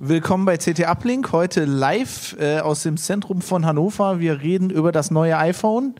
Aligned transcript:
Willkommen 0.00 0.44
bei 0.44 0.56
CT 0.58 0.86
Uplink, 0.86 1.32
heute 1.32 1.64
live 1.64 2.36
äh, 2.38 2.60
aus 2.60 2.84
dem 2.84 2.96
Zentrum 2.96 3.40
von 3.40 3.66
Hannover. 3.66 4.20
Wir 4.20 4.40
reden 4.40 4.70
über 4.70 4.92
das 4.92 5.10
neue 5.10 5.36
iPhone. 5.36 5.96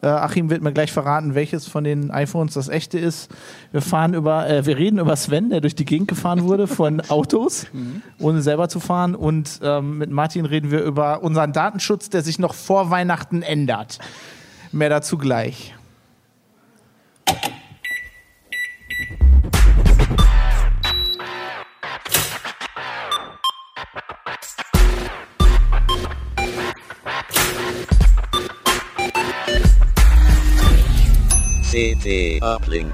Äh, 0.00 0.06
Achim 0.06 0.48
wird 0.48 0.62
mir 0.62 0.72
gleich 0.72 0.90
verraten, 0.90 1.34
welches 1.34 1.68
von 1.68 1.84
den 1.84 2.10
iPhones 2.10 2.54
das 2.54 2.70
echte 2.70 2.98
ist. 2.98 3.30
Wir 3.70 3.82
fahren 3.82 4.14
über, 4.14 4.48
äh, 4.48 4.64
wir 4.64 4.78
reden 4.78 4.98
über 4.98 5.14
Sven, 5.16 5.50
der 5.50 5.60
durch 5.60 5.74
die 5.74 5.84
Gegend 5.84 6.08
gefahren 6.08 6.44
wurde 6.44 6.66
von 6.66 7.02
Autos, 7.10 7.66
ohne 8.18 8.40
selber 8.40 8.70
zu 8.70 8.80
fahren. 8.80 9.14
Und 9.14 9.60
ähm, 9.62 9.98
mit 9.98 10.10
Martin 10.10 10.46
reden 10.46 10.70
wir 10.70 10.82
über 10.82 11.22
unseren 11.22 11.52
Datenschutz, 11.52 12.08
der 12.08 12.22
sich 12.22 12.38
noch 12.38 12.54
vor 12.54 12.88
Weihnachten 12.88 13.42
ändert. 13.42 13.98
Mehr 14.72 14.88
dazu 14.88 15.18
gleich. 15.18 15.74
CT 32.02 32.42
Uplink. 32.42 32.92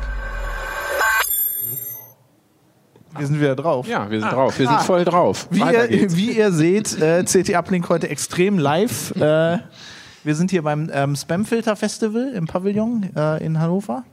Wir 3.17 3.27
sind 3.27 3.41
wieder 3.41 3.57
drauf. 3.57 3.89
Ja, 3.89 4.11
wir 4.11 4.21
sind 4.21 4.31
drauf. 4.31 4.59
Wir 4.59 4.69
sind 4.69 4.83
voll 4.83 5.05
drauf. 5.07 5.49
Wie 5.51 5.61
ihr, 5.61 6.15
wie 6.15 6.33
ihr 6.33 6.53
seht, 6.53 7.01
äh, 7.01 7.25
CT 7.25 7.55
Uplink 7.55 7.89
heute 7.89 8.11
extrem 8.11 8.59
live. 8.59 9.13
Äh, 9.17 9.61
wir 10.25 10.35
sind 10.35 10.51
hier 10.51 10.63
beim 10.63 10.91
ähm, 10.93 11.17
Spamfilter 11.17 11.75
Festival 11.75 12.35
im 12.35 12.47
Pavillon 12.47 13.09
äh, 13.17 13.43
in 13.43 13.59
Hannover. 13.59 14.05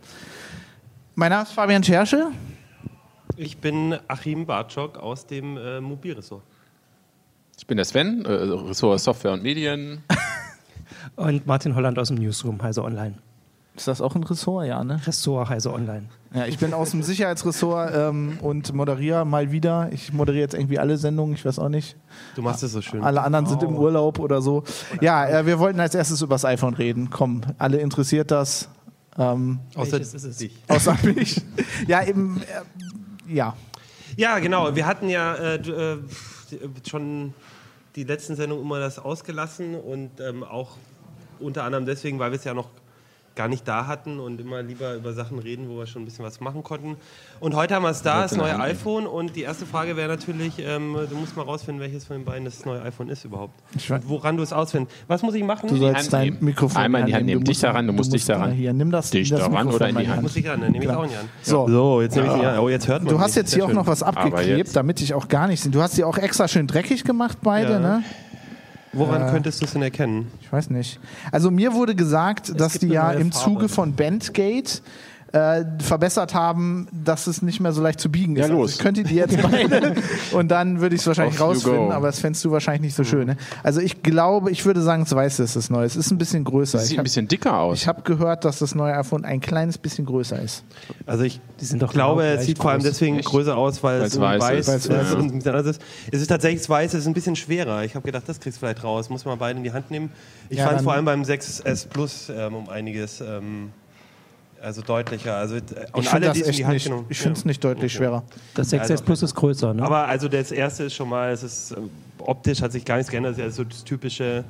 Mein 1.15 1.31
Name 1.31 1.43
ist 1.43 1.51
Fabian 1.51 1.83
Scherschel. 1.83 2.27
Ich 3.35 3.57
bin 3.57 3.97
Achim 4.07 4.45
Bartschok 4.45 4.97
aus 4.97 5.27
dem 5.27 5.57
äh, 5.57 5.81
Mobilressort. 5.81 6.43
Ich 7.57 7.67
bin 7.67 7.75
der 7.75 7.85
Sven, 7.85 8.23
äh, 8.23 8.31
Ressort 8.31 9.01
Software 9.01 9.33
und 9.33 9.43
Medien. 9.43 10.03
Und 11.17 11.45
Martin 11.45 11.75
Holland 11.75 11.99
aus 11.99 12.07
dem 12.09 12.17
Newsroom, 12.17 12.61
Heise 12.61 12.83
Online. 12.83 13.15
Ist 13.75 13.87
das 13.87 13.99
auch 13.99 14.15
ein 14.15 14.23
Ressort? 14.23 14.67
Ja, 14.67 14.83
ne? 14.83 15.01
Ressort 15.05 15.49
Heise 15.49 15.73
Online. 15.73 16.07
Ja, 16.33 16.45
ich 16.45 16.57
bin 16.57 16.73
aus 16.73 16.91
dem 16.91 17.03
Sicherheitsressort 17.03 17.91
ähm, 17.93 18.37
und 18.41 18.73
moderiere 18.73 19.25
mal 19.25 19.51
wieder. 19.51 19.89
Ich 19.91 20.13
moderiere 20.13 20.43
jetzt 20.43 20.53
irgendwie 20.53 20.79
alle 20.79 20.97
Sendungen, 20.97 21.35
ich 21.35 21.43
weiß 21.43 21.59
auch 21.59 21.69
nicht. 21.69 21.97
Du 22.35 22.41
machst 22.41 22.63
es 22.63 22.71
so 22.71 22.81
schön. 22.81 23.03
Alle 23.03 23.21
anderen 23.21 23.47
sind 23.47 23.63
im 23.63 23.75
Urlaub 23.75 24.19
oder 24.19 24.41
so. 24.41 24.63
Ja, 25.01 25.27
äh, 25.27 25.45
wir 25.45 25.59
wollten 25.59 25.79
als 25.79 25.93
erstes 25.93 26.21
über 26.21 26.35
das 26.35 26.45
iPhone 26.45 26.73
reden. 26.73 27.09
Komm, 27.09 27.41
alle 27.57 27.77
interessiert 27.77 28.31
das. 28.31 28.69
Ähm, 29.17 29.59
Außer 29.75 29.99
ist 29.99 30.13
es? 30.13 30.37
dich. 30.37 30.55
außer 30.67 30.97
mich. 31.03 31.41
Ja, 31.87 32.03
eben, 32.05 32.41
äh, 33.27 33.33
ja. 33.33 33.55
Ja, 34.17 34.39
genau. 34.39 34.73
Wir 34.75 34.85
hatten 34.85 35.09
ja 35.09 35.35
äh, 35.35 35.55
äh, 35.55 35.97
schon 36.87 37.33
die 37.95 38.03
letzten 38.03 38.35
Sendungen 38.35 38.63
immer 38.63 38.79
das 38.79 38.99
ausgelassen 38.99 39.75
und 39.75 40.19
ähm, 40.19 40.43
auch 40.43 40.77
unter 41.39 41.63
anderem 41.63 41.85
deswegen, 41.85 42.19
weil 42.19 42.31
wir 42.31 42.37
es 42.37 42.43
ja 42.45 42.53
noch 42.53 42.69
gar 43.35 43.47
nicht 43.49 43.67
da 43.67 43.87
hatten 43.87 44.19
und 44.19 44.39
immer 44.39 44.61
lieber 44.63 44.95
über 44.95 45.11
Sachen 45.13 45.39
reden, 45.39 45.67
wo 45.69 45.77
wir 45.77 45.85
schon 45.87 46.01
ein 46.03 46.05
bisschen 46.05 46.23
was 46.23 46.39
machen 46.39 46.63
konnten. 46.63 46.95
Und 47.41 47.53
heute 47.55 47.75
haben 47.75 47.83
wir 47.83 47.89
es 47.89 48.01
da, 48.01 48.21
das 48.21 48.35
neue 48.35 48.57
iPhone. 48.59 49.05
Und 49.05 49.35
die 49.35 49.41
erste 49.41 49.65
Frage 49.65 49.97
wäre 49.97 50.07
natürlich, 50.07 50.53
ähm, 50.59 50.95
du 51.09 51.15
musst 51.17 51.35
mal 51.35 51.43
rausfinden, 51.43 51.81
welches 51.81 52.05
von 52.05 52.15
den 52.17 52.25
beiden 52.25 52.45
das 52.45 52.63
neue 52.65 52.81
iPhone 52.81 53.09
ist 53.09 53.25
überhaupt. 53.25 53.53
Weiß- 53.77 54.01
Woran 54.05 54.37
du 54.37 54.43
es 54.43 54.53
ausfindest. 54.53 54.95
Was 55.07 55.21
muss 55.21 55.33
ich 55.35 55.43
machen? 55.43 55.67
Du 55.67 55.75
sollst 55.75 56.13
dein 56.13 56.25
nehmen. 56.29 56.37
Mikrofon 56.45 56.81
Einmal 56.81 57.01
in 57.01 57.07
die 57.07 57.13
Hand 57.15 57.25
nehmen. 57.25 57.43
Du 57.43 57.49
musst- 57.49 57.61
Dichter 57.61 57.75
ran, 57.75 57.87
du 57.87 57.93
musst 57.93 58.13
dichter 58.13 58.39
ran. 58.39 58.51
Hier, 58.53 58.71
nimm 58.73 58.89
das, 58.91 59.09
Dichter 59.09 59.35
das 59.37 59.45
ran 59.45 59.51
Mikrofon 59.51 59.75
oder 59.75 59.89
in 59.89 59.97
die 59.97 60.07
Hand? 60.07 60.21
muss 60.21 60.35
ich 60.37 60.47
ran, 60.47 60.61
dann 60.61 60.71
nehme 60.71 60.85
ich 60.85 60.89
auch 60.91 61.03
in 61.03 61.09
die 61.09 61.17
Hand. 61.17 61.29
So. 61.41 61.67
So, 61.67 62.01
jetzt 62.01 62.15
nehme 62.15 62.27
ich 62.29 62.33
die 62.39 62.45
Hand. 62.45 62.59
Oh, 62.59 62.69
jetzt 62.69 62.87
hört 62.87 63.03
man 63.03 63.13
Du 63.13 63.19
hast 63.19 63.35
jetzt 63.35 63.53
hier 63.53 63.65
auch 63.65 63.73
noch 63.73 63.85
was 63.87 64.01
abgeklebt, 64.01 64.73
damit 64.75 65.01
ich 65.01 65.13
auch 65.13 65.27
gar 65.27 65.47
nicht 65.47 65.61
sehe. 65.61 65.71
Du 65.71 65.81
hast 65.81 65.95
sie 65.95 66.03
auch 66.05 66.17
extra 66.17 66.47
schön 66.47 66.67
dreckig 66.67 67.03
gemacht, 67.03 67.39
beide, 67.41 67.73
Ja. 67.73 67.79
ne? 67.79 68.03
Woran 68.95 69.29
könntest 69.31 69.61
du 69.61 69.65
es 69.65 69.73
denn 69.73 69.81
erkennen? 69.81 70.31
Ich 70.41 70.51
weiß 70.51 70.69
nicht. 70.69 70.99
Also 71.31 71.51
mir 71.51 71.73
wurde 71.73 71.95
gesagt, 71.95 72.59
dass 72.59 72.73
gibt 72.73 72.83
die 72.83 72.89
ja 72.89 73.11
im 73.11 73.31
Farbe. 73.31 73.45
Zuge 73.45 73.69
von 73.69 73.93
Bandgate 73.95 74.81
äh, 75.35 75.65
verbessert 75.79 76.33
haben, 76.33 76.87
dass 76.93 77.27
es 77.27 77.41
nicht 77.41 77.59
mehr 77.59 77.73
so 77.73 77.81
leicht 77.81 77.99
zu 77.99 78.09
biegen 78.09 78.37
ist. 78.37 78.47
Ja, 78.47 78.53
los. 78.53 78.61
Also 78.71 78.73
ich 78.75 78.79
könnte 78.79 79.03
die 79.03 79.15
jetzt 79.15 79.37
beide 79.51 79.93
und 80.31 80.47
dann 80.49 80.79
würde 80.79 80.95
ich 80.95 81.01
es 81.01 81.07
wahrscheinlich 81.07 81.41
Off 81.41 81.47
rausfinden, 81.49 81.91
aber 81.91 82.07
das 82.07 82.19
fändest 82.19 82.45
du 82.45 82.51
wahrscheinlich 82.51 82.81
nicht 82.83 82.95
so 82.95 83.03
schön. 83.03 83.27
Ne? 83.27 83.37
Also 83.61 83.81
ich 83.81 84.01
glaube, 84.01 84.49
ich 84.51 84.65
würde 84.65 84.81
sagen, 84.81 85.03
es 85.03 85.13
weiß 85.13 85.39
es 85.39 85.57
ist 85.57 85.69
neu. 85.69 85.83
Es 85.83 85.97
ist 85.97 86.09
ein 86.11 86.17
bisschen 86.17 86.45
größer. 86.45 86.77
Das 86.77 86.83
Ich 86.85 86.89
sieht 86.89 86.95
ein 86.95 86.99
habe 86.99 87.03
bisschen 87.03 87.27
dicker 87.27 87.59
aus. 87.59 87.85
hab 87.85 88.05
gehört, 88.05 88.45
dass 88.45 88.59
das 88.59 88.75
neue 88.75 88.95
iPhone 88.95 89.25
ein 89.25 89.41
kleines 89.41 89.77
bisschen 89.77 90.05
größer 90.05 90.41
ist. 90.41 90.63
Also 91.05 91.23
ich 91.25 91.41
Die 91.59 91.65
sind 91.65 91.81
doch 91.81 91.91
glaube, 91.91 92.21
genau 92.23 92.35
es 92.39 92.45
sieht 92.45 92.57
vor 92.57 92.71
allem 92.71 92.81
deswegen 92.83 93.19
Echt? 93.19 93.27
größer 93.27 93.57
aus, 93.57 93.83
weil 93.83 94.01
es 94.03 94.17
weiß 94.17 94.41
weiß, 94.41 94.67
ist. 94.69 94.89
Weiß 94.89 95.13
und 95.15 95.33
ein 95.33 95.47
anders 95.47 95.65
ist. 95.67 95.81
Es 96.11 96.21
ist 96.21 96.27
tatsächlich 96.27 96.61
das 96.61 96.69
Weiß, 96.69 96.93
es 96.93 97.01
ist 97.01 97.07
ein 97.07 97.13
bisschen 97.13 97.35
schwerer. 97.35 97.83
Ich 97.83 97.95
habe 97.95 98.05
gedacht, 98.05 98.23
das 98.27 98.39
kriegst 98.39 98.57
du 98.57 98.65
vielleicht 98.65 98.83
raus. 98.85 99.09
Muss 99.09 99.25
man 99.25 99.37
beide 99.37 99.57
in 99.57 99.63
die 99.65 99.73
Hand 99.73 99.91
nehmen. 99.91 100.11
Ich 100.49 100.59
Ja, 100.59 100.65
fand 100.67 100.77
es 100.77 100.83
vor 100.83 100.93
allem 100.93 101.03
beim 101.05 101.23
6S 101.23 101.87
Plus 101.89 102.31
ähm, 102.33 102.55
um 102.55 102.69
einiges 102.69 103.19
ähm, 103.21 103.71
also 104.61 104.81
deutlicher. 104.81 105.35
Also, 105.35 105.55
äh, 105.55 105.59
und 105.93 106.03
Ich 106.03 106.09
finde 106.09 106.27
das 106.27 106.33
die 106.35 106.41
es 106.41 106.45
in 106.47 106.49
echt 106.51 106.59
die 106.59 106.65
Hand 106.65 106.73
nicht, 106.73 106.83
genommen- 106.85 107.05
ich 107.09 107.17
finde 107.19 107.37
es 107.37 107.43
Ja. 107.43 107.47
nicht 107.47 107.63
deutlich 107.63 107.91
Okay. 107.93 107.97
schwerer. 108.03 108.23
Das 108.53 108.69
6S 108.69 108.91
Also- 108.91 109.03
Plus 109.05 109.23
ist 109.23 109.35
größer, 109.35 109.73
ne? 109.73 109.83
Aber 109.83 110.07
also 110.07 110.27
das 110.27 110.51
erste 110.51 110.83
ist 110.85 110.93
schon 110.93 111.09
mal, 111.09 111.31
es 111.31 111.43
ist 111.43 111.71
äh, 111.71 111.75
optisch 112.19 112.61
hat 112.61 112.71
sich 112.71 112.85
gar 112.85 112.97
nichts 112.97 113.11
geändert. 113.11 113.33
Es 113.33 113.37
ist 113.37 113.43
ja 113.43 113.49
so 113.51 113.63
das 113.63 113.83
typische 113.83 114.43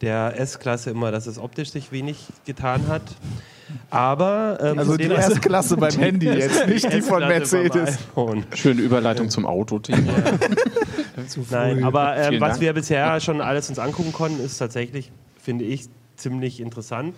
der 0.00 0.38
S-Klasse 0.38 0.90
immer, 0.90 1.10
dass 1.12 1.26
es 1.26 1.38
optisch 1.38 1.70
sich 1.70 1.90
wenig 1.92 2.18
getan 2.44 2.88
hat. 2.88 3.02
Aber 3.90 4.58
ähm, 4.60 4.78
Also 4.78 4.96
die 4.96 5.04
dem, 5.04 5.12
was- 5.16 5.28
Erstklasse 5.30 5.76
beim 5.76 5.92
Handy 5.98 6.26
jetzt, 6.28 6.66
nicht 6.66 6.92
die 6.92 7.00
von 7.00 7.20
Mercedes. 7.26 7.98
Schöne 8.54 8.82
Überleitung 8.82 9.30
zum 9.30 9.46
Auto-Team. 9.46 10.06
Nein, 11.50 11.84
aber 11.84 12.16
ähm, 12.16 12.40
was 12.40 12.50
Dank. 12.50 12.60
wir 12.60 12.72
bisher 12.72 13.18
schon 13.20 13.40
alles 13.40 13.68
uns 13.68 13.78
angucken 13.78 14.12
konnten, 14.12 14.44
ist 14.44 14.58
tatsächlich, 14.58 15.10
finde 15.40 15.64
ich, 15.64 15.86
ziemlich 16.16 16.60
interessant. 16.60 17.14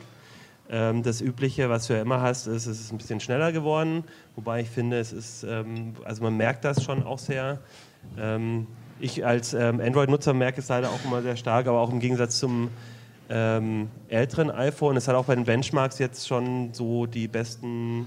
Ähm, 0.69 1.03
das 1.03 1.21
Übliche, 1.21 1.71
was 1.71 1.87
du 1.87 1.94
ja 1.94 2.03
immer 2.03 2.21
hast, 2.21 2.47
ist, 2.47 2.66
es 2.66 2.81
ist 2.81 2.93
ein 2.93 2.99
bisschen 2.99 3.21
schneller 3.21 3.53
geworden. 3.53 4.04
Wobei 4.34 4.60
ich 4.60 4.71
finde, 4.71 4.99
es 4.99 5.12
ist, 5.12 5.44
ähm, 5.44 5.94
also 6.04 6.22
man 6.22 6.37
merkt 6.37 6.65
das 6.65 6.82
schon 6.82 7.04
auch 7.04 7.19
sehr. 7.19 7.60
Ähm, 8.19 8.66
ich 8.99 9.25
als 9.25 9.55
ähm, 9.55 9.81
Android-Nutzer 9.81 10.32
merke 10.32 10.60
es 10.60 10.69
leider 10.69 10.88
auch 10.88 11.05
immer 11.05 11.22
sehr 11.22 11.37
stark, 11.37 11.66
aber 11.66 11.81
auch 11.81 11.91
im 11.91 12.00
Gegensatz 12.00 12.38
zum 12.38 12.71
ähm, 13.28 13.88
älteren 14.09 14.50
iPhone. 14.50 14.97
Es 14.97 15.09
hat 15.09 15.15
auch 15.15 15.26
bei 15.26 15.34
den 15.34 15.44
Benchmarks 15.44 15.99
jetzt 15.99 16.26
schon 16.26 16.72
so 16.72 17.06
die 17.06 17.28
besten 17.28 18.06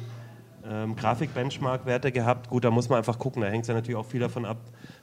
ähm, 0.67 0.95
Grafik-Benchmark-Werte 0.95 2.11
gehabt. 2.11 2.49
Gut, 2.49 2.63
da 2.63 2.71
muss 2.71 2.89
man 2.89 2.97
einfach 2.97 3.19
gucken. 3.19 3.41
Da 3.41 3.49
hängt 3.49 3.63
es 3.63 3.67
ja 3.67 3.73
natürlich 3.73 3.97
auch 3.97 4.05
viel 4.05 4.19
davon 4.19 4.45
ab, 4.45 4.57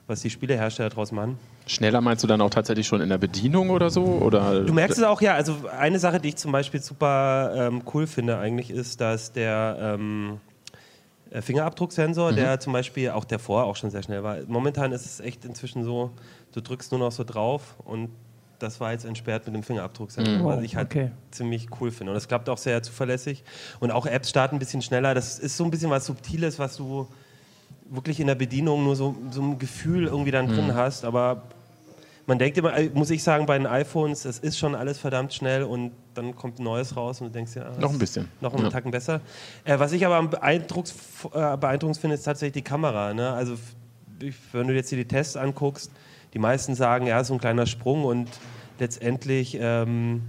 was 0.07 0.21
die 0.21 0.29
Spielehersteller 0.29 0.89
draus 0.89 1.11
machen. 1.11 1.37
Schneller 1.67 1.99
meinst 2.01 2.23
du 2.23 2.27
dann 2.27 2.39
auch 2.41 2.49
tatsächlich 2.49 2.87
schon 2.87 3.01
in 3.01 3.09
der 3.09 3.17
Bedienung 3.17 3.69
oder 3.69 3.89
so? 3.89 4.03
Oder 4.03 4.63
Du 4.63 4.73
merkst 4.73 4.97
es 4.97 5.03
auch, 5.03 5.21
ja. 5.21 5.33
Also 5.33 5.57
eine 5.77 5.99
Sache, 5.99 6.19
die 6.19 6.29
ich 6.29 6.37
zum 6.37 6.51
Beispiel 6.53 6.81
super 6.81 7.53
ähm, 7.55 7.81
cool 7.93 8.07
finde 8.07 8.37
eigentlich, 8.37 8.71
ist, 8.71 9.01
dass 9.01 9.33
der 9.33 9.77
ähm, 9.79 10.39
äh, 11.29 11.41
Fingerabdrucksensor, 11.41 12.31
der 12.31 12.59
zum 12.59 12.71
Beispiel 12.73 13.09
auch 13.09 13.25
davor 13.25 13.65
auch 13.65 13.75
schon 13.75 13.91
sehr 13.91 14.01
schnell 14.01 14.23
war. 14.23 14.37
Momentan 14.47 14.93
ist 14.93 15.05
es 15.05 15.19
echt 15.19 15.43
inzwischen 15.43 15.83
so, 15.83 16.11
du 16.53 16.61
drückst 16.61 16.91
nur 16.91 16.99
noch 16.99 17.11
so 17.11 17.25
drauf 17.25 17.75
und 17.83 18.09
das 18.59 18.79
war 18.79 18.91
jetzt 18.91 19.05
entsperrt 19.05 19.45
mit 19.45 19.53
dem 19.53 19.61
Fingerabdrucksensor, 19.61 20.39
Wow, 20.39 20.57
was 20.57 20.63
ich 20.63 20.75
halt 20.75 20.87
okay. 20.87 21.11
ziemlich 21.31 21.67
cool 21.79 21.91
finde. 21.91 22.11
Und 22.11 22.15
das 22.15 22.27
klappt 22.27 22.49
auch 22.49 22.57
sehr 22.57 22.81
zuverlässig. 22.81 23.43
Und 23.79 23.91
auch 23.91 24.05
Apps 24.07 24.29
starten 24.29 24.55
ein 24.55 24.59
bisschen 24.59 24.81
schneller. 24.81 25.13
Das 25.13 25.37
ist 25.37 25.57
so 25.57 25.63
ein 25.63 25.69
bisschen 25.69 25.91
was 25.91 26.05
Subtiles, 26.05 26.57
was 26.57 26.77
du 26.77 27.07
wirklich 27.89 28.19
in 28.19 28.27
der 28.27 28.35
Bedienung 28.35 28.83
nur 28.83 28.95
so, 28.95 29.15
so 29.31 29.41
ein 29.41 29.59
Gefühl 29.59 30.05
irgendwie 30.07 30.31
dann 30.31 30.47
drin 30.47 30.75
hast. 30.75 31.05
Aber 31.05 31.43
man 32.25 32.37
denkt 32.39 32.57
immer, 32.57 32.77
äh, 32.77 32.89
muss 32.93 33.09
ich 33.09 33.23
sagen, 33.23 33.45
bei 33.45 33.57
den 33.57 33.67
iPhones, 33.67 34.25
es 34.25 34.39
ist 34.39 34.57
schon 34.57 34.75
alles 34.75 34.97
verdammt 34.99 35.33
schnell 35.33 35.63
und 35.63 35.91
dann 36.13 36.35
kommt 36.35 36.59
neues 36.59 36.95
raus 36.97 37.21
und 37.21 37.27
du 37.27 37.33
denkst 37.33 37.55
ja, 37.55 37.63
ah, 37.63 37.79
Noch 37.79 37.91
ein 37.91 37.99
bisschen. 37.99 38.27
noch 38.41 38.53
einen 38.53 38.63
Ja. 38.65 38.69
Tacken 38.69 38.91
besser. 38.91 39.21
Äh, 39.63 39.79
was 39.79 39.93
ich 39.93 40.05
aber 40.05 40.15
am 40.17 40.29
beeindrucks, 40.29 40.93
äh, 41.33 41.55
beeindruckend 41.57 41.97
finde, 41.97 42.15
ist 42.15 42.23
tatsächlich 42.23 42.63
die 42.63 42.69
Kamera. 42.69 43.13
Ne? 43.13 43.29
Also 43.31 43.55
wenn 44.51 44.67
du 44.67 44.73
jetzt 44.73 44.89
hier 44.89 44.97
die 44.97 45.07
Tests 45.07 45.37
anguckst, 45.37 45.91
die 46.33 46.39
meisten 46.39 46.75
sagen, 46.75 47.07
ja, 47.07 47.23
so 47.23 47.33
ein 47.33 47.39
kleiner 47.39 47.65
Sprung 47.65 48.03
und 48.03 48.27
letztendlich 48.79 49.57
ähm, 49.59 50.23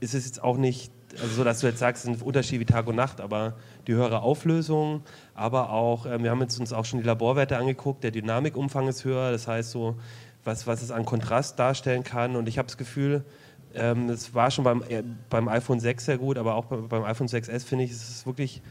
ist 0.00 0.14
es 0.14 0.24
jetzt 0.24 0.42
auch 0.42 0.56
nicht, 0.56 0.90
also 1.20 1.34
so, 1.34 1.44
dass 1.44 1.60
du 1.60 1.66
jetzt 1.66 1.78
sagst, 1.78 2.04
es 2.04 2.10
ist 2.10 2.22
ein 2.22 2.26
Unterschied 2.26 2.60
wie 2.60 2.64
Tag 2.64 2.86
und 2.86 2.96
Nacht, 2.96 3.20
aber 3.20 3.54
die 3.86 3.94
höhere 3.94 4.22
Auflösung, 4.22 5.02
aber 5.34 5.70
auch, 5.70 6.06
ähm, 6.06 6.22
wir 6.22 6.30
haben 6.30 6.40
jetzt 6.40 6.58
uns 6.58 6.72
auch 6.72 6.84
schon 6.84 7.00
die 7.00 7.06
Laborwerte 7.06 7.56
angeguckt, 7.56 8.04
der 8.04 8.10
Dynamikumfang 8.10 8.88
ist 8.88 9.04
höher, 9.04 9.30
das 9.30 9.48
heißt 9.48 9.70
so, 9.70 9.96
was, 10.44 10.66
was 10.66 10.82
es 10.82 10.90
an 10.90 11.04
Kontrast 11.04 11.58
darstellen 11.58 12.04
kann 12.04 12.36
und 12.36 12.48
ich 12.48 12.58
habe 12.58 12.66
das 12.66 12.76
Gefühl, 12.76 13.24
ähm, 13.74 14.08
das 14.08 14.34
war 14.34 14.50
schon 14.50 14.64
beim, 14.64 14.82
äh, 14.88 15.02
beim 15.30 15.48
iPhone 15.48 15.80
6 15.80 16.04
sehr 16.04 16.18
gut, 16.18 16.38
aber 16.38 16.54
auch 16.54 16.66
bei, 16.66 16.76
beim 16.76 17.04
iPhone 17.04 17.28
6S 17.28 17.64
finde 17.64 17.84
ich, 17.84 17.90
ist 17.90 18.08
es 18.08 18.26
wirklich, 18.26 18.62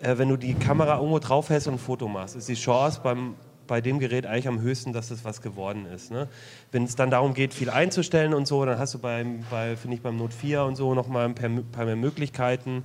äh, 0.00 0.18
wenn 0.18 0.28
du 0.28 0.36
die 0.36 0.54
Kamera 0.54 0.96
irgendwo 0.96 1.18
drauf 1.18 1.48
hältst 1.50 1.68
und 1.68 1.74
ein 1.74 1.78
Foto 1.78 2.08
machst, 2.08 2.36
ist 2.36 2.48
die 2.48 2.54
Chance 2.54 3.00
beim, 3.02 3.34
bei 3.66 3.80
dem 3.80 3.98
Gerät 3.98 4.26
eigentlich 4.26 4.48
am 4.48 4.60
höchsten, 4.60 4.92
dass 4.92 5.10
es 5.10 5.24
was 5.24 5.40
geworden 5.40 5.86
ist. 5.86 6.10
Ne? 6.10 6.28
Wenn 6.72 6.84
es 6.84 6.96
dann 6.96 7.10
darum 7.10 7.34
geht, 7.34 7.54
viel 7.54 7.70
einzustellen 7.70 8.34
und 8.34 8.46
so, 8.46 8.64
dann 8.64 8.78
hast 8.78 8.94
du 8.94 8.98
beim, 8.98 9.44
bei, 9.50 9.76
finde 9.76 9.96
ich, 9.96 10.02
beim 10.02 10.16
Note 10.16 10.34
4 10.34 10.64
und 10.64 10.76
so 10.76 10.94
nochmal 10.94 11.26
ein 11.26 11.34
paar, 11.34 11.48
paar 11.70 11.84
mehr 11.84 11.96
Möglichkeiten. 11.96 12.84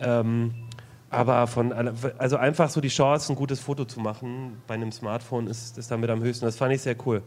Ähm, 0.00 0.54
aber 1.10 1.46
von, 1.46 1.72
also 2.18 2.36
einfach 2.36 2.68
so 2.68 2.80
die 2.80 2.88
Chance, 2.88 3.32
ein 3.32 3.36
gutes 3.36 3.60
Foto 3.60 3.84
zu 3.84 4.00
machen 4.00 4.60
bei 4.66 4.74
einem 4.74 4.90
Smartphone 4.92 5.46
ist, 5.46 5.78
ist 5.78 5.90
damit 5.90 6.10
am 6.10 6.22
höchsten. 6.22 6.44
Das 6.44 6.56
fand 6.56 6.72
ich 6.74 6.82
sehr 6.82 6.96
cool. 7.06 7.22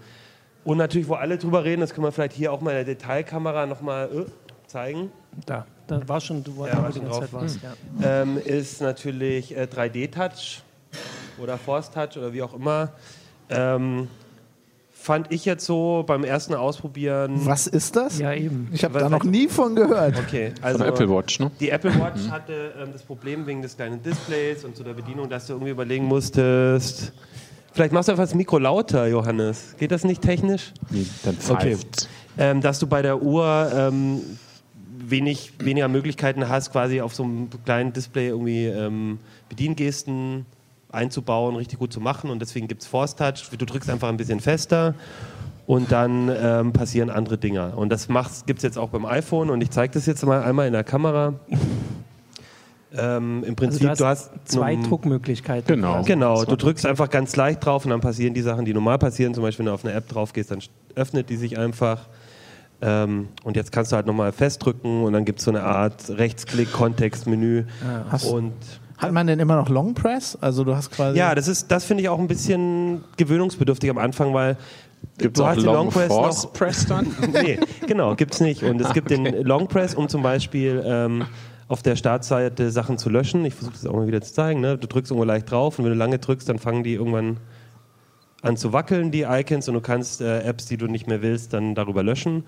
Und 0.65 0.77
natürlich, 0.77 1.07
wo 1.07 1.13
alle 1.15 1.37
drüber 1.37 1.63
reden, 1.63 1.81
das 1.81 1.93
können 1.93 2.05
wir 2.05 2.11
vielleicht 2.11 2.33
hier 2.33 2.51
auch 2.51 2.59
mal 2.61 2.71
in 2.71 2.75
der 2.85 2.95
Detailkamera 2.95 3.65
nochmal 3.65 4.09
äh, 4.13 4.67
zeigen, 4.67 5.11
Da, 5.45 5.65
da 5.87 6.05
war 6.07 6.19
schon, 6.19 6.43
du 6.43 6.51
Ja, 6.65 6.83
war 6.83 6.91
schon 6.91 7.03
ganze 7.05 7.19
Zeit 7.21 7.31
drauf. 7.31 7.41
warst. 7.41 7.59
Ja. 8.01 8.21
ähm, 8.21 8.37
ist 8.37 8.81
natürlich 8.81 9.55
äh, 9.55 9.63
3D-Touch 9.63 10.61
oder 11.41 11.57
Force-Touch 11.57 12.17
oder 12.17 12.33
wie 12.33 12.43
auch 12.43 12.53
immer. 12.53 12.91
Ähm, 13.49 14.09
fand 15.09 15.31
ich 15.31 15.43
jetzt 15.43 15.65
so 15.65 16.03
beim 16.05 16.23
ersten 16.23 16.53
Ausprobieren. 16.53 17.43
Was 17.43 17.65
ist 17.65 17.95
das? 17.95 18.19
ja, 18.19 18.31
eben. 18.31 18.67
Ich 18.71 18.83
habe 18.83 18.99
da 18.99 19.09
noch 19.09 19.23
nie 19.23 19.47
von 19.47 19.73
gehört. 19.75 20.15
Okay, 20.19 20.51
Von 20.53 20.63
also 20.63 20.77
der 20.77 20.87
Apple 20.89 21.09
Watch, 21.09 21.39
ne? 21.39 21.49
die 21.59 21.71
Apple 21.71 21.95
Watch 21.99 22.29
hatte 22.29 22.75
ähm, 22.79 22.89
das 22.93 23.01
Problem 23.01 23.47
wegen 23.47 23.63
des 23.63 23.75
kleinen 23.75 24.03
Displays 24.03 24.63
und 24.65 24.75
zu 24.77 24.83
der 24.83 24.93
Bedienung, 24.93 25.27
dass 25.27 25.47
du 25.47 25.53
irgendwie 25.53 25.71
überlegen 25.71 26.05
musstest. 26.05 27.11
Vielleicht 27.73 27.91
machst 27.91 28.07
du 28.07 28.11
einfach 28.11 28.25
das 28.25 28.35
Mikro 28.35 28.59
lauter, 28.59 29.07
Johannes. 29.07 29.75
Geht 29.79 29.89
das 29.91 30.03
nicht 30.03 30.21
technisch? 30.21 30.73
Nee, 30.91 31.07
dann 31.23 31.35
Okay. 31.49 31.75
pfeift. 31.75 32.07
ähm, 32.37 32.61
dass 32.61 32.77
du 32.77 32.85
bei 32.85 33.01
der 33.01 33.19
Uhr 33.23 33.71
ähm, 33.73 34.21
wenig, 34.99 35.53
weniger 35.57 35.87
Möglichkeiten 35.87 36.47
hast, 36.49 36.71
quasi 36.71 37.01
auf 37.01 37.15
so 37.15 37.23
einem 37.23 37.49
kleinen 37.65 37.93
Display 37.93 38.27
irgendwie 38.27 38.65
ähm, 38.65 39.17
Bediengesten 39.49 40.45
einzubauen, 40.91 41.55
richtig 41.55 41.79
gut 41.79 41.93
zu 41.93 41.99
machen. 41.99 42.29
Und 42.29 42.39
deswegen 42.39 42.67
gibt 42.67 42.81
es 42.81 42.87
Force 42.87 43.15
Touch. 43.15 43.49
Du 43.57 43.65
drückst 43.65 43.89
einfach 43.89 44.09
ein 44.09 44.17
bisschen 44.17 44.39
fester 44.39 44.95
und 45.67 45.91
dann 45.91 46.31
ähm, 46.35 46.73
passieren 46.73 47.09
andere 47.09 47.37
Dinge. 47.37 47.75
Und 47.75 47.89
das 47.89 48.07
gibt 48.45 48.59
es 48.59 48.63
jetzt 48.63 48.77
auch 48.77 48.89
beim 48.89 49.05
iPhone. 49.05 49.49
Und 49.49 49.61
ich 49.61 49.69
zeige 49.69 49.93
das 49.93 50.05
jetzt 50.05 50.25
mal 50.25 50.41
einmal 50.43 50.67
in 50.67 50.73
der 50.73 50.83
Kamera. 50.83 51.33
Ähm, 52.91 53.43
Im 53.43 53.49
Also 53.49 53.55
Prinzip, 53.55 53.93
du 53.95 54.05
hast 54.05 54.31
zwei 54.45 54.75
Druckmöglichkeiten. 54.75 55.67
Genau. 55.75 56.01
Genau, 56.03 56.43
du 56.43 56.55
drückst 56.55 56.87
einfach 56.87 57.09
ganz 57.11 57.35
leicht 57.35 57.63
drauf 57.63 57.85
und 57.85 57.91
dann 57.91 58.01
passieren 58.01 58.33
die 58.33 58.41
Sachen, 58.41 58.65
die 58.65 58.73
normal 58.73 58.97
passieren. 58.97 59.35
Zum 59.35 59.43
Beispiel, 59.43 59.59
wenn 59.65 59.67
du 59.69 59.73
auf 59.75 59.85
eine 59.85 59.93
App 59.93 60.07
drauf 60.09 60.33
gehst, 60.33 60.49
dann 60.49 60.59
öffnet 60.95 61.29
die 61.29 61.35
sich 61.35 61.59
einfach. 61.59 62.07
Ähm, 62.81 63.27
und 63.43 63.55
jetzt 63.57 63.71
kannst 63.71 63.91
du 63.91 63.95
halt 63.95 64.07
nochmal 64.07 64.31
festdrücken 64.31 65.03
und 65.03 65.13
dann 65.13 65.23
gibt 65.25 65.37
es 65.39 65.45
so 65.45 65.51
eine 65.51 65.63
Art 65.63 66.09
Rechtsklick, 66.09 66.71
Kontextmenü. 66.71 67.65
Hast- 68.09 68.25
Und 68.25 68.53
Hat 68.99 69.13
man 69.13 69.27
denn 69.27 69.39
immer 69.39 69.55
noch 69.55 69.69
Long 69.69 69.93
Press? 69.93 70.37
Also 70.39 70.63
du 70.63 70.75
hast 70.75 70.91
quasi. 70.91 71.17
ja, 71.17 71.33
das 71.33 71.47
ist, 71.47 71.71
das 71.71 71.85
finde 71.85 72.03
ich 72.03 72.09
auch 72.09 72.19
ein 72.19 72.27
bisschen 72.27 73.03
gewöhnungsbedürftig 73.17 73.89
am 73.89 73.97
Anfang, 73.97 74.33
weil 74.33 74.57
Gibt 75.17 75.37
es 75.37 75.43
du 75.43 75.49
auch 75.49 75.55
Long 75.55 75.75
Long 75.75 75.89
Press 75.89 76.07
Force 76.07 76.43
noch. 76.43 76.53
Press 76.53 76.85
dann? 76.85 77.15
nee, 77.33 77.59
genau, 77.87 78.15
gibt's 78.15 78.41
nicht. 78.41 78.63
Und 78.63 78.81
es 78.81 78.93
gibt 78.93 79.09
den 79.09 79.25
Long 79.43 79.67
Press, 79.67 79.95
um 79.95 80.09
zum 80.09 80.21
Beispiel 80.21 80.83
ähm, 80.85 81.25
auf 81.69 81.81
der 81.81 81.95
Startseite 81.95 82.71
Sachen 82.71 82.97
zu 82.97 83.09
löschen. 83.09 83.45
Ich 83.45 83.53
versuche 83.53 83.73
das 83.73 83.85
auch 83.85 83.93
mal 83.93 84.07
wieder 84.07 84.21
zu 84.21 84.33
zeigen. 84.33 84.59
Ne? 84.59 84.77
Du 84.77 84.87
drückst 84.87 85.11
irgendwo 85.11 85.25
leicht 85.25 85.49
drauf 85.49 85.79
und 85.79 85.85
wenn 85.85 85.93
du 85.93 85.97
lange 85.97 86.19
drückst, 86.19 86.49
dann 86.49 86.59
fangen 86.59 86.83
die 86.83 86.95
irgendwann 86.95 87.37
an 88.41 88.57
zu 88.57 88.73
wackeln, 88.73 89.11
die 89.11 89.21
Icons, 89.21 89.67
und 89.67 89.75
du 89.75 89.81
kannst 89.81 90.21
äh, 90.21 90.41
Apps, 90.41 90.65
die 90.65 90.77
du 90.77 90.87
nicht 90.87 91.07
mehr 91.07 91.21
willst, 91.21 91.53
dann 91.53 91.75
darüber 91.75 92.03
löschen. 92.03 92.43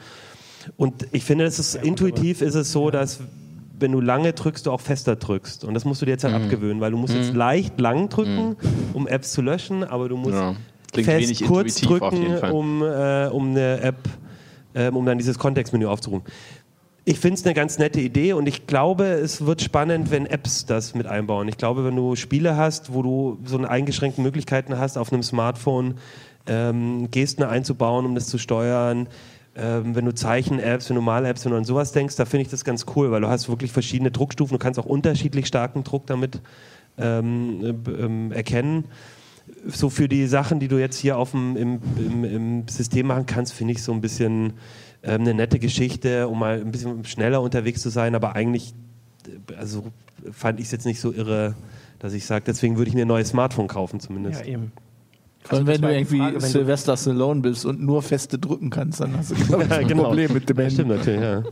Und 0.77 1.07
ich 1.11 1.23
finde, 1.23 1.45
es 1.45 1.59
ist 1.59 1.75
intuitiv 1.75 2.41
ist 2.41 2.55
es 2.55 2.71
so, 2.71 2.91
dass 2.91 3.19
wenn 3.81 3.91
du 3.91 3.99
lange 3.99 4.33
drückst, 4.33 4.65
du 4.65 4.71
auch 4.71 4.81
fester 4.81 5.15
drückst. 5.15 5.63
Und 5.63 5.73
das 5.73 5.85
musst 5.85 6.01
du 6.01 6.05
dir 6.05 6.11
jetzt 6.11 6.23
halt 6.23 6.33
abgewöhnen, 6.35 6.81
weil 6.81 6.91
du 6.91 6.97
musst 6.97 7.13
jetzt 7.13 7.33
leicht 7.33 7.79
lang 7.79 8.09
drücken, 8.09 8.55
um 8.93 9.07
Apps 9.07 9.33
zu 9.33 9.41
löschen, 9.41 9.83
aber 9.83 10.09
du 10.09 10.17
musst 10.17 10.35
Ja. 10.35 10.55
Fest 10.93 11.43
kurz 11.45 11.79
drücken, 11.81 12.37
um, 12.51 12.81
äh, 12.81 13.27
um 13.27 13.51
eine 13.51 13.79
App, 13.81 14.09
ähm, 14.75 14.97
um 14.97 15.05
dann 15.05 15.17
dieses 15.17 15.39
Kontextmenü 15.39 15.85
aufzurufen. 15.85 16.25
Ich 17.03 17.17
finde 17.17 17.35
es 17.39 17.45
eine 17.45 17.55
ganz 17.55 17.79
nette 17.79 17.99
Idee 17.99 18.33
und 18.33 18.47
ich 18.47 18.67
glaube, 18.67 19.05
es 19.05 19.45
wird 19.45 19.61
spannend, 19.61 20.11
wenn 20.11 20.27
Apps 20.27 20.65
das 20.65 20.93
mit 20.93 21.07
einbauen. 21.07 21.47
Ich 21.47 21.57
glaube, 21.57 21.83
wenn 21.83 21.95
du 21.95 22.15
Spiele 22.15 22.57
hast, 22.57 22.93
wo 22.93 23.01
du 23.01 23.39
so 23.45 23.57
eine 23.57 23.69
eingeschränkte 23.69 24.21
Möglichkeiten 24.21 24.77
hast, 24.77 24.97
auf 24.97 25.11
einem 25.11 25.23
Smartphone 25.23 25.95
ähm, 26.45 27.09
Gesten 27.09 27.43
einzubauen, 27.43 28.05
um 28.05 28.13
das 28.13 28.27
zu 28.27 28.37
steuern, 28.37 29.07
ähm, 29.55 29.95
wenn 29.95 30.05
du 30.05 30.13
Zeichen-Apps, 30.13 30.89
wenn 30.89 30.95
du 30.95 31.01
Mal-Apps, 31.01 31.45
wenn 31.45 31.51
du 31.51 31.57
an 31.57 31.65
sowas 31.65 31.91
denkst, 31.91 32.15
da 32.15 32.25
finde 32.25 32.43
ich 32.43 32.49
das 32.49 32.63
ganz 32.63 32.85
cool, 32.95 33.11
weil 33.11 33.21
du 33.21 33.27
hast 33.27 33.49
wirklich 33.49 33.71
verschiedene 33.71 34.11
Druckstufen, 34.11 34.57
du 34.57 34.63
kannst 34.63 34.79
auch 34.79 34.85
unterschiedlich 34.85 35.47
starken 35.47 35.83
Druck 35.83 36.07
damit 36.07 36.41
ähm, 36.97 37.83
äh, 37.85 37.91
ähm, 37.91 38.31
erkennen 38.31 38.85
so 39.65 39.89
für 39.89 40.07
die 40.07 40.27
Sachen, 40.27 40.59
die 40.59 40.67
du 40.67 40.77
jetzt 40.77 40.97
hier 40.97 41.17
auf 41.17 41.31
dem, 41.31 41.55
im, 41.55 41.79
im, 41.97 42.23
im 42.23 42.67
System 42.67 43.07
machen 43.07 43.25
kannst, 43.25 43.53
finde 43.53 43.73
ich 43.73 43.83
so 43.83 43.91
ein 43.91 44.01
bisschen 44.01 44.53
ähm, 45.03 45.21
eine 45.21 45.33
nette 45.33 45.59
Geschichte, 45.59 46.27
um 46.27 46.39
mal 46.39 46.61
ein 46.61 46.71
bisschen 46.71 47.03
schneller 47.05 47.41
unterwegs 47.41 47.81
zu 47.81 47.89
sein. 47.89 48.15
Aber 48.15 48.35
eigentlich, 48.35 48.73
äh, 49.27 49.55
also 49.55 49.83
fand 50.31 50.59
ich 50.59 50.67
es 50.67 50.71
jetzt 50.71 50.85
nicht 50.85 50.99
so 50.99 51.11
irre, 51.11 51.55
dass 51.99 52.13
ich 52.13 52.25
sage, 52.25 52.43
deswegen 52.45 52.77
würde 52.77 52.89
ich 52.89 52.95
mir 52.95 53.05
ein 53.05 53.07
neues 53.07 53.29
Smartphone 53.29 53.67
kaufen 53.67 53.99
zumindest. 53.99 54.41
Ja, 54.41 54.53
eben. 54.53 54.71
Das 55.49 55.65
wenn 55.65 55.81
du 55.81 55.87
irgendwie 55.91 56.19
Frage, 56.19 56.33
wenn 56.35 56.41
du- 56.41 56.47
Sylvester 56.47 56.95
Stallone 56.97 57.41
bist 57.41 57.65
und 57.65 57.81
nur 57.81 58.01
feste 58.01 58.37
drücken 58.37 58.69
kannst, 58.69 58.99
dann 59.01 59.17
hast 59.17 59.31
du 59.31 59.35
glaub 59.35 59.59
ein 59.71 59.87
genau. 59.87 60.03
Problem 60.03 60.33
mit 60.33 60.47
dem 60.47 60.57
Handy. 60.57 60.73
stimmt 60.73 60.89
natürlich, 60.89 61.21
ja. 61.21 61.43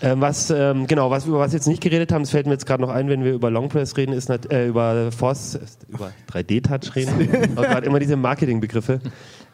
Ähm, 0.00 0.20
was, 0.20 0.50
ähm, 0.50 0.86
genau, 0.86 1.10
was, 1.10 1.26
über 1.26 1.38
was 1.38 1.52
wir 1.52 1.58
jetzt 1.58 1.66
nicht 1.68 1.82
geredet 1.82 2.10
haben, 2.10 2.22
das 2.22 2.30
fällt 2.30 2.46
mir 2.46 2.52
jetzt 2.52 2.66
gerade 2.66 2.82
noch 2.82 2.88
ein, 2.90 3.08
wenn 3.08 3.22
wir 3.22 3.32
über 3.34 3.50
Longpress 3.50 3.96
reden, 3.96 4.12
ist 4.12 4.30
äh, 4.30 4.66
über 4.66 5.12
Force, 5.12 5.58
über 5.88 6.10
3D-Touch 6.32 6.94
reden, 6.96 7.52
aber 7.56 7.66
gerade 7.68 7.86
immer 7.86 7.98
diese 8.00 8.16
Marketingbegriffe, 8.16 9.00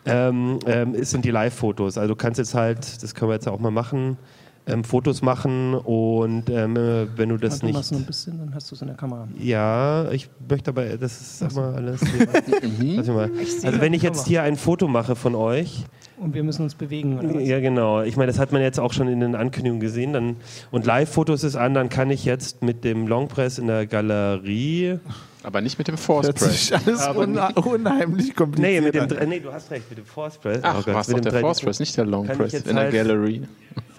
ähm, 0.07 0.59
ähm, 0.67 0.95
sind 1.05 1.25
die 1.25 1.31
Live-Fotos. 1.31 1.99
Also 1.99 2.15
du 2.15 2.17
kannst 2.17 2.39
jetzt 2.39 2.55
halt, 2.55 3.03
das 3.03 3.15
können 3.15 3.31
wir 3.31 3.35
jetzt 3.35 3.49
auch 3.49 3.59
mal 3.59 3.73
machen, 3.73 4.17
ähm, 4.67 4.85
Fotos 4.85 5.23
machen 5.23 5.75
und 5.75 6.49
ähm, 6.51 6.77
äh, 6.77 7.07
wenn 7.17 7.31
du 7.31 7.37
das 7.39 7.59
du 7.61 7.67
machst 7.69 7.77
nicht... 7.77 7.93
nur 7.93 8.01
ein 8.01 8.07
bisschen, 8.07 8.39
dann 8.39 8.55
hast 8.55 8.71
du 8.71 8.75
es 8.75 8.83
in 8.83 8.89
der 8.89 8.97
Kamera. 8.97 9.27
Ja, 9.39 10.11
ich 10.11 10.29
möchte 10.49 10.71
aber, 10.71 10.85
das 10.97 11.21
ist 11.21 11.39
sag 11.39 11.55
mal 11.57 11.75
alles. 11.75 12.01
Lass 12.03 12.79
mich 12.79 13.07
mal. 13.09 13.31
Also 13.65 13.81
wenn 13.81 13.95
ich 13.95 14.03
jetzt 14.03 14.27
hier 14.27 14.43
ein 14.43 14.57
Foto 14.57 14.87
mache 14.87 15.17
von 15.17 15.35
euch, 15.35 15.85
Und 16.21 16.35
wir 16.35 16.43
müssen 16.45 16.63
uns 16.63 16.75
bewegen, 16.75 17.19
oder 17.19 17.41
ja, 17.41 17.59
genau. 17.61 18.03
Ich 18.03 18.17
meine, 18.17 18.27
das 18.31 18.39
hat 18.39 18.53
man 18.53 18.61
jetzt 18.63 18.79
auch 18.79 18.93
schon 18.93 19.09
in 19.09 19.21
den 19.21 19.35
Ankündigungen 19.35 19.81
gesehen. 19.81 20.13
Dann, 20.13 20.37
und 20.71 20.85
Live-Fotos 20.87 21.43
ist 21.45 21.57
an, 21.57 21.73
dann 21.75 21.89
kann 21.89 22.11
ich 22.11 22.25
jetzt 22.27 22.63
mit 22.63 22.85
dem 22.85 23.07
Longpress 23.07 23.59
in 23.59 23.67
der 23.67 23.87
Galerie. 23.87 24.99
Aber 25.43 25.63
nicht 25.63 25.79
mit 25.79 25.89
dem 25.89 25.97
Force 25.97 26.31
Press. 26.35 26.71
alles 26.73 27.09
unhe 27.09 27.49
unheimlich 27.55 28.27
Nee, 28.27 28.33
kompliziert 28.35 28.85
mit 28.85 28.95
dem, 29.11 29.29
nee, 29.31 29.41
du 29.41 29.51
hast 29.51 29.71
recht, 29.71 29.89
mit 29.89 29.99
dem 29.99 30.05
Force 30.05 30.37
Press. 30.37 30.61
Ach, 30.63 30.77
Oh 30.81 30.83
Gott, 30.85 30.95
was 30.95 31.09
mit 31.09 31.17
doch 31.17 31.23
dem 31.23 31.33
der 31.33 31.41
3D 31.41 31.41
Force 31.41 31.61
Press, 31.63 31.81
nicht 31.81 31.97
der 31.97 32.05
Long 32.05 32.27
Kann 32.27 32.35
ich 32.35 32.39
Press 32.43 32.53
jetzt 32.53 32.69
in 32.69 32.77
der 32.77 32.85
halt- 32.85 32.95
Gallery. 32.95 33.43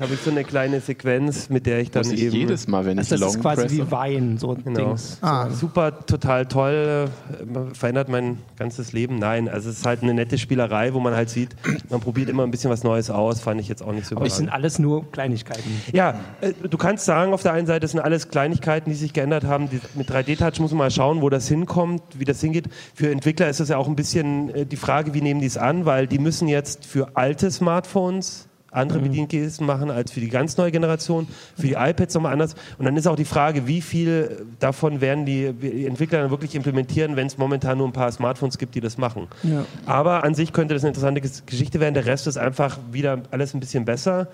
Habe 0.01 0.15
ich 0.15 0.19
so 0.21 0.31
eine 0.31 0.43
kleine 0.43 0.81
Sequenz, 0.81 1.49
mit 1.49 1.67
der 1.67 1.79
ich 1.79 1.91
dann 1.91 2.03
Muss 2.03 2.11
ich 2.11 2.23
eben. 2.23 2.35
jedes 2.35 2.67
Mal, 2.67 2.85
wenn 2.85 2.97
ich 2.97 3.11
Also 3.11 3.23
das 3.23 3.35
ist 3.35 3.41
quasi 3.41 3.69
wie 3.69 3.91
Wein, 3.91 4.37
so 4.39 4.55
ein 4.55 4.63
Genau. 4.63 4.87
Dings. 4.87 5.19
Ah. 5.21 5.49
Super, 5.51 6.05
total 6.05 6.47
toll, 6.47 7.07
äh, 7.39 7.75
verändert 7.75 8.09
mein 8.09 8.39
ganzes 8.57 8.93
Leben. 8.93 9.19
Nein, 9.19 9.47
also 9.47 9.69
es 9.69 9.77
ist 9.79 9.85
halt 9.85 10.01
eine 10.01 10.13
nette 10.15 10.37
Spielerei, 10.39 10.93
wo 10.95 10.99
man 10.99 11.13
halt 11.15 11.29
sieht, 11.29 11.55
man 11.89 11.99
probiert 11.99 12.29
immer 12.29 12.43
ein 12.43 12.49
bisschen 12.51 12.71
was 12.71 12.83
Neues 12.83 13.09
aus, 13.11 13.41
fand 13.41 13.61
ich 13.61 13.67
jetzt 13.67 13.83
auch 13.83 13.91
nicht 13.93 14.07
so 14.07 14.15
Aber 14.17 14.25
es 14.25 14.37
sind 14.37 14.49
alles 14.49 14.79
nur 14.79 15.09
Kleinigkeiten. 15.11 15.69
Ja, 15.93 16.15
äh, 16.41 16.53
du 16.67 16.77
kannst 16.77 17.05
sagen, 17.05 17.33
auf 17.33 17.43
der 17.43 17.53
einen 17.53 17.67
Seite 17.67 17.87
sind 17.87 17.99
alles 17.99 18.29
Kleinigkeiten, 18.29 18.89
die 18.89 18.95
sich 18.95 19.13
geändert 19.13 19.43
haben. 19.43 19.69
Mit 19.93 20.09
3D-Touch 20.09 20.59
muss 20.59 20.71
man 20.71 20.79
mal 20.79 20.91
schauen, 20.91 21.21
wo 21.21 21.29
das 21.29 21.47
hinkommt, 21.47 22.01
wie 22.17 22.25
das 22.25 22.41
hingeht. 22.41 22.65
Für 22.95 23.11
Entwickler 23.11 23.49
ist 23.49 23.59
das 23.59 23.69
ja 23.69 23.77
auch 23.77 23.87
ein 23.87 23.95
bisschen 23.95 24.49
äh, 24.55 24.65
die 24.65 24.77
Frage, 24.77 25.13
wie 25.13 25.21
nehmen 25.21 25.41
die 25.41 25.47
es 25.47 25.57
an, 25.57 25.85
weil 25.85 26.07
die 26.07 26.17
müssen 26.17 26.47
jetzt 26.47 26.85
für 26.85 27.15
alte 27.15 27.51
Smartphones 27.51 28.47
andere 28.71 28.99
Bediengesten 28.99 29.67
machen 29.67 29.91
als 29.91 30.11
für 30.11 30.21
die 30.21 30.29
ganz 30.29 30.57
neue 30.57 30.71
Generation, 30.71 31.27
für 31.57 31.67
die 31.67 31.73
iPads 31.73 32.13
nochmal 32.15 32.33
anders. 32.33 32.55
Und 32.77 32.85
dann 32.85 32.95
ist 32.95 33.05
auch 33.05 33.17
die 33.17 33.25
Frage, 33.25 33.67
wie 33.67 33.81
viel 33.81 34.45
davon 34.59 35.01
werden 35.01 35.25
die 35.25 35.45
Entwickler 35.85 36.21
dann 36.21 36.31
wirklich 36.31 36.55
implementieren, 36.55 37.15
wenn 37.17 37.27
es 37.27 37.37
momentan 37.37 37.77
nur 37.77 37.87
ein 37.87 37.93
paar 37.93 38.11
Smartphones 38.11 38.57
gibt, 38.57 38.73
die 38.75 38.81
das 38.81 38.97
machen. 38.97 39.27
Ja. 39.43 39.65
Aber 39.85 40.23
an 40.23 40.35
sich 40.35 40.53
könnte 40.53 40.73
das 40.73 40.83
eine 40.83 40.89
interessante 40.89 41.21
Ges- 41.21 41.45
Geschichte 41.45 41.79
werden. 41.79 41.93
Der 41.93 42.05
Rest 42.05 42.27
ist 42.27 42.37
einfach 42.37 42.79
wieder 42.91 43.23
alles 43.31 43.53
ein 43.53 43.59
bisschen 43.59 43.83
besser. 43.85 44.29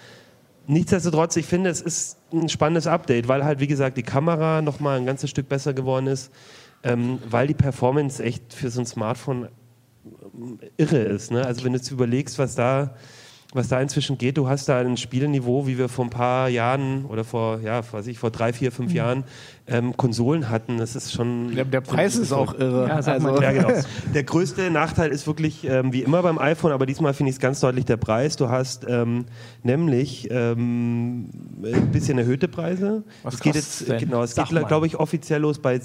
Nichtsdestotrotz, 0.68 1.36
ich 1.38 1.46
finde, 1.46 1.70
es 1.70 1.82
ist 1.82 2.18
ein 2.32 2.50
spannendes 2.50 2.88
Update, 2.88 3.28
weil 3.28 3.44
halt, 3.44 3.60
wie 3.60 3.68
gesagt, 3.68 3.98
die 3.98 4.04
Kamera 4.04 4.62
nochmal 4.62 4.98
ein 5.00 5.06
ganzes 5.06 5.30
Stück 5.30 5.50
besser 5.50 5.74
geworden 5.74 6.08
ist, 6.08 6.32
ähm, 6.84 7.20
weil 7.30 7.48
die 7.48 7.54
Performance 7.54 8.22
echt 8.22 8.54
für 8.54 8.70
so 8.70 8.82
ein 8.82 8.86
Smartphone 8.86 9.48
ähm, 10.36 10.60
irre 10.76 10.98
ist. 10.98 11.32
Ne? 11.32 11.46
Also 11.46 11.64
wenn 11.64 11.72
du 11.72 11.80
jetzt 11.80 11.90
überlegst, 11.90 12.38
was 12.38 12.56
da, 12.56 12.94
was 13.54 13.70
da 13.70 13.80
inzwischen 13.80 14.18
geht, 14.18 14.38
du 14.38 14.50
hast 14.50 14.68
da 14.68 14.80
ein 14.80 14.98
Spielniveau, 14.98 15.68
wie 15.68 15.78
wir 15.78 15.88
vor 15.88 16.06
ein 16.06 16.10
paar 16.10 16.50
Jahren 16.50 17.06
oder 17.06 17.24
vor, 17.24 17.62
ja, 17.62 17.82
weiß 17.92 18.08
ich, 18.08 18.20
vor 18.20 18.30
drei, 18.30 18.52
vier, 18.52 18.74
fünf 18.74 18.94
Jahren 18.94 19.24
ähm, 19.68 19.96
Konsolen 19.96 20.50
hatten. 20.50 20.78
Das 20.78 20.96
ist 20.96 21.14
schon. 21.14 21.56
Der, 21.56 21.64
der 21.64 21.82
Preis 21.82 22.18
ist 22.18 22.34
auch 22.34 22.54
irre. 22.54 22.88
Ja, 22.90 22.96
also, 22.96 23.42
Ja, 23.42 23.52
genau. 23.52 23.70
Der 24.14 24.24
größte 24.24 24.70
Nachteil 24.70 25.12
ist 25.12 25.28
wirklich, 25.28 25.64
ähm, 25.64 25.94
wie 25.94 26.02
immer 26.02 26.22
beim 26.24 26.40
iPhone, 26.40 26.72
aber 26.72 26.86
diesmal 26.86 27.14
finde 27.14 27.30
ich 27.30 27.38
es 27.38 27.40
ganz 27.40 27.60
deutlich 27.60 27.86
der 27.86 27.98
Preis. 27.98 28.36
Du 28.36 28.50
hast 28.50 28.86
ähm, 28.88 29.26
nämlich 29.64 30.30
ähm, 30.30 31.30
ein 31.64 31.92
bisschen 31.92 32.18
erhöhte 32.18 32.48
Preise. 32.48 33.04
Was 33.24 33.36
es 33.36 33.40
geht 33.40 33.56
jetzt, 33.56 33.88
denn? 33.88 34.00
genau, 34.00 34.24
es 34.24 34.36
Sag 34.36 34.50
geht, 34.50 34.68
glaube 34.68 34.88
ich, 34.88 34.98
offiziell 34.98 35.42
los 35.42 35.60
bei 35.60 35.80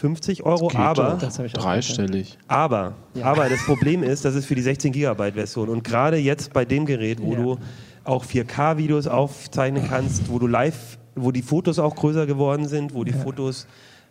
750 0.00 0.42
Euro, 0.44 0.70
aber, 0.74 1.18
Dreistellig. 1.52 2.38
aber, 2.48 2.94
aber 3.22 3.48
das 3.48 3.64
Problem 3.64 4.02
ist, 4.02 4.24
das 4.24 4.34
ist 4.34 4.46
für 4.46 4.54
die 4.54 4.62
16 4.62 4.92
Gigabyte 4.92 5.34
Version 5.34 5.68
und 5.68 5.84
gerade 5.84 6.16
jetzt 6.16 6.52
bei 6.52 6.64
dem 6.64 6.86
Gerät, 6.86 7.20
wo 7.20 7.32
Ja. 7.32 7.38
du 7.38 7.58
auch 8.04 8.24
4K-Videos 8.24 9.06
aufzeichnen 9.06 9.86
kannst, 9.88 10.30
wo 10.30 10.38
du 10.38 10.46
live, 10.46 10.98
wo 11.14 11.30
die 11.32 11.42
Fotos 11.42 11.78
auch 11.78 11.94
größer 11.94 12.26
geworden 12.26 12.66
sind, 12.66 12.94
wo 12.94 13.04
die 13.04 13.12
Fotos 13.12 13.66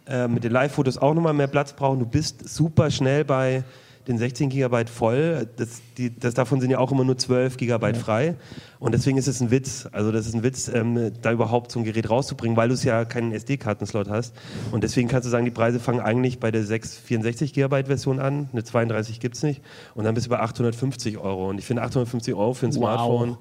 äh, 0.08 0.27
mit 0.27 0.43
den 0.43 0.51
Live-Fotos 0.51 0.98
auch 1.00 1.13
nochmal 1.13 1.34
mehr 1.34 1.48
Platz 1.48 1.74
brauchen. 1.74 2.00
Du 2.00 2.05
bist 2.05 2.48
super 2.48 2.91
schnell 2.91 3.25
bei 3.25 3.63
den 4.08 4.18
16 4.18 4.50
Gigabyte 4.50 4.89
voll. 4.89 5.48
Das, 5.58 5.82
die, 5.98 6.18
das, 6.18 6.34
davon 6.34 6.62
sind 6.62 6.72
ja 6.72 6.79
auch 6.79 6.91
immer 6.91 7.03
nur 7.03 7.18
12 7.18 7.58
Gigabyte 7.58 7.98
frei. 7.98 8.36
Und 8.79 8.94
deswegen 8.94 9.18
ist 9.18 9.27
es 9.27 9.41
ein 9.41 9.51
Witz. 9.51 9.88
Also 9.91 10.12
das 10.12 10.25
ist 10.25 10.34
ein 10.34 10.44
Witz, 10.44 10.68
ähm, 10.68 11.12
da 11.22 11.32
überhaupt 11.32 11.72
so 11.72 11.79
ein 11.79 11.86
Gerät 11.86 12.10
rauszubringen, 12.10 12.58
weil 12.58 12.70
du 12.70 12.74
es 12.74 12.84
ja 12.84 13.06
keinen 13.06 13.32
SD-Kartenslot 13.32 14.10
hast. 14.10 14.36
Und 14.72 14.84
deswegen 14.84 15.08
kannst 15.08 15.25
du 15.25 15.29
sagen, 15.29 15.46
die 15.46 15.51
Preise 15.51 15.79
fangen 15.79 16.00
eigentlich 16.00 16.39
bei 16.39 16.51
der 16.51 16.63
664 16.63 17.53
Gigabyte 17.53 17.88
Version 17.88 18.20
an. 18.20 18.50
Eine 18.51 18.63
32 18.63 19.20
gibt 19.20 19.36
es 19.36 19.44
nicht. 19.44 19.62
Und 19.96 20.06
dann 20.06 20.15
bist 20.15 20.27
du 20.27 20.29
bei 20.32 20.39
850 20.39 21.18
Euro. 21.18 21.50
Und 21.50 21.60
ich 21.60 21.65
finde 21.65 21.84
850 21.84 22.34
Euro 22.34 22.53
für 22.53 22.65
ein 22.65 22.75
Wow. 22.75 22.77
Smartphone 22.77 23.38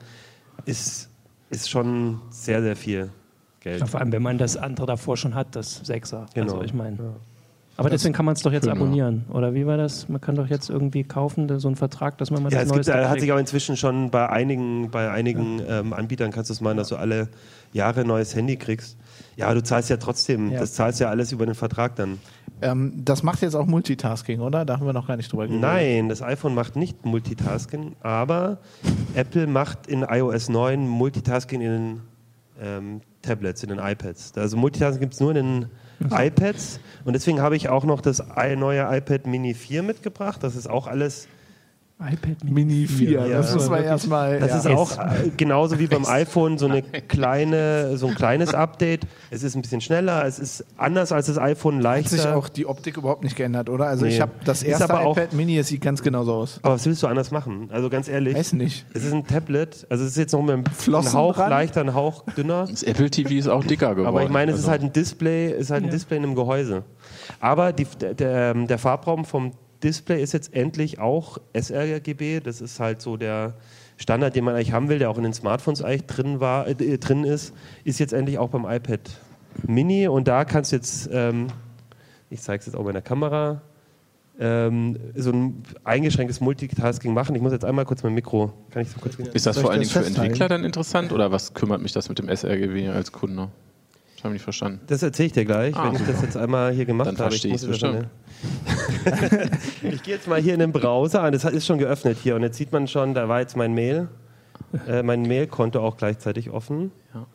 ist, 0.66 1.08
ist 1.50 1.70
schon 1.70 2.20
sehr, 2.30 2.62
sehr 2.62 2.76
viel 2.76 3.10
Geld. 3.60 3.80
Ja, 3.80 3.86
vor 3.86 4.00
allem, 4.00 4.12
wenn 4.12 4.22
man 4.22 4.38
das 4.38 4.56
andere 4.56 4.86
davor 4.86 5.16
schon 5.16 5.34
hat, 5.34 5.56
das 5.56 5.76
Sechser. 5.76 6.26
Genau. 6.34 6.52
Also 6.52 6.64
ich 6.64 6.74
meine. 6.74 7.16
Aber 7.78 7.90
deswegen 7.90 8.12
kann 8.12 8.24
man 8.24 8.34
es 8.34 8.42
doch 8.42 8.52
jetzt 8.52 8.64
Genau. 8.64 8.74
abonnieren. 8.74 9.24
Oder 9.30 9.54
wie 9.54 9.64
war 9.64 9.76
das? 9.76 10.08
Man 10.08 10.20
kann 10.20 10.34
doch 10.34 10.48
jetzt 10.48 10.68
irgendwie 10.68 11.04
kaufen, 11.04 11.48
so 11.60 11.68
einen 11.68 11.76
Vertrag, 11.76 12.18
dass 12.18 12.30
man 12.32 12.42
mal 12.42 12.50
Ja, 12.52 12.58
das 12.58 12.66
es 12.66 12.72
gibt, 12.72 12.86
Neueste 12.88 12.92
äh, 12.92 13.04
hat 13.04 13.10
kriegt. 13.12 13.20
sich 13.22 13.32
auch 13.32 13.38
inzwischen 13.38 13.76
schon 13.76 14.10
bei 14.10 14.28
einigen, 14.28 14.90
bei 14.90 15.10
einigen 15.10 15.62
ähm, 15.66 15.92
Anbietern 15.92 16.32
kannst 16.32 16.50
du 16.50 16.54
es 16.54 16.60
machen, 16.60 16.76
dass 16.76 16.88
du 16.88 16.96
alle 16.96 17.28
Jahre 17.72 18.00
ein 18.00 18.06
neues 18.08 18.34
Handy 18.34 18.56
kriegst. 18.56 18.96
Ja, 19.36 19.46
aber 19.46 19.54
du 19.54 19.62
zahlst 19.62 19.90
ja 19.90 19.96
trotzdem, 19.96 20.50
Ja. 20.50 20.58
das 20.58 20.74
zahlst 20.74 20.98
ja 20.98 21.08
alles 21.08 21.30
über 21.30 21.46
den 21.46 21.54
Vertrag 21.54 21.94
dann. 21.94 22.18
Ähm, 22.62 22.94
das 22.96 23.22
macht 23.22 23.42
jetzt 23.42 23.54
auch 23.54 23.66
Multitasking, 23.66 24.40
oder? 24.40 24.64
Da 24.64 24.80
haben 24.80 24.86
wir 24.86 24.92
noch 24.92 25.06
gar 25.06 25.16
nicht 25.16 25.30
drüber 25.30 25.44
geredet. 25.46 25.62
Nein, 25.62 26.08
das 26.08 26.20
iPhone 26.20 26.56
macht 26.56 26.74
nicht 26.74 27.06
Multitasking, 27.06 27.94
aber 28.00 28.58
Apple 29.14 29.46
macht 29.46 29.86
in 29.86 30.02
iOS 30.02 30.48
9 30.48 30.88
Multitasking 30.88 31.60
in 31.60 31.70
den 31.70 32.00
ähm, 32.60 33.00
Tablets, 33.22 33.62
in 33.62 33.68
den 33.68 33.78
iPads. 33.78 34.32
Also 34.36 34.56
Multitasking 34.56 35.00
gibt 35.00 35.14
es 35.14 35.20
nur 35.20 35.30
in 35.30 35.36
den 35.36 35.66
iPads 36.10 36.80
und 37.04 37.12
deswegen 37.14 37.40
habe 37.40 37.56
ich 37.56 37.68
auch 37.68 37.84
noch 37.84 38.00
das 38.00 38.22
neue 38.56 38.82
iPad 38.96 39.26
Mini 39.26 39.54
4 39.54 39.82
mitgebracht. 39.82 40.42
Das 40.42 40.56
ist 40.56 40.68
auch 40.68 40.86
alles 40.86 41.28
iPad 42.00 42.44
Mini 42.44 42.86
4, 42.86 43.10
Ja. 43.10 43.26
das 43.28 43.52
muss 43.54 43.68
man 43.68 43.82
erstmal. 43.82 44.38
Das 44.38 44.50
ja. 44.50 44.58
ist 44.58 44.66
auch 44.68 44.90
genauso 45.36 45.80
wie 45.80 45.88
beim 45.88 46.06
iPhone 46.06 46.56
so 46.56 46.66
eine 46.66 46.82
kleine, 46.82 47.96
so 47.96 48.06
ein 48.06 48.14
kleines 48.14 48.54
Update. 48.54 49.04
Es 49.30 49.42
ist 49.42 49.56
ein 49.56 49.62
bisschen 49.62 49.80
schneller, 49.80 50.24
es 50.24 50.38
ist 50.38 50.64
anders 50.76 51.10
als 51.10 51.26
das 51.26 51.38
iPhone 51.38 51.84
Hat 51.84 52.06
sich 52.08 52.18
leichter. 52.20 52.36
auch 52.36 52.48
die 52.48 52.66
Optik 52.66 52.98
überhaupt 52.98 53.24
nicht 53.24 53.34
geändert, 53.34 53.68
oder? 53.68 53.86
Also 53.88 54.04
Nee. 54.06 54.12
ich 54.12 54.20
habe 54.20 54.30
das 54.44 54.62
erste 54.62 54.84
aber 54.84 55.00
auch- 55.06 55.16
iPad 55.16 55.32
Mini, 55.32 55.58
es 55.58 55.66
sieht 55.68 55.80
ganz 55.80 56.00
genauso 56.00 56.34
aus. 56.34 56.60
Aber 56.62 56.74
was 56.74 56.86
willst 56.86 57.02
du 57.02 57.08
anders 57.08 57.32
machen? 57.32 57.68
Also 57.72 57.90
ganz 57.90 58.06
ehrlich, 58.08 58.36
Weiß 58.36 58.52
nicht. 58.52 58.86
es 58.94 59.04
ist 59.04 59.12
ein 59.12 59.26
Tablet, 59.26 59.84
also 59.90 60.04
es 60.04 60.10
ist 60.12 60.16
jetzt 60.18 60.32
noch 60.32 60.42
mal 60.42 60.58
ein 60.58 60.64
Flossen 60.66 61.14
Hauch 61.14 61.34
dran? 61.34 61.50
leichter, 61.50 61.80
ein 61.80 61.94
Hauch 61.94 62.24
dünner. 62.36 62.66
Das 62.70 62.84
Apple 62.84 63.10
TV 63.10 63.30
ist 63.34 63.48
auch 63.48 63.64
dicker 63.64 63.90
geworden. 63.96 64.06
Aber 64.06 64.22
ich 64.22 64.30
meine, 64.30 64.52
es 64.52 64.58
ist 64.58 64.64
Also, 64.66 64.70
halt 64.70 64.82
ein 64.82 64.92
Display, 64.92 65.50
ist 65.50 65.70
halt 65.70 65.82
ein 65.82 65.86
Ja. 65.86 65.90
Display 65.92 66.18
in 66.18 66.22
einem 66.24 66.36
Gehäuse. 66.36 66.84
Aber 67.40 67.72
die, 67.72 67.86
der, 68.00 68.14
der, 68.14 68.54
der 68.54 68.78
Farbraum 68.78 69.24
vom 69.24 69.50
Display 69.82 70.22
ist 70.22 70.32
jetzt 70.32 70.54
endlich 70.54 70.98
auch 70.98 71.38
sRGB. 71.54 72.40
Das 72.40 72.60
ist 72.60 72.80
halt 72.80 73.00
so 73.00 73.16
der 73.16 73.54
Standard, 73.96 74.34
den 74.34 74.44
man 74.44 74.54
eigentlich 74.54 74.72
haben 74.72 74.88
will, 74.88 74.98
der 74.98 75.10
auch 75.10 75.18
in 75.18 75.24
den 75.24 75.32
Smartphones 75.32 75.82
eigentlich 75.82 76.06
drin, 76.06 76.40
war, 76.40 76.66
äh, 76.68 76.98
drin 76.98 77.24
ist, 77.24 77.54
ist 77.84 77.98
jetzt 77.98 78.12
endlich 78.12 78.38
auch 78.38 78.50
beim 78.50 78.64
iPad 78.64 79.00
Mini. 79.66 80.08
Und 80.08 80.28
da 80.28 80.44
kannst 80.44 80.72
du 80.72 80.76
jetzt, 80.76 81.08
ähm, 81.12 81.48
ich 82.30 82.40
zeige 82.40 82.60
es 82.60 82.66
jetzt 82.66 82.76
auch 82.76 82.84
bei 82.84 82.92
der 82.92 83.02
Kamera, 83.02 83.62
ähm, 84.40 84.96
so 85.16 85.32
ein 85.32 85.62
eingeschränktes 85.82 86.40
Multitasking 86.40 87.12
machen. 87.12 87.34
Ich 87.34 87.42
muss 87.42 87.52
jetzt 87.52 87.64
einmal 87.64 87.84
kurz 87.84 88.02
mein 88.02 88.14
Mikro, 88.14 88.52
kann 88.70 88.82
ich 88.82 88.90
so 88.90 89.00
kurz 89.00 89.16
Ist 89.16 89.46
das 89.46 89.58
vor 89.58 89.70
allen 89.70 89.80
Dingen 89.80 89.90
für? 89.90 90.04
Entwickler 90.04 90.48
dann 90.48 90.64
interessant 90.64 91.12
oder 91.12 91.32
was 91.32 91.54
kümmert 91.54 91.82
mich 91.82 91.92
das 91.92 92.08
mit 92.08 92.18
dem 92.18 92.28
sRGB 92.28 92.88
als 92.88 93.10
Kunde? 93.10 93.48
Ich 94.18 94.24
habe 94.24 94.32
nicht 94.34 94.42
verstanden. 94.42 94.80
Das 94.88 95.00
erzähle 95.04 95.28
ich 95.28 95.32
dir 95.32 95.44
gleich, 95.44 95.76
Ah, 95.76 95.86
wenn 95.86 95.94
ich 95.94 96.04
das 96.04 96.20
jetzt 96.22 96.36
einmal 96.36 96.72
hier 96.72 96.86
gemacht 96.86 97.06
Dann 97.06 97.18
habe. 97.18 97.36
ich's 97.36 97.62
das 97.64 97.80
mal- 97.82 98.08
ich 99.82 100.02
gehe 100.02 100.14
jetzt 100.16 100.26
mal 100.26 100.40
hier 100.40 100.54
in 100.54 100.58
den 100.60 100.72
Browser 100.72 101.22
an. 101.22 101.32
Das 101.32 101.44
ist 101.44 101.64
schon 101.64 101.78
geöffnet 101.78 102.18
hier 102.20 102.34
und 102.34 102.42
jetzt 102.42 102.56
sieht 102.56 102.72
man 102.72 102.88
schon, 102.88 103.14
da 103.14 103.28
war 103.28 103.38
jetzt 103.38 103.56
mein 103.56 103.74
Mail, 103.74 104.08
äh, 104.88 105.04
mein 105.04 105.22
Mailkonto 105.22 105.78
auch 105.80 105.96
gleichzeitig 105.96 106.50
offen. 106.50 106.90
Ja. 107.14 107.26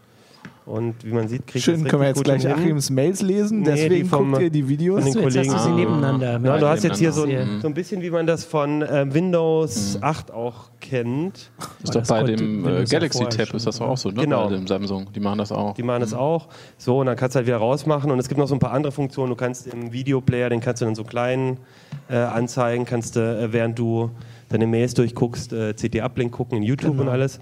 Und 0.65 0.95
wie 1.05 1.11
man 1.11 1.27
sieht, 1.27 1.45
kriegt 1.45 1.65
Schön, 1.65 1.83
können 1.83 2.01
wir 2.03 2.07
jetzt 2.07 2.23
gleich 2.23 2.47
Achims 2.47 2.89
Mails 2.89 3.21
lesen, 3.21 3.59
Nee, 3.59 3.65
deswegen 3.71 3.95
die 3.95 4.03
vom- 4.05 4.31
guckt 4.31 4.43
ihr 4.43 4.49
die 4.49 4.61
von 4.61 4.69
Videos. 4.69 5.03
den 5.03 5.11
So, 5.13 5.19
jetzt 5.19 5.37
hast 5.37 5.47
du 5.47 5.51
sie 5.57 5.57
Kollegen- 5.71 5.75
nebeneinander. 5.91 6.39
Ja, 6.39 6.53
Ja, 6.55 6.57
du 6.57 6.67
hast 6.67 6.83
jetzt 6.83 6.99
hier 6.99 7.11
so 7.11 7.23
ein, 7.23 7.59
so 7.61 7.67
ein 7.67 7.73
bisschen, 7.73 8.01
wie 8.01 8.09
man 8.09 8.25
das 8.25 8.45
von 8.45 8.81
äh, 8.81 9.05
Windows 9.13 9.97
8 10.01 10.31
auch 10.31 10.69
kennt. 10.79 11.51
Ist 11.83 11.93
doch 11.93 12.07
bei 12.07 12.23
dem 12.23 12.65
äh, 12.65 12.85
Galaxy 12.85 13.25
Tab 13.25 13.53
ist 13.53 13.67
das 13.67 13.77
doch 13.79 13.87
auch 13.89 13.97
so, 13.97 14.09
ne? 14.09 14.21
Genau. 14.21 14.45
Bei 14.47 14.55
dem 14.55 14.65
Samsung. 14.67 15.07
Die 15.13 15.19
machen 15.19 15.37
das 15.39 15.51
auch. 15.51 15.73
Die 15.73 15.83
machen 15.83 15.99
das 15.99 16.13
auch. 16.13 16.47
So, 16.77 16.99
und 16.99 17.07
dann 17.07 17.17
kannst 17.17 17.35
du 17.35 17.39
halt 17.39 17.47
wieder 17.47 17.57
rausmachen. 17.57 18.09
Und 18.09 18.19
es 18.19 18.29
gibt 18.29 18.39
noch 18.39 18.47
so 18.47 18.55
ein 18.55 18.59
paar 18.59 18.71
andere 18.71 18.93
Funktionen. 18.93 19.31
Du 19.31 19.35
kannst 19.35 19.67
im 19.67 19.91
Videoplayer, 19.91 20.49
den 20.49 20.61
kannst 20.61 20.81
du 20.81 20.85
dann 20.85 20.95
so 20.95 21.03
klein 21.03 21.57
äh, 22.09 22.15
anzeigen, 22.15 22.85
kannst 22.85 23.15
du, 23.17 23.19
äh, 23.19 23.51
während 23.51 23.77
du 23.77 24.11
deine 24.49 24.67
Mails 24.67 24.93
durchguckst, 24.93 25.51
äh, 25.51 25.75
CD-Uplink 25.75 26.31
gucken 26.31 26.57
in 26.57 26.63
YouTube 26.63 26.99
und 26.99 27.09
alles. 27.09 27.39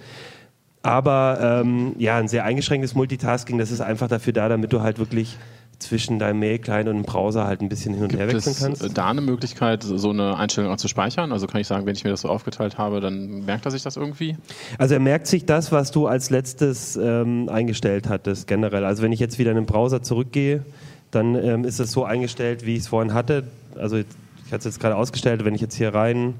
Aber 0.84 1.62
ähm, 1.64 1.94
ja, 1.98 2.18
ein 2.18 2.28
sehr 2.28 2.44
eingeschränktes 2.44 2.96
Multitasking, 2.96 3.58
das 3.58 3.72
ist 3.72 3.82
einfach 3.82 4.08
dafür 4.08 4.34
da, 4.34 4.50
damit 4.50 4.74
du 4.74 4.82
halt 4.82 4.98
wirklich 4.98 5.38
zwischen 5.82 6.20
deinem 6.20 6.40
Mail-Client 6.40 6.88
und 6.88 6.96
dem 6.96 7.04
Browser 7.04 7.46
halt 7.46 7.62
ein 7.62 7.70
bisschen 7.70 7.94
hin 7.94 8.04
und 8.04 8.14
her 8.14 8.28
Gibt 8.28 8.36
wechseln 8.36 8.52
es 8.54 8.60
kannst. 8.60 8.84
äh, 8.84 8.90
da 8.90 9.10
eine 9.10 9.22
Möglichkeit, 9.22 9.84
so 9.84 10.10
eine 10.10 10.38
Einstellung 10.38 10.72
auch 10.72 10.78
zu 10.78 10.88
speichern? 10.88 11.32
Also 11.32 11.48
kann 11.48 11.60
ich 11.60 11.68
sagen, 11.68 11.86
wenn 11.86 11.96
ich 11.96 12.04
mir 12.04 12.12
das 12.12 12.22
so 12.22 12.30
aufgeteilt 12.30 12.78
habe, 12.78 13.00
dann 13.02 13.46
merkt 13.46 13.66
er 13.66 13.72
sich 13.72 13.84
das 13.84 13.98
irgendwie? 13.98 14.38
Also 14.78 14.94
er 14.94 15.00
merkt 15.00 15.28
sich 15.28 15.46
das, 15.46 15.72
was 15.72 15.92
du 15.92 16.08
als 16.08 16.30
letztes 16.30 16.96
ähm, 16.98 17.50
eingestellt 17.50 18.10
hattest, 18.10 18.48
generell. 18.48 18.86
Also 18.86 19.04
wenn 19.04 19.12
ich 19.12 19.20
jetzt 19.20 19.40
wieder 19.40 19.52
in 19.52 19.58
den 19.58 19.66
Browser 19.66 20.02
zurückgehe, 20.04 20.64
dann 21.10 21.36
ähm, 21.36 21.66
ist 21.66 21.80
es 21.80 21.92
so 21.92 22.06
eingestellt, 22.06 22.66
wie 22.66 22.76
ich 22.76 22.82
es 22.82 22.88
vorhin 22.88 23.14
hatte. 23.14 23.44
Also 23.76 23.98
ich 23.98 24.06
hatte 24.48 24.60
es 24.60 24.66
jetzt 24.66 24.80
gerade 24.80 24.96
ausgestellt, 24.96 25.44
wenn 25.46 25.56
ich 25.56 25.62
jetzt 25.62 25.76
hier 25.76 25.94
rein. 25.94 26.36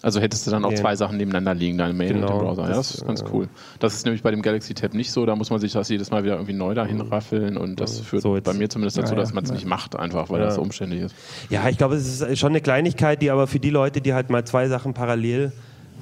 Also 0.00 0.20
hättest 0.20 0.46
du 0.46 0.52
dann 0.52 0.64
auch 0.64 0.70
Nee. 0.70 0.76
zwei 0.76 0.94
Sachen 0.94 1.16
nebeneinander 1.16 1.54
liegen, 1.54 1.76
deine 1.76 1.92
Mail 1.92 2.14
und 2.14 2.20
Genau, 2.20 2.38
der 2.38 2.44
Browser. 2.44 2.62
Ja, 2.62 2.68
das, 2.68 2.76
das 2.88 2.94
ist 2.98 3.06
ganz 3.06 3.22
äh, 3.22 3.24
cool. 3.32 3.48
Das 3.80 3.94
ist 3.94 4.04
nämlich 4.04 4.22
bei 4.22 4.30
dem 4.30 4.42
Galaxy 4.42 4.72
Tab 4.74 4.94
nicht 4.94 5.10
so, 5.10 5.26
da 5.26 5.34
muss 5.34 5.50
man 5.50 5.58
sich 5.58 5.72
das 5.72 5.88
jedes 5.88 6.10
Mal 6.12 6.22
wieder 6.22 6.34
irgendwie 6.34 6.52
neu 6.52 6.74
dahin 6.74 7.00
raffeln 7.00 7.56
und 7.56 7.80
das 7.80 7.98
führt 8.00 8.22
So, 8.22 8.38
bei 8.40 8.52
mir 8.52 8.68
zumindest 8.68 8.96
dazu, 8.96 9.12
Ja, 9.12 9.16
ja. 9.18 9.22
dass 9.24 9.32
man 9.32 9.42
es 9.44 9.50
nicht 9.50 9.66
macht, 9.66 9.96
einfach 9.96 10.30
weil 10.30 10.40
das 10.40 10.54
so 10.54 10.62
umständlich 10.62 11.02
ist. 11.02 11.14
Ja, 11.50 11.68
ich 11.68 11.78
glaube, 11.78 11.96
es 11.96 12.20
ist 12.20 12.38
schon 12.38 12.50
eine 12.50 12.60
Kleinigkeit, 12.60 13.20
die 13.22 13.30
aber 13.30 13.46
für 13.48 13.58
die 13.58 13.70
Leute, 13.70 14.00
die 14.00 14.14
halt 14.14 14.30
mal 14.30 14.44
zwei 14.44 14.68
Sachen 14.68 14.94
parallel 14.94 15.52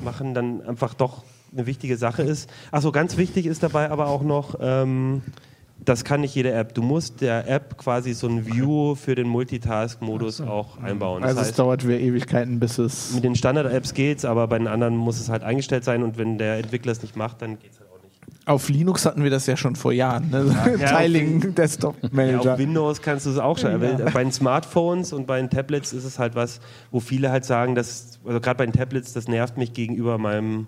machen, 0.04 0.34
dann 0.34 0.60
einfach 0.66 0.92
doch 0.92 1.22
eine 1.52 1.66
wichtige 1.66 1.96
Sache 1.96 2.22
ist. 2.22 2.50
Achso, 2.72 2.92
ganz 2.92 3.16
wichtig 3.16 3.46
ist 3.46 3.62
dabei 3.62 3.90
aber 3.90 4.08
auch 4.08 4.22
noch, 4.22 4.56
ähm, 4.60 5.22
das 5.86 6.04
kann 6.04 6.20
nicht 6.20 6.34
jede 6.34 6.52
App. 6.52 6.74
Du 6.74 6.82
musst 6.82 7.20
der 7.22 7.48
App 7.48 7.78
quasi 7.78 8.12
so 8.12 8.26
ein 8.28 8.44
View 8.46 8.94
für 8.96 9.14
den 9.14 9.26
Multitask-Modus 9.28 10.40
auch 10.42 10.78
einbauen. 10.82 11.22
Das 11.22 11.30
Also 11.30 11.40
es 11.40 11.46
heißt, 11.48 11.58
dauert 11.58 11.86
wieder 11.86 11.98
Ewigkeiten, 11.98 12.60
bis 12.60 12.78
es. 12.78 13.14
Mit 13.14 13.24
den 13.24 13.34
Standard-Apps 13.34 13.94
geht's, 13.94 14.24
aber 14.24 14.46
bei 14.48 14.58
den 14.58 14.66
anderen 14.68 14.96
muss 14.96 15.18
es 15.20 15.28
halt 15.28 15.42
eingestellt 15.42 15.84
sein 15.84 16.02
und 16.02 16.18
wenn 16.18 16.36
der 16.38 16.58
Entwickler 16.58 16.92
es 16.92 17.00
nicht 17.02 17.16
macht, 17.16 17.40
dann 17.40 17.58
geht's 17.58 17.78
halt 17.80 17.88
auch 17.90 18.02
nicht. 18.02 18.20
Auf 18.48 18.68
Linux 18.68 19.06
hatten 19.06 19.22
wir 19.22 19.30
das 19.30 19.46
ja 19.46 19.56
schon 19.56 19.74
vor 19.76 19.92
Jahren. 19.92 20.30
Ne? 20.30 20.54
Ja, 20.80 20.98
Tiling 20.98 21.54
Desktop 21.54 21.96
Ja, 22.02 22.08
Manager. 22.12 22.52
auf 22.54 22.58
Windows 22.58 23.00
kannst 23.00 23.26
du 23.26 23.30
es 23.30 23.38
auch 23.38 23.56
schon. 23.56 23.80
Bei 23.80 24.22
den 24.22 24.32
Smartphones 24.32 25.12
und 25.12 25.26
bei 25.26 25.38
den 25.40 25.50
Tablets 25.50 25.92
ist 25.92 26.04
es 26.04 26.18
halt 26.18 26.34
was, 26.34 26.60
wo 26.90 27.00
viele 27.00 27.30
halt 27.30 27.44
sagen, 27.44 27.74
dass, 27.74 28.18
also 28.26 28.40
gerade 28.40 28.58
bei 28.58 28.66
den 28.66 28.72
Tablets, 28.72 29.12
das 29.12 29.28
nervt 29.28 29.56
mich 29.56 29.72
gegenüber 29.72 30.18
meinem 30.18 30.66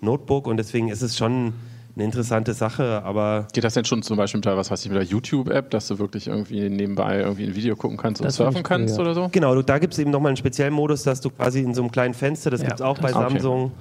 Notebook 0.00 0.46
und 0.46 0.56
deswegen 0.56 0.88
ist 0.88 1.02
es 1.02 1.16
schon 1.16 1.52
eine 2.00 2.06
interessante 2.06 2.54
Sache, 2.54 3.02
aber 3.04 3.46
Geht 3.52 3.64
das 3.64 3.74
denn 3.74 3.84
schon 3.84 4.02
zum 4.02 4.16
Beispiel 4.16 4.38
mit 4.38 4.44
der, 4.46 4.56
was 4.56 4.70
weiß 4.70 4.82
ich, 4.84 4.90
mit 4.90 4.96
der 4.96 5.04
YouTube-App, 5.06 5.70
dass 5.70 5.86
du 5.88 5.98
wirklich 5.98 6.26
irgendwie 6.28 6.68
nebenbei 6.68 7.20
irgendwie 7.20 7.44
ein 7.44 7.54
Video 7.54 7.76
gucken 7.76 7.96
kannst 7.96 8.20
und 8.20 8.26
Das 8.26 8.36
surfen 8.36 8.52
ich 8.52 8.56
cool, 8.58 8.62
kannst 8.62 8.96
ja. 8.96 9.00
oder 9.02 9.14
so? 9.14 9.28
genau, 9.30 9.54
du, 9.54 9.62
da 9.62 9.78
gibt 9.78 9.92
es 9.92 9.98
eben 9.98 10.10
nochmal 10.10 10.30
einen 10.30 10.36
speziellen 10.36 10.72
Modus, 10.74 11.02
dass 11.02 11.20
du 11.20 11.30
quasi 11.30 11.60
in 11.60 11.74
so 11.74 11.82
einem 11.82 11.90
kleinen 11.92 12.14
Fenster, 12.14 12.50
das 12.50 12.60
Ja, 12.62 12.68
gibt 12.68 12.80
es 12.80 12.84
auch 12.86 12.98
bei 12.98 13.08
das- 13.12 13.16
okay. 13.16 13.30
Samsung, 13.34 13.72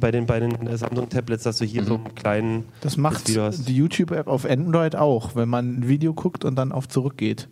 bei 0.00 0.10
den, 0.10 0.26
bei 0.26 0.40
den 0.40 0.66
äh, 0.66 0.76
Samsung-Tablets, 0.76 1.42
dass 1.42 1.58
du 1.58 1.64
hier 1.64 1.84
so 1.84 1.94
einen 1.96 2.14
kleinen 2.14 2.64
Das 2.80 2.96
macht 2.96 3.28
Video 3.28 3.42
hast. 3.42 3.68
die 3.68 3.76
YouTube-App 3.76 4.28
auf 4.28 4.44
Android 4.48 4.96
auch, 4.96 5.34
wenn 5.36 5.48
man 5.48 5.80
ein 5.80 5.88
Video 5.88 6.14
guckt 6.14 6.44
und 6.44 6.56
dann 6.56 6.72
auf 6.72 6.88
zurück 6.88 7.16
geht. 7.16 7.48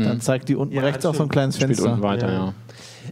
Dann 0.00 0.20
zeigt 0.20 0.48
die 0.48 0.54
unten 0.54 0.76
Ja, 0.76 0.82
rechts 0.82 1.02
das 1.02 1.10
auch 1.10 1.14
so 1.16 1.24
ein 1.24 1.28
kleines 1.28 1.56
Spielt 1.56 1.70
Fenster. 1.70 1.90
unten 1.90 2.02
weiter, 2.02 2.32
Ja. 2.32 2.54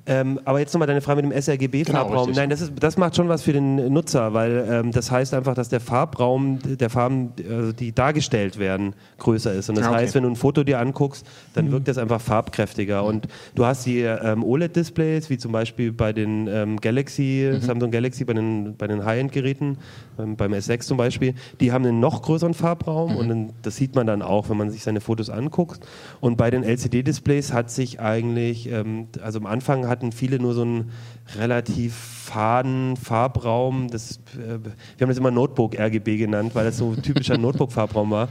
Ähm, 0.07 0.38
aber 0.45 0.61
jetzt 0.61 0.75
nochmal 0.75 0.87
deine 0.88 1.00
Frage 1.00 1.23
mit 1.23 1.33
dem 1.33 1.41
sRGB-Farbraum. 1.43 2.26
Genau. 2.26 2.37
Nein, 2.37 2.50
das, 2.50 2.61
ist, 2.61 2.73
das 2.81 2.97
macht 2.97 3.17
schon 3.17 3.29
was 3.29 3.43
für 3.43 3.53
den 3.53 3.93
Nutzer, 3.93 4.35
weil 4.35 4.67
ähm, 4.69 4.93
das 4.93 5.11
heißt 5.11 5.33
einfach, 5.35 5.55
dass 5.55 5.69
der 5.69 5.81
Farbraum 5.81 6.59
der 6.62 6.91
Farben, 6.91 7.33
also 7.49 7.73
die 7.73 7.93
dargestellt 7.93 8.59
werden, 8.59 8.95
größer 9.19 9.53
ist. 9.53 9.69
Und 9.69 9.76
das 9.79 9.87
Ah, 9.87 9.91
okay. 9.91 9.99
heißt, 10.00 10.15
wenn 10.15 10.23
du 10.25 10.31
ein 10.31 10.37
Foto 10.37 10.65
dir 10.65 10.79
anguckst, 10.81 11.26
dann 11.55 11.71
wirkt 11.73 11.88
das 11.88 11.99
einfach 11.99 12.21
farbkräftiger. 12.21 13.05
Und 13.05 13.29
du 13.55 13.65
hast 13.65 13.87
die 13.87 14.00
ähm, 14.00 14.43
OLED-Displays, 14.45 15.31
wie 15.31 15.38
zum 15.38 15.53
Beispiel 15.53 15.93
bei 15.93 16.12
den 16.12 16.47
ähm, 16.49 16.76
Galaxy, 16.81 17.50
Mhm. 17.53 17.61
Samsung 17.61 17.91
Galaxy, 17.91 18.25
bei 18.25 18.33
den, 18.35 18.76
bei 18.76 18.87
den 18.87 19.05
High-End-Geräten, 19.05 19.79
beim, 20.17 20.37
beim 20.37 20.53
S6 20.53 20.81
zum 20.81 20.97
Beispiel, 20.97 21.35
die 21.61 21.73
haben 21.73 21.85
einen 21.85 22.00
noch 22.00 22.23
größeren 22.23 22.55
Farbraum 22.55 23.12
Mhm. 23.12 23.17
und 23.17 23.29
dann, 23.29 23.53
das 23.62 23.76
sieht 23.76 23.95
man 23.95 24.07
dann 24.07 24.23
auch, 24.23 24.49
wenn 24.50 24.57
man 24.57 24.71
sich 24.71 24.83
seine 24.83 25.00
Fotos 25.00 25.31
anguckt. 25.31 25.81
Und 26.21 26.37
bei 26.37 26.50
den 26.50 26.62
LCD-Displays 26.65 27.53
hat 27.53 27.71
sich 27.71 28.00
eigentlich, 28.00 28.71
ähm, 28.71 29.09
also 29.23 29.38
am 29.38 29.47
Anfang 29.47 29.86
hatten 29.88 30.12
viele 30.12 30.38
nur 30.38 30.55
so 30.55 30.62
einen 30.62 30.90
relativ 31.37 31.95
faden 31.95 32.97
Farbraum. 32.97 33.88
Das, 33.88 34.21
äh, 34.35 34.59
wir 34.64 34.73
haben 35.00 35.09
das 35.09 35.19
immer 35.19 35.31
Notebook-RGB 35.31 36.16
genannt, 36.16 36.55
weil 36.55 36.64
das 36.64 36.78
so 36.78 36.93
ein 36.93 37.02
typischer 37.02 37.38
Notebook-Farbraum 37.38 38.11
war. 38.11 38.28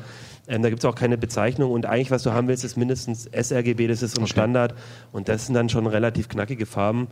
Ähm, 0.47 0.62
da 0.62 0.69
gibt 0.69 0.83
es 0.83 0.85
auch 0.85 0.95
keine 0.95 1.17
Bezeichnung 1.17 1.71
und 1.71 1.85
eigentlich, 1.85 2.12
was 2.12 2.24
du 2.24 2.31
haben 2.31 2.47
willst, 2.47 2.63
ist 2.63 2.77
mindestens 2.77 3.24
sRGB, 3.33 3.88
das 3.88 4.03
ist 4.03 4.15
so 4.15 4.21
ein 4.21 4.27
Standard 4.27 4.75
und 5.12 5.27
das 5.27 5.47
sind 5.47 5.55
dann 5.55 5.69
schon 5.69 5.88
relativ 5.88 6.29
knackige 6.29 6.67
Farben 6.67 7.07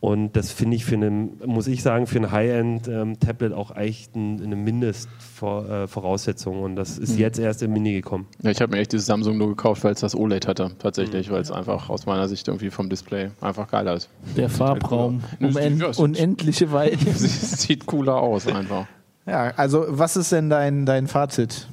und 0.00 0.36
das 0.36 0.52
finde 0.52 0.76
ich 0.76 0.84
für 0.84 0.94
einen, 0.94 1.40
muss 1.44 1.66
ich 1.66 1.82
sagen, 1.82 2.06
für 2.06 2.20
ein 2.20 2.30
High-End-Tablet 2.30 3.50
ähm, 3.50 3.58
auch 3.58 3.74
echt 3.74 4.14
ein, 4.14 4.40
eine 4.40 4.54
Mindestvoraussetzung. 4.54 6.62
Und 6.62 6.76
das 6.76 6.98
ist 6.98 7.14
mhm. 7.14 7.18
jetzt 7.18 7.40
erst 7.40 7.64
im 7.64 7.72
Mini 7.72 7.94
gekommen. 7.94 8.28
Ja, 8.42 8.52
ich 8.52 8.60
habe 8.60 8.70
mir 8.70 8.78
echt 8.78 8.92
dieses 8.92 9.06
Samsung 9.06 9.38
nur 9.38 9.48
gekauft, 9.48 9.82
weil 9.82 9.94
es 9.94 10.00
das 10.00 10.14
OLED 10.14 10.46
hatte, 10.46 10.70
tatsächlich, 10.78 11.28
mhm. 11.28 11.34
weil 11.34 11.42
es 11.42 11.50
einfach 11.50 11.90
aus 11.90 12.06
meiner 12.06 12.28
Sicht 12.28 12.46
irgendwie 12.46 12.70
vom 12.70 12.88
Display 12.88 13.30
einfach 13.40 13.68
geiler 13.68 13.94
ist. 13.94 14.08
Der 14.36 14.48
Farbraum, 14.48 15.24
um 15.40 15.56
unendliche 15.96 16.70
Weite. 16.70 16.98
Sieht 17.14 17.86
cooler 17.86 18.18
aus 18.18 18.46
einfach. 18.46 18.86
Ja, 19.26 19.52
also 19.56 19.84
was 19.88 20.16
ist 20.16 20.30
denn 20.30 20.48
dein, 20.48 20.86
dein 20.86 21.08
Fazit? 21.08 21.66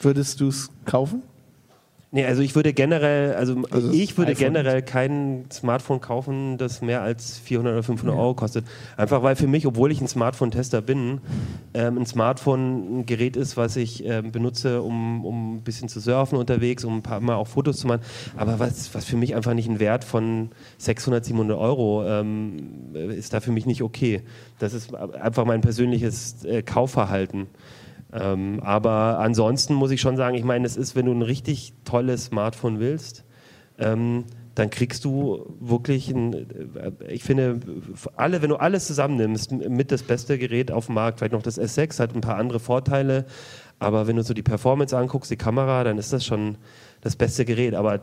Würdest 0.00 0.40
du 0.40 0.48
es 0.48 0.68
kaufen? 0.84 1.22
Nee, 2.14 2.26
also 2.26 2.42
ich 2.42 2.54
würde 2.54 2.74
generell, 2.74 3.32
also, 3.36 3.62
also 3.70 3.90
ich 3.90 4.18
würde 4.18 4.34
generell 4.34 4.82
kein 4.82 5.46
Smartphone 5.50 6.02
kaufen, 6.02 6.58
das 6.58 6.82
mehr 6.82 7.00
als 7.00 7.38
400 7.38 7.72
oder 7.72 7.82
500 7.82 8.14
ja. 8.14 8.20
Euro 8.20 8.34
kostet. 8.34 8.66
Einfach 8.98 9.22
weil 9.22 9.34
für 9.34 9.46
mich, 9.46 9.66
obwohl 9.66 9.90
ich 9.90 9.98
ein 10.02 10.08
Smartphone-Tester 10.08 10.82
bin, 10.82 11.22
ähm, 11.72 11.96
ein 11.96 12.04
Smartphone 12.04 12.98
ein 12.98 13.06
Gerät 13.06 13.34
ist, 13.34 13.56
was 13.56 13.76
ich 13.76 14.04
ähm, 14.04 14.30
benutze, 14.30 14.82
um, 14.82 15.24
um 15.24 15.54
ein 15.54 15.62
bisschen 15.62 15.88
zu 15.88 16.00
surfen 16.00 16.36
unterwegs, 16.36 16.84
um 16.84 16.98
ein 16.98 17.02
paar 17.02 17.20
Mal 17.20 17.36
auch 17.36 17.48
Fotos 17.48 17.78
zu 17.78 17.86
machen, 17.86 18.02
aber 18.36 18.58
was, 18.58 18.94
was 18.94 19.06
für 19.06 19.16
mich 19.16 19.34
einfach 19.34 19.54
nicht 19.54 19.70
ein 19.70 19.80
Wert 19.80 20.04
von 20.04 20.50
600, 20.76 21.24
700 21.24 21.56
Euro 21.56 22.06
ähm, 22.06 22.92
ist 22.92 23.32
da 23.32 23.40
für 23.40 23.52
mich 23.52 23.64
nicht 23.64 23.80
okay. 23.80 24.20
Das 24.58 24.74
ist 24.74 24.94
einfach 24.94 25.46
mein 25.46 25.62
persönliches 25.62 26.44
äh, 26.44 26.62
Kaufverhalten. 26.62 27.46
Ähm, 28.12 28.60
aber 28.62 29.18
ansonsten 29.18 29.74
muss 29.74 29.90
ich 29.90 30.00
schon 30.00 30.16
sagen, 30.16 30.36
ich 30.36 30.44
meine, 30.44 30.66
es 30.66 30.76
ist, 30.76 30.94
wenn 30.94 31.06
du 31.06 31.12
ein 31.12 31.22
richtig 31.22 31.74
tolles 31.84 32.26
Smartphone 32.26 32.78
willst, 32.78 33.24
ähm, 33.78 34.24
dann 34.54 34.68
kriegst 34.68 35.04
du 35.06 35.56
wirklich 35.60 36.10
ein, 36.10 36.34
äh, 36.34 36.92
ich 37.08 37.24
finde, 37.24 37.60
alle, 38.16 38.42
wenn 38.42 38.50
du 38.50 38.56
alles 38.56 38.86
zusammennimmst, 38.86 39.52
mit 39.52 39.90
das 39.90 40.02
beste 40.02 40.38
Gerät 40.38 40.70
auf 40.70 40.86
dem 40.86 40.96
Markt, 40.96 41.18
vielleicht 41.18 41.32
noch 41.32 41.42
das 41.42 41.58
S6, 41.58 41.98
hat 41.98 42.14
ein 42.14 42.20
paar 42.20 42.36
andere 42.36 42.60
Vorteile, 42.60 43.24
aber 43.82 44.06
wenn 44.06 44.16
du 44.16 44.22
so 44.22 44.34
die 44.34 44.42
Performance 44.42 44.96
anguckst, 44.96 45.30
die 45.30 45.36
Kamera, 45.36 45.82
dann 45.82 45.98
ist 45.98 46.12
das 46.12 46.24
schon 46.24 46.56
das 47.00 47.16
beste 47.16 47.44
Gerät. 47.44 47.74
Aber 47.74 48.00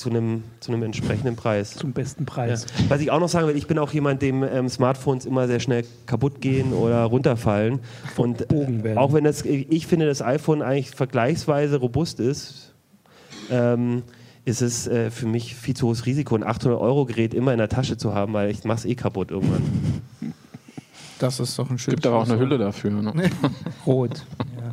zu 0.00 0.08
einem, 0.08 0.42
zu 0.60 0.72
einem 0.72 0.82
entsprechenden 0.82 1.36
Preis. 1.36 1.74
Zum 1.74 1.92
besten 1.92 2.24
Preis. 2.24 2.66
Ja. 2.78 2.84
Was 2.88 3.00
ich 3.00 3.10
auch 3.10 3.20
noch 3.20 3.28
sagen 3.28 3.46
will, 3.46 3.56
ich 3.56 3.66
bin 3.66 3.78
auch 3.78 3.92
jemand, 3.92 4.22
dem 4.22 4.42
ähm, 4.42 4.68
Smartphones 4.68 5.26
immer 5.26 5.46
sehr 5.46 5.60
schnell 5.60 5.84
kaputt 6.06 6.40
gehen 6.40 6.72
oder 6.72 7.04
runterfallen. 7.04 7.80
Und 8.16 8.50
äh, 8.50 8.96
auch 8.96 9.12
wenn 9.12 9.24
das, 9.24 9.44
ich 9.44 9.86
finde, 9.86 10.06
das 10.06 10.22
iPhone 10.22 10.62
eigentlich 10.62 10.90
vergleichsweise 10.90 11.76
robust 11.76 12.18
ist, 12.18 12.72
ähm, 13.50 14.02
ist 14.46 14.62
es 14.62 14.86
äh, 14.86 15.10
für 15.10 15.26
mich 15.26 15.54
viel 15.54 15.76
zu 15.76 15.88
hohes 15.88 16.06
Risiko, 16.06 16.34
ein 16.34 16.44
800-Euro-Gerät 16.44 17.34
immer 17.34 17.52
in 17.52 17.58
der 17.58 17.68
Tasche 17.68 17.98
zu 17.98 18.14
haben, 18.14 18.32
weil 18.32 18.50
ich 18.50 18.64
mache 18.64 18.78
es 18.78 18.84
eh 18.86 18.94
kaputt 18.94 19.30
irgendwann. 19.30 19.62
Das 21.18 21.38
ist 21.38 21.58
doch 21.58 21.68
ein 21.68 21.78
schönes. 21.78 21.96
Gibt 21.96 22.06
aber 22.06 22.16
auch 22.16 22.28
eine 22.28 22.38
Hülle 22.38 22.56
dafür. 22.56 22.90
Ne? 22.90 23.30
Rot. 23.86 24.24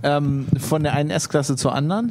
Ähm, 0.03 0.47
von 0.57 0.83
der 0.83 0.93
einen 0.93 1.09
S-Klasse 1.09 1.57
zur 1.57 1.75
anderen? 1.75 2.09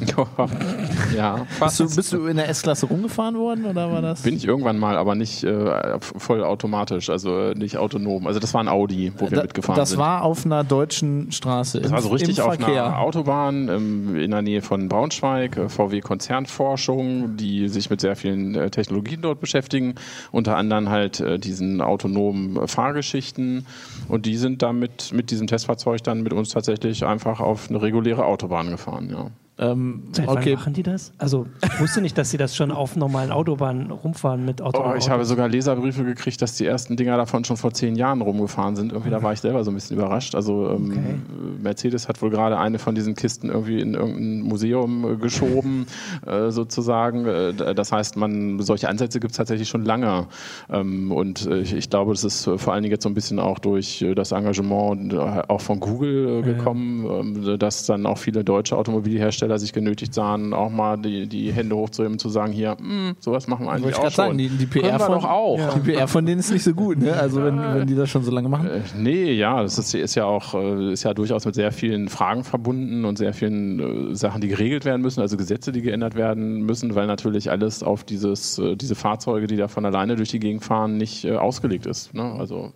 Ja. 1.15 1.47
Bist 1.61 1.81
du, 1.81 1.95
bist 1.95 2.13
du 2.13 2.27
in 2.27 2.37
der 2.37 2.49
S-Klasse 2.49 2.87
rumgefahren 2.87 3.37
worden 3.37 3.65
oder 3.65 3.91
war 3.91 4.03
das? 4.03 4.23
Bin 4.23 4.37
ich 4.37 4.47
irgendwann 4.47 4.79
mal, 4.79 4.97
aber 4.97 5.15
nicht 5.15 5.45
äh, 5.45 5.99
voll 6.01 6.43
automatisch, 6.43 7.11
also 7.11 7.39
äh, 7.39 7.55
nicht 7.55 7.77
autonom. 7.77 8.27
Also 8.27 8.41
das 8.41 8.55
war 8.55 8.63
ein 8.63 8.69
Audi, 8.69 9.13
wo 9.17 9.31
wir 9.31 9.37
da, 9.37 9.43
mitgefahren 9.43 9.79
das 9.79 9.91
sind. 9.91 9.99
Das 9.99 10.07
war 10.07 10.23
auf 10.23 10.45
einer 10.45 10.65
deutschen 10.65 11.33
Straße. 11.33 11.81
Das 11.81 11.93
war 11.93 12.03
so 12.03 12.09
richtig 12.09 12.41
auf 12.41 12.55
Verkehr. 12.55 12.87
einer 12.87 12.99
Autobahn 12.99 13.69
ähm, 13.69 14.17
in 14.17 14.31
der 14.31 14.43
Nähe 14.43 14.63
von 14.63 14.89
Braunschweig, 14.89 15.57
äh, 15.57 15.69
VW 15.69 16.01
Konzernforschung, 16.01 17.37
die 17.37 17.69
sich 17.69 17.91
mit 17.91 18.01
sehr 18.01 18.17
vielen 18.17 18.55
äh, 18.55 18.71
Technologien 18.71 19.23
dort 19.23 19.41
beschäftigen, 19.41 19.95
unter 20.33 20.57
anderem 20.57 20.89
halt 20.89 21.21
äh, 21.21 21.39
diesen 21.39 21.81
autonomen 21.81 22.67
Fahrgeschichten 22.69 23.67
und 24.09 24.27
die 24.27 24.37
sind 24.37 24.63
damit 24.63 25.13
mit 25.13 25.31
diesem 25.31 25.47
Testfahrzeug 25.47 26.03
dann 26.03 26.23
mit 26.23 26.33
uns 26.33 26.51
tatsächlich 26.51 27.05
einfach 27.05 27.41
auf 27.41 27.69
eine 27.69 27.81
reguläre 27.83 28.25
Autobahn 28.25 28.71
gefahren, 28.71 29.09
ja. 29.11 29.31
Ähm, 29.59 30.03
Seit 30.13 30.29
okay. 30.29 30.53
wann 30.53 30.59
machen 30.59 30.75
die 30.75 30.83
das? 30.83 31.13
Also 31.17 31.47
ich 31.65 31.81
wusste 31.81 32.03
nicht, 32.03 32.19
dass 32.19 32.31
sie 32.31 32.37
das 32.37 32.55
schon 32.55 32.71
auf 32.71 32.95
normalen 32.95 33.33
Autobahnen 33.33 33.91
rumfahren 33.91 34.45
mit 34.45 34.61
Auto. 34.61 34.85
Oh, 34.85 34.95
ich 34.95 35.09
habe 35.09 35.25
sogar 35.25 35.49
Leserbriefe 35.49 36.05
gekriegt, 36.05 36.43
dass 36.43 36.57
die 36.57 36.67
ersten 36.67 36.97
Dinger 36.97 37.17
davon 37.17 37.43
schon 37.45 37.57
vor 37.57 37.73
zehn 37.73 37.97
Jahren 37.97 38.21
rumgefahren 38.21 38.77
sind. 38.77 38.93
Irgendwie 38.93 39.11
da 39.11 39.23
war 39.23 39.33
ich 39.33 39.41
selber 39.41 39.65
so 39.65 39.71
ein 39.71 39.75
bisschen 39.75 39.97
überrascht. 39.97 40.35
Also 40.35 40.71
ähm, 40.71 40.91
okay. 40.91 41.15
Mercedes 41.63 42.07
hat 42.07 42.21
wohl 42.21 42.29
gerade 42.29 42.59
eine 42.59 42.79
von 42.79 42.95
diesen 42.95 43.15
Kisten 43.15 43.49
irgendwie 43.49 43.81
in 43.81 43.95
irgendein 43.95 44.43
Museum 44.43 45.15
äh, 45.15 45.17
geschoben, 45.17 45.87
äh, 46.27 46.51
sozusagen. 46.51 47.25
Äh, 47.25 47.75
das 47.75 47.93
heißt, 47.93 48.19
man 48.19 48.61
solche 48.61 48.91
Ansätze 48.91 49.21
gibt 49.21 49.31
es 49.31 49.39
tatsächlich 49.39 49.71
schon 49.71 49.87
lange. 49.87 50.27
Ähm, 50.71 51.11
und 51.13 51.47
äh, 51.47 51.61
ich, 51.61 51.73
ich, 51.73 51.89
glaube, 51.89 52.13
das 52.13 52.25
ist 52.25 52.45
vor 52.45 52.75
allen 52.75 52.83
Dingen 52.83 52.93
jetzt 52.93 53.05
so 53.05 53.09
ein 53.09 53.15
bisschen 53.15 53.39
auch 53.39 53.59
durch 53.59 54.03
äh, 54.03 54.15
das 54.15 54.33
Engagement 54.33 55.15
auch 55.15 55.61
von 55.63 55.81
Google 55.81 56.43
gekommen. 56.43 57.07
Ähm, 57.07 57.59
dass 57.59 57.87
dann 57.87 58.05
auch 58.05 58.19
viele 58.19 58.45
deutsche 58.45 58.77
Automobilhersteller 58.77 59.46
Hersteller 59.47 59.59
sich 59.59 59.73
genötigt 59.73 60.15
sahen, 60.15 60.53
auch 60.53 60.71
mal 60.71 60.97
die, 60.97 61.27
die 61.27 61.53
Hände 61.53 61.77
hochzuheben 61.77 62.15
und 62.15 62.19
zu 62.19 62.29
sagen, 62.29 62.53
hier, 62.53 62.77
mh, 62.81 63.09
hm, 63.09 63.17
sowas 63.21 63.47
machen 63.47 63.67
wir 63.67 63.73
eigentlich 63.73 63.97
auch 63.97 64.03
schon. 64.03 64.11
Sagen, 64.11 64.39
die, 64.39 64.49
die 64.49 64.67
PR 64.67 64.99
von, 64.99 65.25
auch. 65.25 65.59
Ja. 65.59 65.75
Die 65.75 65.93
PR 65.93 66.09
von 66.09 66.27
denen 66.27 66.41
ist 66.41 66.51
nicht 66.51 66.65
so 66.65 66.75
gut, 66.75 66.99
ne? 66.99 67.13
Also 67.15 67.43
wenn, 67.43 67.59
wenn 67.59 67.87
die 67.87 67.95
das 67.95 68.11
schon 68.11 68.23
so 68.23 68.31
lange 68.31 68.49
machen. 68.49 68.69
Äh, 68.69 68.81
nee, 68.97 69.33
ja, 69.33 69.63
das 69.63 69.79
ist, 69.79 69.95
ist 69.95 70.15
ja 70.15 70.25
auch 70.25 70.55
äh, 70.55 70.93
ist 70.93 71.05
ja 71.05 71.15
durchaus 71.15 71.45
mit 71.45 71.55
sehr 71.55 71.73
vielen 71.73 72.09
Fragen 72.09 72.45
verbunden 72.45 73.05
und 73.05 73.19
sehr 73.19 73.33
vielen 73.33 74.11
äh, 74.13 74.15
Sachen, 74.15 74.41
die 74.41 74.49
geregelt 74.49 74.85
werden 74.85 75.03
müssen, 75.03 75.21
also 75.21 75.37
Gesetze, 75.37 75.73
die 75.73 75.83
geändert 75.83 76.15
werden 76.15 76.63
müssen, 76.63 76.95
weil 76.95 77.07
natürlich 77.07 77.51
alles 77.51 77.83
auf 77.83 78.05
dieses, 78.05 78.59
äh, 78.59 78.77
diese 78.77 78.95
Fahrzeuge, 78.95 79.47
die 79.47 79.57
da 79.57 79.69
von 79.69 79.85
alleine 79.85 80.17
durch 80.17 80.31
die 80.31 80.41
Gegend 80.41 80.65
fahren, 80.65 80.97
nicht 80.97 81.25
äh, 81.25 81.37
ausgelegt 81.37 81.87
ist. 81.87 82.15
Ne? 82.15 82.35
Also 82.39 82.73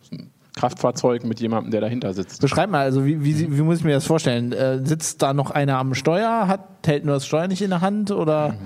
Kraftfahrzeug 0.61 1.25
mit 1.25 1.41
jemandem, 1.41 1.71
der 1.71 1.81
dahinter 1.81 2.13
sitzt. 2.13 2.43
Beschreib 2.43 2.71
mal, 2.71 2.81
also 2.83 3.07
wie, 3.07 3.25
wie, 3.25 3.57
wie 3.57 3.63
muss 3.63 3.79
ich 3.79 3.85
mir 3.85 3.95
das 3.95 4.07
vorstellen? 4.07 4.53
Äh, 4.53 4.85
sitzt 4.85 5.23
da 5.23 5.33
noch 5.33 5.51
einer 5.51 5.79
am 5.79 5.95
Steuer, 5.95 6.49
hat, 6.49 6.61
hält 6.85 7.07
nur 7.07 7.15
das 7.15 7.27
Steuer 7.27 7.49
nicht 7.49 7.63
in 7.63 7.71
der 7.71 7.81
Hand 7.81 8.11
oder? 8.11 8.51
Mhm. 8.51 8.57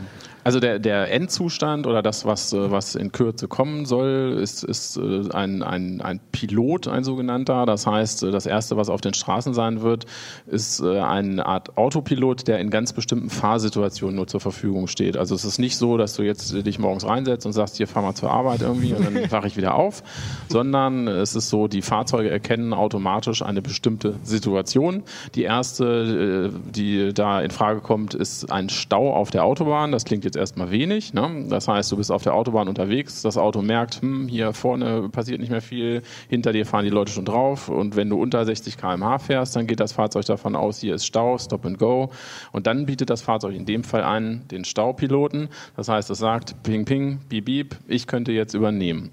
Also 0.45 0.61
der, 0.61 0.79
der 0.79 1.11
Endzustand 1.11 1.87
oder 1.87 2.03
das, 2.03 2.27
was, 2.27 2.53
äh, 2.53 2.71
was 2.71 2.95
in 2.95 3.13
Kürze 3.13 3.49
kommen 3.49 3.87
soll, 3.87 4.39
ist, 4.41 4.63
ist 4.63 4.99
äh, 4.99 5.31
ein, 5.33 5.63
ein, 5.63 6.03
ein 6.03 6.21
Pilot, 6.33 6.87
ein 6.87 7.03
sogenannter. 7.03 7.65
Das 7.65 7.87
heißt, 7.87 8.25
äh, 8.25 8.31
das 8.31 8.45
Erste, 8.45 8.77
was 8.77 8.91
auf 8.91 9.01
den 9.01 9.15
Straßen 9.15 9.55
sein 9.55 9.81
wird, 9.81 10.05
ist 10.47 10.83
eine 10.83 11.47
Art 11.47 11.79
Autopilot, 11.79 12.47
der 12.47 12.59
in 12.59 12.69
ganz 12.69 12.93
bestimmten 12.93 13.31
Fahrsituationen 13.31 14.17
nur 14.17 14.27
zur 14.27 14.41
Verfügung 14.41 14.87
steht. 14.87 15.17
Also 15.17 15.35
es 15.35 15.45
ist 15.45 15.59
nicht 15.59 15.79
so, 15.79 15.97
dass 15.97 16.15
du 16.15 16.23
jetzt 16.23 16.53
dich 16.53 16.79
morgens 16.79 17.07
reinsetzt 17.07 17.47
und 17.47 17.53
sagst, 17.53 17.79
hier 17.79 17.87
fahr 17.87 18.03
mal 18.03 18.15
zur 18.15 18.31
Arbeit 18.31 18.61
irgendwie 18.61 18.93
und 18.93 19.05
dann 19.05 19.31
wache 19.31 19.47
ich 19.47 19.57
wieder 19.57 19.75
auf, 19.75 20.03
sondern 20.49 21.09
es 21.09 21.35
ist 21.35 21.49
so, 21.49 21.69
die 21.69 21.81
Fahrzeuge 21.81 22.29
erkennen 22.29 22.75
automatisch 22.75 23.41
eine 23.43 23.63
bestimmte 23.63 24.17
Situation. 24.23 25.05
Die 25.35 25.45
erste, 25.45 26.53
die 26.71 27.15
da 27.15 27.41
in 27.41 27.51
Frage 27.51 27.81
kommt, 27.81 28.13
ist 28.13 28.53
ein 28.53 28.69
Stau 28.69 29.15
auf 29.15 29.31
der 29.31 29.45
Autobahn. 29.45 29.93
Das 29.93 30.05
klingt 30.05 30.25
jetzt 30.25 30.34
jetzt 30.35 30.41
erstmal 30.41 30.71
wenig. 30.71 31.15
Ne? 31.15 31.47
Das 31.49 31.69
heißt, 31.69 31.91
du 31.93 31.97
bist 31.97 32.11
auf 32.11 32.23
der 32.23 32.35
Autobahn 32.35 32.69
unterwegs, 32.69 33.23
das 33.23 33.37
Auto 33.37 33.63
merkt, 33.63 34.03
hm, 34.03 34.29
hier 34.29 34.53
vorne 34.53 35.09
passiert 35.09 35.41
nicht 35.41 35.51
mehr 35.51 35.63
viel, 35.63 36.03
hinter 36.29 36.53
dir 36.53 36.67
fahren 36.67 36.85
die 36.85 36.91
Leute 36.91 37.13
schon 37.13 37.25
drauf 37.25 37.69
und 37.69 37.97
wenn 37.97 38.11
du 38.11 38.21
unter 38.21 38.45
60 38.45 38.77
km/h 38.77 39.19
fährst, 39.19 39.57
dann 39.57 39.67
geht 39.67 39.81
das 39.81 39.93
Fahrzeug 39.93 40.25
davon 40.27 40.57
aus, 40.57 40.81
hier 40.81 40.95
ist 40.95 41.07
Stau, 41.07 41.39
Stop 41.39 41.65
and 41.67 41.79
Go 41.79 42.11
und 42.53 42.67
dann 42.67 42.87
bietet 42.87 43.11
das 43.11 43.23
Fahrzeug 43.23 43.55
in 43.55 43.67
dem 43.67 43.85
Fall 43.85 44.03
an 44.03 44.43
den 44.51 44.65
Staupiloten. 44.65 45.49
Das 45.77 45.89
heißt, 45.89 46.11
es 46.11 46.19
sagt, 46.19 46.63
ping, 46.63 46.85
ping, 46.85 47.21
beep, 47.29 47.45
beep, 47.45 47.77
ich 47.87 48.07
könnte 48.07 48.33
jetzt 48.33 48.55
übernehmen. 48.55 49.11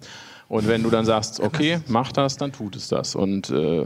Und 0.51 0.67
wenn 0.67 0.83
du 0.83 0.89
dann 0.89 1.05
sagst, 1.05 1.39
okay, 1.39 1.79
mach 1.87 2.11
das, 2.11 2.35
dann 2.35 2.51
tut 2.51 2.75
es 2.75 2.89
das. 2.89 3.15
Und 3.15 3.49
äh, 3.51 3.85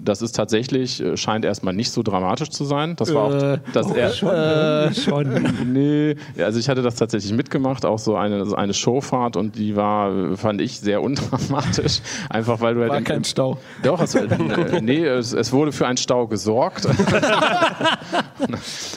das 0.00 0.22
ist 0.22 0.36
tatsächlich, 0.36 1.02
äh, 1.02 1.16
scheint 1.16 1.44
erstmal 1.44 1.74
nicht 1.74 1.90
so 1.90 2.02
dramatisch 2.02 2.50
zu 2.50 2.64
sein. 2.64 2.94
Das 2.96 3.12
war 3.14 3.22
auch 3.24 3.34
äh, 3.34 3.58
das 3.72 3.86
oh, 3.86 3.94
er, 3.94 4.10
schon, 4.10 4.30
äh, 4.30 4.94
schon. 5.00 5.72
Nee, 5.72 6.16
also 6.38 6.58
ich 6.58 6.68
hatte 6.68 6.82
das 6.82 6.96
tatsächlich 6.96 7.32
mitgemacht, 7.32 7.84
auch 7.84 7.98
so 7.98 8.14
eine, 8.16 8.44
so 8.44 8.54
eine 8.54 8.74
Showfahrt 8.74 9.36
und 9.36 9.56
die 9.56 9.74
war, 9.74 10.36
fand 10.36 10.60
ich, 10.60 10.78
sehr 10.80 11.02
undramatisch. 11.02 12.00
Einfach 12.28 12.60
weil 12.60 12.74
du 12.74 12.80
halt. 12.82 12.90
War 12.90 12.98
im, 12.98 13.04
kein 13.04 13.24
Stau. 13.24 13.58
Doch, 13.82 14.00
es, 14.02 14.14
äh, 14.14 14.28
nee, 14.82 15.04
es, 15.04 15.32
es, 15.32 15.52
wurde 15.52 15.72
für 15.72 15.86
einen 15.86 15.96
Stau 15.96 16.26
gesorgt. 16.26 16.86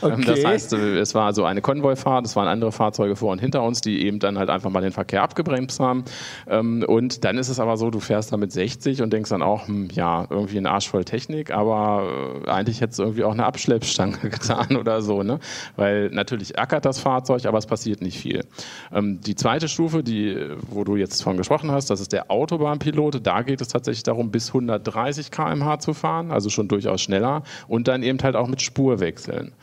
okay. 0.01 0.23
Das 0.25 0.43
heißt, 0.45 0.73
es 0.73 1.15
war 1.15 1.33
so 1.33 1.45
eine 1.45 1.61
Konvoifahrt, 1.61 2.25
es 2.25 2.35
waren 2.35 2.47
andere 2.47 2.71
Fahrzeuge 2.71 3.15
vor 3.15 3.31
und 3.31 3.39
hinter 3.39 3.63
uns, 3.63 3.81
die 3.81 4.05
eben 4.05 4.19
dann 4.19 4.37
halt 4.37 4.49
einfach 4.49 4.69
mal 4.69 4.81
den 4.81 4.91
Verkehr 4.91 5.23
abgebremst 5.23 5.79
haben. 5.79 6.03
Ähm, 6.47 6.83
und 6.85 7.05
und 7.05 7.23
dann 7.23 7.37
ist 7.37 7.49
es 7.49 7.59
aber 7.59 7.77
so, 7.77 7.91
du 7.91 7.99
fährst 7.99 8.33
da 8.33 8.37
mit 8.37 8.51
60 8.51 9.03
und 9.03 9.13
denkst 9.13 9.29
dann 9.29 9.43
auch, 9.43 9.67
hm, 9.67 9.89
ja, 9.91 10.25
irgendwie 10.29 10.57
ein 10.57 10.65
Arsch 10.65 10.84
voll 10.87 11.05
Technik, 11.05 11.51
aber 11.51 12.43
äh, 12.45 12.49
eigentlich 12.49 12.81
hättest 12.81 12.99
du 12.99 13.03
irgendwie 13.03 13.23
auch 13.23 13.31
eine 13.31 13.45
Abschleppstange 13.45 14.17
getan 14.29 14.75
oder 14.75 15.01
so, 15.01 15.23
ne? 15.23 15.39
Weil 15.75 16.09
natürlich 16.09 16.59
ackert 16.59 16.85
das 16.85 16.99
Fahrzeug, 16.99 17.45
aber 17.45 17.57
es 17.57 17.65
passiert 17.65 18.01
nicht 18.01 18.17
viel. 18.17 18.45
Ähm, 18.93 19.21
die 19.21 19.35
zweite 19.35 19.67
Stufe, 19.67 20.03
die, 20.03 20.37
wo 20.69 20.83
du 20.83 20.95
jetzt 20.95 21.23
von 21.23 21.37
gesprochen 21.37 21.71
hast, 21.71 21.89
das 21.89 21.99
ist 22.01 22.11
der 22.11 22.31
Autobahnpilot. 22.31 23.25
Da 23.25 23.41
geht 23.41 23.61
es 23.61 23.67
tatsächlich 23.69 24.03
darum, 24.03 24.31
bis 24.31 24.49
130 24.49 25.31
km/h 25.31 25.79
zu 25.79 25.93
fahren, 25.93 26.31
also 26.31 26.49
schon 26.49 26.67
durchaus 26.67 27.01
schneller 27.01 27.43
und 27.67 27.87
dann 27.87 28.03
eben 28.03 28.19
halt 28.21 28.35
auch 28.35 28.47
mit 28.47 28.61
Spurwechseln. 28.61 29.53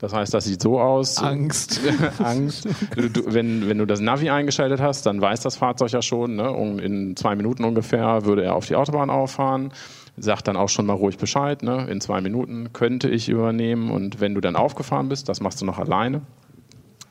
Das 0.00 0.14
heißt, 0.14 0.32
das 0.32 0.46
sieht 0.46 0.62
so 0.62 0.80
aus. 0.80 1.18
Angst. 1.18 1.80
Angst. 2.18 2.66
Du, 2.96 3.10
du, 3.10 3.34
wenn, 3.34 3.68
wenn 3.68 3.76
du 3.76 3.84
das 3.84 4.00
Navi 4.00 4.30
eingeschaltet 4.30 4.80
hast, 4.80 5.04
dann 5.04 5.20
weiß 5.20 5.40
das 5.40 5.56
Fahrzeug 5.56 5.92
ja 5.92 6.00
schon, 6.00 6.36
ne, 6.36 6.48
in 6.82 7.16
zwei 7.16 7.36
Minuten 7.36 7.64
ungefähr 7.64 8.24
würde 8.24 8.42
er 8.42 8.54
auf 8.54 8.66
die 8.66 8.76
Autobahn 8.76 9.10
auffahren 9.10 9.72
sagt 10.20 10.48
dann 10.48 10.56
auch 10.56 10.68
schon 10.68 10.86
mal 10.86 10.94
ruhig 10.94 11.18
Bescheid, 11.18 11.62
ne? 11.62 11.86
in 11.90 12.00
zwei 12.00 12.20
Minuten 12.20 12.72
könnte 12.72 13.08
ich 13.08 13.28
übernehmen 13.28 13.90
und 13.90 14.20
wenn 14.20 14.34
du 14.34 14.40
dann 14.40 14.56
aufgefahren 14.56 15.08
bist, 15.08 15.28
das 15.28 15.40
machst 15.40 15.60
du 15.60 15.64
noch 15.64 15.78
alleine. 15.78 16.22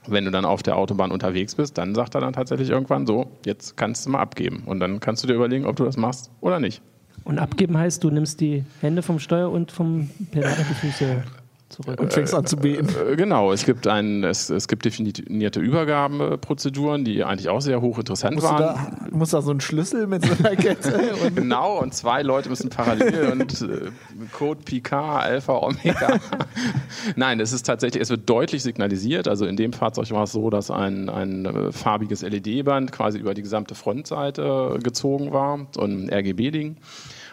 Wenn 0.07 0.25
du 0.25 0.31
dann 0.31 0.45
auf 0.45 0.63
der 0.63 0.77
Autobahn 0.77 1.11
unterwegs 1.11 1.55
bist, 1.55 1.77
dann 1.77 1.93
sagt 1.93 2.15
er 2.15 2.21
dann 2.21 2.33
tatsächlich 2.33 2.69
irgendwann 2.69 3.05
so, 3.05 3.31
jetzt 3.45 3.77
kannst 3.77 4.05
du 4.05 4.11
mal 4.11 4.19
abgeben 4.19 4.63
und 4.65 4.79
dann 4.79 4.99
kannst 4.99 5.23
du 5.23 5.27
dir 5.27 5.33
überlegen, 5.33 5.65
ob 5.65 5.75
du 5.75 5.83
das 5.83 5.97
machst 5.97 6.31
oder 6.41 6.59
nicht. 6.59 6.81
Und 7.25 7.37
abgeben 7.37 7.77
heißt, 7.77 8.03
du 8.03 8.09
nimmst 8.09 8.39
die 8.39 8.63
Hände 8.81 9.01
vom 9.01 9.19
Steuer 9.19 9.51
und 9.51 9.71
vom 9.71 10.09
Pedal 10.31 10.55
die 10.57 10.73
Füße 10.73 11.23
zurück. 11.69 11.99
Und 11.99 12.13
fängst 12.13 12.33
an 12.33 12.45
zu 12.45 12.57
beten. 12.57 12.87
Äh, 12.89 13.15
genau, 13.15 13.51
es 13.51 13.65
gibt, 13.65 13.87
ein, 13.87 14.23
es, 14.23 14.49
es 14.49 14.67
gibt 14.67 14.85
definierte 14.85 15.59
Übergabeprozeduren, 15.59 17.05
die 17.05 17.23
eigentlich 17.23 17.49
auch 17.49 17.61
sehr 17.61 17.81
hochinteressant 17.81 18.35
musst 18.35 18.47
waren. 18.47 18.57
Du 18.57 19.09
da, 19.09 19.17
muss 19.17 19.29
da 19.31 19.41
so 19.41 19.51
ein 19.51 19.61
Schlüssel 19.61 20.07
mit 20.07 20.25
so 20.25 20.31
einer 20.39 20.55
Kette? 20.55 21.13
Und 21.23 21.35
genau, 21.35 21.79
und 21.79 21.93
zwei 21.93 22.21
Leute 22.21 22.49
müssen 22.49 22.69
parallel 22.69 23.31
und 23.31 23.61
äh, 23.61 23.91
Code 24.31 24.61
PK, 24.63 25.19
Alpha, 25.19 25.53
Omega. 25.53 26.19
Nein, 27.15 27.39
es 27.39 27.51
ist 27.51 27.63
tatsächlich, 27.65 28.01
es 28.01 28.09
wird 28.09 28.29
deutlich 28.29 28.63
signalisiert. 28.63 29.27
Also 29.27 29.45
in 29.45 29.55
dem 29.55 29.73
Fahrzeug 29.73 30.11
war 30.11 30.23
es 30.23 30.31
so, 30.31 30.49
dass 30.49 30.71
ein, 30.71 31.09
ein 31.09 31.45
äh, 31.45 31.71
farbiges 31.71 32.21
LED-Band 32.21 32.91
quasi 32.91 33.17
über 33.17 33.33
die 33.33 33.41
gesamte 33.41 33.75
Frontseite 33.75 34.79
gezogen 34.83 35.31
war, 35.33 35.67
so 35.73 35.81
ein 35.81 36.09
RGB-Ding. 36.11 36.77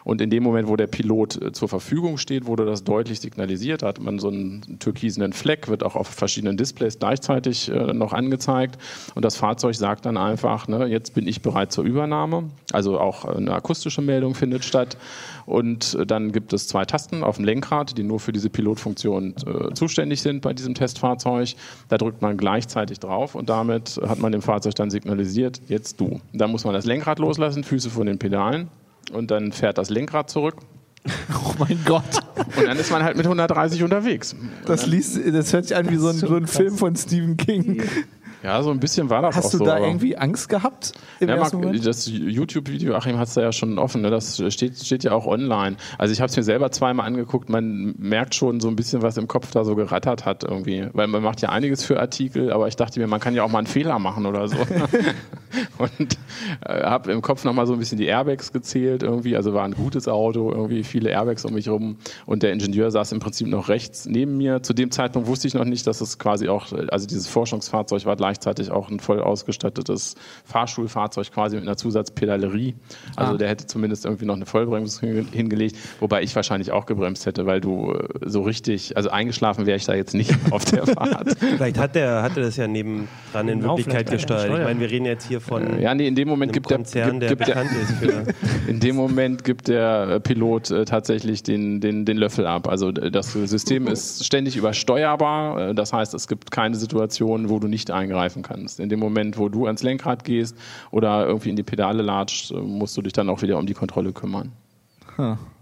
Und 0.06 0.20
in 0.20 0.30
dem 0.30 0.44
Moment, 0.44 0.68
wo 0.68 0.76
der 0.76 0.86
Pilot 0.86 1.42
äh, 1.42 1.50
zur 1.50 1.68
Verfügung 1.68 2.16
steht, 2.16 2.46
wurde 2.46 2.64
das 2.64 2.84
deutlich 2.84 3.18
signalisiert. 3.18 3.82
Da 3.82 3.88
hat 3.88 4.00
man 4.00 4.20
so 4.20 4.28
einen 4.28 4.78
türkisenen 4.78 5.32
Fleck, 5.32 5.66
wird 5.66 5.82
auch 5.82 5.96
auf 5.96 6.06
verschiedenen 6.06 6.56
Displays 6.56 7.00
gleichzeitig 7.00 7.68
äh, 7.72 7.92
noch 7.92 8.12
angezeigt. 8.12 8.78
Und 9.16 9.24
das 9.24 9.34
Fahrzeug 9.34 9.74
sagt 9.74 10.06
dann 10.06 10.16
einfach, 10.16 10.68
ne, 10.68 10.86
jetzt 10.86 11.14
bin 11.14 11.26
ich 11.26 11.42
bereit 11.42 11.72
zur 11.72 11.82
Übernahme. 11.82 12.44
Also 12.70 13.00
auch 13.00 13.24
eine 13.24 13.52
akustische 13.52 14.00
Meldung 14.00 14.36
findet 14.36 14.64
statt. 14.64 14.96
Und 15.44 15.94
äh, 15.94 16.06
dann 16.06 16.30
gibt 16.30 16.52
es 16.52 16.68
zwei 16.68 16.84
Tasten 16.84 17.24
auf 17.24 17.34
dem 17.34 17.44
Lenkrad, 17.44 17.98
die 17.98 18.04
nur 18.04 18.20
für 18.20 18.30
diese 18.30 18.48
Pilotfunktion 18.48 19.34
äh, 19.44 19.74
zuständig 19.74 20.22
sind 20.22 20.40
bei 20.40 20.52
diesem 20.52 20.74
Testfahrzeug. 20.74 21.56
Da 21.88 21.98
drückt 21.98 22.22
man 22.22 22.36
gleichzeitig 22.36 23.00
drauf 23.00 23.34
und 23.34 23.48
damit 23.48 24.00
hat 24.06 24.20
man 24.20 24.30
dem 24.30 24.42
Fahrzeug 24.42 24.76
dann 24.76 24.88
signalisiert, 24.88 25.60
jetzt 25.66 26.00
du. 26.00 26.20
Da 26.32 26.46
muss 26.46 26.64
man 26.64 26.74
das 26.74 26.84
Lenkrad 26.84 27.18
loslassen, 27.18 27.64
Füße 27.64 27.90
von 27.90 28.06
den 28.06 28.20
Pedalen 28.20 28.68
und 29.12 29.30
dann 29.30 29.52
fährt 29.52 29.78
das 29.78 29.90
Lenkrad 29.90 30.30
zurück. 30.30 30.56
Oh 31.32 31.54
mein 31.58 31.78
Gott. 31.86 32.02
Und 32.56 32.66
dann 32.66 32.76
ist 32.76 32.90
man 32.90 33.02
halt 33.02 33.16
mit 33.16 33.24
130 33.24 33.82
unterwegs. 33.82 34.36
Das, 34.66 34.86
liest, 34.86 35.18
das 35.26 35.52
hört 35.52 35.64
sich 35.64 35.76
an 35.76 35.88
wie 35.88 35.96
so 35.96 36.08
ein, 36.08 36.16
so 36.16 36.34
ein 36.34 36.46
Film 36.46 36.76
von 36.76 36.94
Stephen 36.96 37.38
King. 37.38 37.82
Ja, 38.42 38.62
so 38.62 38.70
ein 38.70 38.80
bisschen 38.80 39.10
war 39.10 39.22
das 39.22 39.34
Hast 39.36 39.46
auch 39.46 39.50
du 39.52 39.58
so. 39.58 39.64
da 39.64 39.78
irgendwie 39.78 40.16
Angst 40.16 40.48
gehabt? 40.48 40.92
Im 41.20 41.28
Ja, 41.28 41.36
ersten 41.36 41.56
Marc, 41.56 41.66
Moment? 41.66 41.86
das 41.86 42.06
YouTube-Video, 42.06 42.94
Achim 42.94 43.18
hat 43.18 43.28
es 43.28 43.34
da 43.34 43.42
ja 43.42 43.52
schon 43.52 43.78
offen, 43.78 44.02
ne? 44.02 44.10
das 44.10 44.42
steht, 44.52 44.78
steht 44.78 45.04
ja 45.04 45.12
auch 45.12 45.26
online. 45.26 45.76
Also 45.98 46.12
ich 46.12 46.20
habe 46.20 46.28
es 46.30 46.36
mir 46.36 46.42
selber 46.42 46.70
zweimal 46.70 47.06
angeguckt, 47.06 47.48
man 47.48 47.94
merkt 47.98 48.34
schon 48.34 48.60
so 48.60 48.68
ein 48.68 48.76
bisschen, 48.76 49.02
was 49.02 49.16
im 49.16 49.26
Kopf 49.28 49.50
da 49.50 49.64
so 49.64 49.74
gerattert 49.74 50.24
hat 50.24 50.44
irgendwie. 50.44 50.86
Weil 50.92 51.06
man 51.08 51.22
macht 51.22 51.40
ja 51.42 51.48
einiges 51.48 51.82
für 51.84 51.98
Artikel, 51.98 52.52
aber 52.52 52.68
ich 52.68 52.76
dachte 52.76 53.00
mir, 53.00 53.06
man 53.06 53.20
kann 53.20 53.34
ja 53.34 53.42
auch 53.42 53.50
mal 53.50 53.58
einen 53.58 53.66
Fehler 53.66 53.98
machen 53.98 54.26
oder 54.26 54.46
so. 54.48 54.56
Und 55.78 56.18
äh, 56.66 56.82
habe 56.82 57.12
im 57.12 57.22
Kopf 57.22 57.44
nochmal 57.44 57.66
so 57.66 57.72
ein 57.72 57.78
bisschen 57.78 57.98
die 57.98 58.06
Airbags 58.06 58.52
gezählt 58.52 59.02
irgendwie, 59.02 59.36
also 59.36 59.54
war 59.54 59.64
ein 59.64 59.72
gutes 59.74 60.08
Auto, 60.08 60.50
irgendwie 60.52 60.84
viele 60.84 61.10
Airbags 61.10 61.44
um 61.44 61.54
mich 61.54 61.68
rum 61.68 61.96
und 62.26 62.42
der 62.42 62.52
Ingenieur 62.52 62.90
saß 62.90 63.12
im 63.12 63.20
Prinzip 63.20 63.46
noch 63.46 63.68
rechts 63.68 64.06
neben 64.06 64.36
mir. 64.36 64.62
Zu 64.62 64.72
dem 64.74 64.90
Zeitpunkt 64.90 65.28
wusste 65.28 65.48
ich 65.48 65.54
noch 65.54 65.64
nicht, 65.64 65.86
dass 65.86 66.00
es 66.00 66.18
quasi 66.18 66.48
auch, 66.48 66.72
also 66.88 67.06
dieses 67.06 67.28
Forschungsfahrzeug 67.28 68.04
war 68.06 68.16
gleichzeitig 68.26 68.70
auch 68.72 68.90
ein 68.90 68.98
voll 68.98 69.20
ausgestattetes 69.20 70.16
Fahrschulfahrzeug 70.44 71.30
quasi 71.32 71.56
mit 71.56 71.64
einer 71.64 71.76
Zusatzpedalerie. 71.76 72.74
Also 73.14 73.34
Ah. 73.34 73.36
der 73.36 73.48
hätte 73.48 73.66
zumindest 73.66 74.04
irgendwie 74.04 74.24
noch 74.24 74.34
eine 74.34 74.46
Vollbremsung 74.46 75.08
hin- 75.08 75.28
hingelegt, 75.30 75.76
wobei 76.00 76.22
ich 76.22 76.34
wahrscheinlich 76.34 76.72
auch 76.72 76.86
gebremst 76.86 77.24
hätte, 77.26 77.46
weil 77.46 77.60
du 77.60 77.92
äh, 77.92 78.08
so 78.24 78.42
richtig, 78.42 78.96
also 78.96 79.10
eingeschlafen 79.10 79.66
wäre 79.66 79.76
ich 79.76 79.84
da 79.84 79.94
jetzt 79.94 80.14
nicht 80.14 80.34
auf 80.50 80.64
der 80.64 80.86
Fahrt. 80.86 81.36
Vielleicht 81.38 81.78
hat 81.78 81.94
der, 81.94 82.22
hat 82.22 82.36
er 82.36 82.42
das 82.44 82.56
ja 82.56 82.66
nebendran 82.66 83.48
in 83.48 83.60
Genau, 83.60 83.76
Wirklichkeit 83.76 84.08
er 84.08 84.16
gesteuert. 84.16 84.46
Ich 84.46 84.64
meine, 84.64 84.80
wir 84.80 84.90
reden 84.90 85.04
jetzt 85.06 85.28
hier 85.28 85.40
von 85.40 85.80
Ja, 85.80 85.94
nee, 85.94 86.08
in 86.08 86.14
dem 86.16 86.26
Moment 86.28 86.50
einem 86.50 86.54
gibt 86.54 86.70
der, 86.70 86.76
Konzern, 86.78 87.20
der 87.20 87.28
gibt 87.28 87.40
der, 87.42 87.54
bekannt 87.54 87.70
ist 87.80 87.92
für. 87.92 88.24
In 88.68 88.80
dem 88.80 88.96
Moment 88.96 89.44
gibt 89.44 89.68
der 89.68 90.08
äh, 90.08 90.20
Pilot 90.20 90.70
äh, 90.72 90.84
tatsächlich 90.84 91.42
den, 91.44 91.80
den, 91.80 92.04
den 92.04 92.16
Löffel 92.16 92.46
ab. 92.46 92.66
Also 92.68 92.90
das 92.90 93.32
System 93.32 93.86
ist 93.86 94.24
ständig 94.24 94.56
übersteuerbar. 94.56 95.72
Das 95.74 95.92
heißt, 95.92 96.14
es 96.14 96.26
gibt 96.26 96.50
keine 96.50 96.74
Situation, 96.74 97.48
wo 97.48 97.58
du 97.60 97.68
nicht 97.68 97.90
eingreifen 98.16 98.42
kannst. 98.42 98.80
In 98.80 98.88
dem 98.88 99.00
Moment, 99.00 99.38
wo 99.38 99.48
du 99.48 99.66
ans 99.66 99.82
Lenkrad 99.82 100.24
gehst 100.24 100.56
oder 100.90 101.26
irgendwie 101.26 101.50
in 101.50 101.56
die 101.56 101.62
Pedale 101.62 102.02
latscht, 102.02 102.50
äh, 102.50 102.54
musst 102.54 102.96
du 102.96 103.02
dich 103.02 103.12
dann 103.12 103.28
auch 103.28 103.42
wieder 103.42 103.58
um 103.58 103.66
die 103.66 103.74
Kontrolle 103.74 104.12
kümmern. 104.12 104.52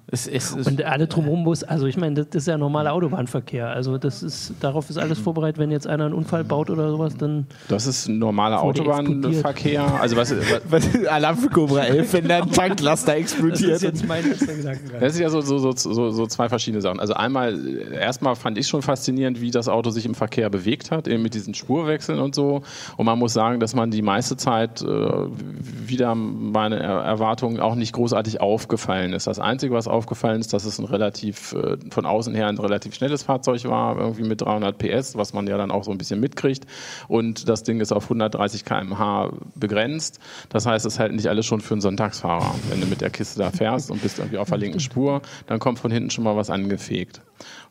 Es, 0.06 0.26
es, 0.28 0.54
es, 0.54 0.66
Und 0.66 0.84
alle 0.84 1.06
drumherum 1.06 1.42
muss, 1.42 1.64
also 1.64 1.86
ich 1.86 1.96
meine, 1.96 2.14
das 2.24 2.26
ist 2.34 2.46
ja 2.46 2.58
normaler 2.58 2.92
Autobahnverkehr. 2.92 3.68
Also 3.68 3.96
das 3.96 4.22
ist, 4.22 4.52
darauf 4.60 4.90
ist 4.90 4.98
alles 4.98 5.18
vorbereitet, 5.18 5.58
wenn 5.58 5.70
jetzt 5.70 5.86
einer 5.86 6.04
einen 6.04 6.14
Unfall 6.14 6.44
baut 6.44 6.68
oder 6.68 6.90
sowas, 6.90 7.16
dann 7.16 7.46
Das 7.68 7.86
ist 7.86 8.08
ein 8.08 8.18
normaler 8.18 8.62
Autobahnverkehr. 8.62 10.00
Also 10.00 10.16
was, 10.16 10.34
was 10.68 10.88
Alarm 11.06 11.38
für 11.38 11.48
Cobra 11.48 11.84
11, 11.84 12.12
wenn 12.12 12.28
da 12.28 12.42
ein 12.42 12.50
Tanklaster 12.50 13.16
explodiert. 13.16 13.82
mein 14.06 14.28
letzter 14.28 14.54
Gedankengang. 14.54 15.00
Das 15.00 15.14
ist 15.14 15.20
ja 15.20 15.30
so, 15.30 15.40
so, 15.40 15.58
so, 15.58 15.72
so, 15.72 16.10
so 16.10 16.26
zwei 16.26 16.48
verschiedene 16.50 16.82
Sachen. 16.82 17.00
Also 17.00 17.14
einmal, 17.14 17.58
erstmal 17.92 18.36
fand 18.36 18.58
ich 18.58 18.66
schon 18.68 18.82
faszinierend, 18.82 19.40
wie 19.40 19.50
das 19.50 19.68
Auto 19.68 19.88
sich 19.90 20.04
im 20.04 20.14
Verkehr 20.14 20.50
bewegt 20.50 20.90
hat, 20.90 21.08
eben 21.08 21.22
mit 21.22 21.32
diesen 21.34 21.54
Spurwechseln 21.54 22.18
und 22.18 22.34
so. 22.34 22.62
Und 22.98 23.06
man 23.06 23.18
muss 23.18 23.32
sagen, 23.32 23.58
dass 23.58 23.74
man 23.74 23.90
die 23.90 24.02
meiste 24.02 24.36
Zeit 24.36 24.82
äh, 24.82 24.86
wieder 24.86 26.14
meine 26.14 26.78
Er- 26.78 27.04
Erwartungen 27.04 27.60
auch 27.60 27.74
nicht 27.74 27.92
großartig 27.94 28.40
aufgefallen 28.42 29.12
ist. 29.14 29.26
Das 29.26 29.38
Einzige, 29.38 29.74
was 29.74 29.88
aufgefallen 29.94 30.40
ist, 30.40 30.52
dass 30.52 30.64
es 30.64 30.78
ein 30.78 30.84
relativ, 30.84 31.52
äh, 31.52 31.76
von 31.90 32.06
außen 32.06 32.34
her 32.34 32.48
ein 32.48 32.58
relativ 32.58 32.94
schnelles 32.94 33.22
Fahrzeug 33.22 33.64
war, 33.64 33.98
irgendwie 33.98 34.24
mit 34.24 34.40
300 34.42 34.76
PS, 34.76 35.16
was 35.16 35.32
man 35.32 35.46
ja 35.46 35.56
dann 35.56 35.70
auch 35.70 35.84
so 35.84 35.90
ein 35.90 35.98
bisschen 35.98 36.20
mitkriegt. 36.20 36.66
Und 37.08 37.48
das 37.48 37.62
Ding 37.62 37.80
ist 37.80 37.92
auf 37.92 38.04
130 38.04 38.64
km/h 38.64 39.32
begrenzt. 39.54 40.18
Das 40.48 40.66
heißt, 40.66 40.84
es 40.84 40.98
hält 40.98 41.14
nicht 41.14 41.28
alles 41.28 41.46
schon 41.46 41.60
für 41.60 41.74
einen 41.74 41.80
Sonntagsfahrer. 41.80 42.54
Wenn 42.68 42.80
du 42.80 42.86
mit 42.86 43.00
der 43.00 43.10
Kiste 43.10 43.38
da 43.38 43.50
fährst 43.50 43.90
und 43.90 44.02
bist 44.02 44.18
irgendwie 44.18 44.38
auf 44.38 44.48
der 44.48 44.58
linken 44.58 44.80
Spur, 44.80 45.22
dann 45.46 45.58
kommt 45.58 45.78
von 45.78 45.90
hinten 45.90 46.10
schon 46.10 46.24
mal 46.24 46.36
was 46.36 46.50
angefegt. 46.50 47.20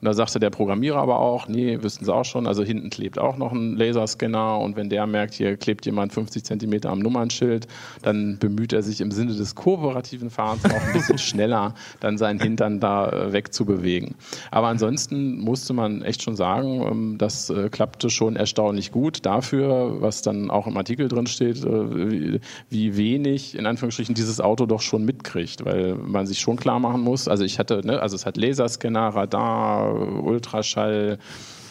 Und 0.01 0.05
da 0.05 0.13
sagte 0.13 0.39
der 0.39 0.49
Programmierer 0.49 0.97
aber 0.97 1.19
auch, 1.19 1.47
nee, 1.47 1.81
wissen 1.81 2.05
Sie 2.05 2.13
auch 2.13 2.25
schon, 2.25 2.47
also 2.47 2.63
hinten 2.63 2.89
klebt 2.89 3.17
auch 3.17 3.37
noch 3.37 3.51
ein 3.51 3.77
Laserscanner 3.77 4.59
und 4.59 4.75
wenn 4.75 4.89
der 4.89 5.07
merkt, 5.07 5.33
hier 5.33 5.55
klebt 5.57 5.85
jemand 5.85 6.13
50 6.13 6.43
Zentimeter 6.43 6.89
am 6.89 6.99
Nummernschild, 6.99 7.67
dann 8.01 8.37
bemüht 8.37 8.73
er 8.73 8.83
sich 8.83 9.01
im 9.01 9.11
Sinne 9.11 9.33
des 9.33 9.55
kooperativen 9.55 10.29
Fahrens 10.29 10.65
auch 10.65 10.87
ein 10.87 10.93
bisschen 10.93 11.17
schneller, 11.19 11.73
dann 11.99 12.12
seinen 12.17 12.39
Hintern 12.39 12.79
da 12.79 13.09
äh, 13.09 13.33
wegzubewegen. 13.33 14.15
Aber 14.51 14.67
ansonsten 14.67 15.39
musste 15.39 15.73
man 15.73 16.01
echt 16.01 16.23
schon 16.23 16.35
sagen, 16.35 16.81
ähm, 16.81 17.17
das 17.17 17.49
äh, 17.49 17.69
klappte 17.69 18.09
schon 18.09 18.35
erstaunlich 18.35 18.91
gut 18.91 19.25
dafür, 19.25 20.01
was 20.01 20.21
dann 20.21 20.49
auch 20.49 20.67
im 20.67 20.77
Artikel 20.77 21.07
drin 21.07 21.27
steht, 21.27 21.63
äh, 21.63 22.11
wie, 22.11 22.39
wie 22.69 22.97
wenig 22.97 23.57
in 23.57 23.65
Anführungsstrichen 23.65 24.15
dieses 24.15 24.41
Auto 24.41 24.65
doch 24.65 24.81
schon 24.81 25.05
mitkriegt, 25.05 25.65
weil 25.65 25.95
man 25.95 26.25
sich 26.25 26.39
schon 26.39 26.57
klar 26.57 26.79
machen 26.79 27.01
muss, 27.01 27.27
also 27.27 27.43
ich 27.43 27.59
hatte, 27.59 27.85
ne, 27.85 28.01
also 28.01 28.15
es 28.15 28.25
hat 28.25 28.37
Laserscanner, 28.37 29.09
Radar, 29.09 30.23
Ultraschall, 30.23 31.17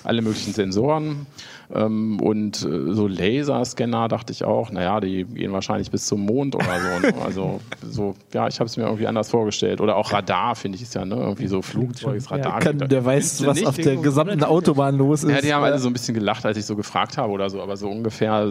alle 0.05 0.23
möglichen 0.23 0.53
Sensoren. 0.53 1.27
Ähm, 1.75 2.21
und 2.21 2.63
äh, 2.65 2.93
so 2.93 3.07
Laserscanner 3.07 4.09
dachte 4.09 4.33
ich 4.33 4.45
auch, 4.45 4.71
naja, 4.71 5.01
die 5.01 5.25
gehen 5.25 5.53
wahrscheinlich 5.53 5.91
bis 5.91 6.07
zum 6.07 6.25
Mond 6.27 6.55
oder 6.55 6.81
so. 6.81 7.07
Ne? 7.07 7.15
Also 7.23 7.61
so, 7.89 8.15
ja, 8.35 8.49
ich 8.49 8.59
habe 8.59 8.67
es 8.67 8.77
mir 8.77 8.85
irgendwie 8.85 9.07
anders 9.07 9.31
vorgestellt. 9.31 9.81
Oder 9.81 9.97
auch 9.97 10.13
Radar, 10.13 10.55
finde 10.57 10.77
ich, 10.77 10.83
ist 10.83 10.95
ja, 10.95 11.05
ne? 11.05 11.15
Irgendwie 11.15 11.47
so 11.47 11.63
Flugzeugsradar. 11.63 12.59
kann, 12.59 12.79
der 12.79 13.05
weiß, 13.05 13.47
was 13.47 13.65
auf 13.65 13.77
der 13.77 13.97
gesamten 13.97 14.43
Autobahn 14.43 14.97
los 14.97 15.25
ist. 15.25 15.31
Ja, 15.31 15.41
die 15.41 15.55
haben 15.55 15.63
alle 15.63 15.79
so 15.79 15.89
ein 15.89 15.93
bisschen 15.93 16.15
gelacht, 16.15 16.45
als 16.45 16.59
ich 16.59 16.67
so 16.67 16.75
gefragt 16.75 17.17
habe 17.17 17.33
oder 17.33 17.49
so, 17.49 17.63
aber 17.63 17.77
so 17.77 17.89
ungefähr 17.89 18.51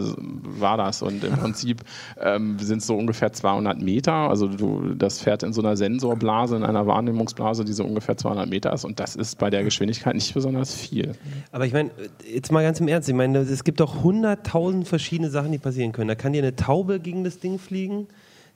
war 0.58 0.76
das. 0.76 1.02
Und 1.02 1.22
im 1.22 1.32
Prinzip 1.38 1.82
ähm, 2.20 2.58
sind 2.58 2.78
es 2.78 2.86
so 2.86 2.96
ungefähr 2.96 3.32
200 3.32 3.80
Meter. 3.80 4.12
Also 4.12 4.48
du, 4.48 4.94
das 4.94 5.20
fährt 5.20 5.42
in 5.42 5.52
so 5.52 5.60
einer 5.60 5.76
Sensorblase, 5.76 6.56
in 6.56 6.64
einer 6.64 6.86
Wahrnehmungsblase, 6.86 7.64
die 7.64 7.72
so 7.72 7.84
ungefähr 7.84 8.16
200 8.16 8.48
Meter 8.48 8.72
ist. 8.72 8.84
Und 8.84 8.98
das 9.00 9.16
ist 9.16 9.38
bei 9.38 9.50
der 9.50 9.64
Geschwindigkeit 9.64 10.14
nicht 10.14 10.34
besonders 10.34 10.74
viel. 10.74 11.12
Aber 11.52 11.66
ich 11.66 11.72
meine, 11.72 11.90
jetzt 12.32 12.50
mal 12.50 12.62
ganz 12.62 12.80
im 12.80 12.88
Ernst, 12.88 13.08
ich 13.12 13.16
meine, 13.16 13.40
es 13.40 13.62
gibt 13.62 13.78
doch 13.80 14.02
hunderttausend 14.02 14.88
verschiedene 14.88 15.28
Sachen, 15.28 15.52
die 15.52 15.58
passieren 15.58 15.92
können. 15.92 16.08
Da 16.08 16.14
kann 16.14 16.32
dir 16.32 16.42
eine 16.42 16.56
Taube 16.56 16.98
gegen 16.98 17.24
das 17.24 17.38
Ding 17.38 17.58
fliegen. 17.58 18.08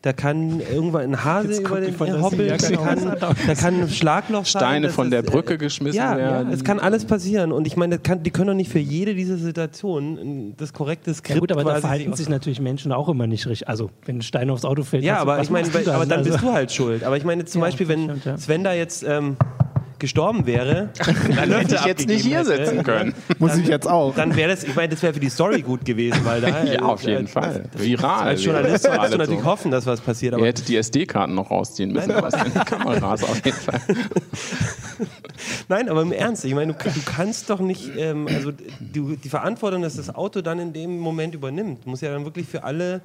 Da 0.03 0.12
kann 0.12 0.61
irgendwann 0.61 1.03
ein 1.03 1.25
Hase 1.25 1.61
über 1.62 1.81
den 1.81 1.99
hoppeln, 2.23 2.49
da 2.49 2.57
kann, 2.77 3.16
da 3.47 3.55
kann 3.55 3.81
ein 3.83 3.88
Schlagloch 3.88 4.45
sein. 4.47 4.61
Steine 4.61 4.90
von 4.90 5.07
ist, 5.07 5.11
der 5.12 5.21
äh, 5.21 5.23
Brücke 5.23 5.59
geschmissen 5.59 5.97
ja, 5.97 6.16
werden. 6.16 6.49
Ja, 6.49 6.55
es 6.55 6.64
kann 6.64 6.79
alles 6.79 7.05
passieren. 7.07 7.51
Und 7.51 7.66
ich 7.66 7.77
meine, 7.77 7.99
kann, 7.99 8.23
die 8.23 8.31
können 8.31 8.49
doch 8.49 8.55
nicht 8.55 8.71
für 8.71 8.79
jede 8.79 9.14
dieser 9.14 9.37
Situationen 9.37 10.55
das 10.57 10.73
korrekte 10.73 11.12
Skript 11.12 11.35
Ja 11.37 11.40
gut, 11.40 11.53
aber 11.53 11.64
da 11.64 11.81
verhalten 11.81 12.14
sich 12.14 12.29
natürlich 12.29 12.61
Menschen 12.61 12.92
auch 12.92 13.09
immer 13.09 13.27
nicht 13.27 13.47
richtig. 13.47 13.69
Also 13.69 13.90
wenn 14.05 14.19
ein 14.19 14.23
Stein 14.23 14.49
aufs 14.51 14.64
Auto 14.64 14.85
fällt, 14.85 15.03
Ja, 15.03 15.14
was- 15.14 15.21
aber 15.23 15.37
was 15.38 15.42
ich 15.45 15.51
meine, 15.51 15.69
du 15.69 15.92
aber 15.92 16.07
dann 16.07 16.19
Also, 16.21 16.31
bist 16.31 16.42
du 16.42 16.53
halt 16.53 16.73
schuld. 16.73 17.05
Aber 17.05 17.16
ich 17.16 17.25
meine 17.25 17.45
zum 17.45 17.61
Ja, 17.61 17.66
Beispiel, 17.66 17.88
wenn 17.88 18.05
stimmt, 18.05 18.25
ja. 18.25 18.38
Sven 18.38 18.64
da 18.64 18.73
jetzt 18.75 19.03
ähm, 19.07 19.37
gestorben 19.99 20.47
wäre, 20.47 20.91
Dann 21.35 21.53
hätte 21.53 21.75
ich 21.77 21.85
jetzt 21.85 22.07
nicht 22.07 22.25
hier 22.25 22.39
hätte, 22.39 22.67
sitzen 22.67 22.83
können. 22.83 23.15
Muss 23.39 23.57
ich 23.57 23.67
jetzt 23.67 23.89
auch. 23.89 24.15
Dann 24.15 24.37
wäre 24.37 24.51
das, 24.51 24.65
ich 24.65 24.75
meine, 24.75 24.89
das 24.89 25.03
wäre 25.03 25.15
für 25.15 25.21
die 25.21 25.29
Story 25.29 25.63
gut 25.63 25.85
gewesen, 25.85 26.21
weil 26.25 26.41
da. 26.41 26.65
Ja, 26.67 26.83
auf 26.83 27.03
jeden 27.03 27.27
als, 27.27 27.31
Fall. 27.31 27.65
Viral. 27.77 28.29
Als 28.29 28.45
Journalist 28.45 28.85
solltest 28.85 29.15
du 29.15 29.19
natürlich 29.19 29.41
so. 29.41 29.47
hoffen, 29.47 29.71
dass 29.71 29.87
was 29.87 30.01
passiert, 30.01 30.35
aber 30.35 30.43
Ihr 30.43 30.49
hättet 30.49 30.69
die 30.69 30.77
SD-Karten 30.77 31.35
noch 31.35 31.51
rausziehen 31.51 31.93
müssen, 31.93 32.11
aber 32.11 32.29
es 32.29 32.35
sind 32.35 32.67
Kameras 32.67 33.23
auf 33.23 33.45
jeden 33.45 33.57
Fall. 33.57 33.81
Nein, 35.69 35.89
aber 35.89 36.03
im 36.03 36.13
Ernst, 36.13 36.45
ich 36.45 36.55
meine, 36.55 36.73
du, 36.73 36.91
du 36.91 37.01
kannst 37.05 37.51
doch 37.51 37.61
nicht, 37.61 37.91
ähm, 37.97 38.27
also 38.29 38.53
die, 38.53 39.17
die 39.17 39.29
Verantwortung, 39.29 39.83
dass 39.83 39.97
das 39.97 40.15
Auto 40.15 40.41
dann 40.41 40.59
in 40.59 40.73
dem 40.73 40.99
Moment 40.99 41.35
übernimmt, 41.35 41.87
muss 41.87 42.01
ja 42.01 42.13
dann 42.13 42.25
wirklich 42.25 42.47
für 42.47 42.65
alle 42.65 43.01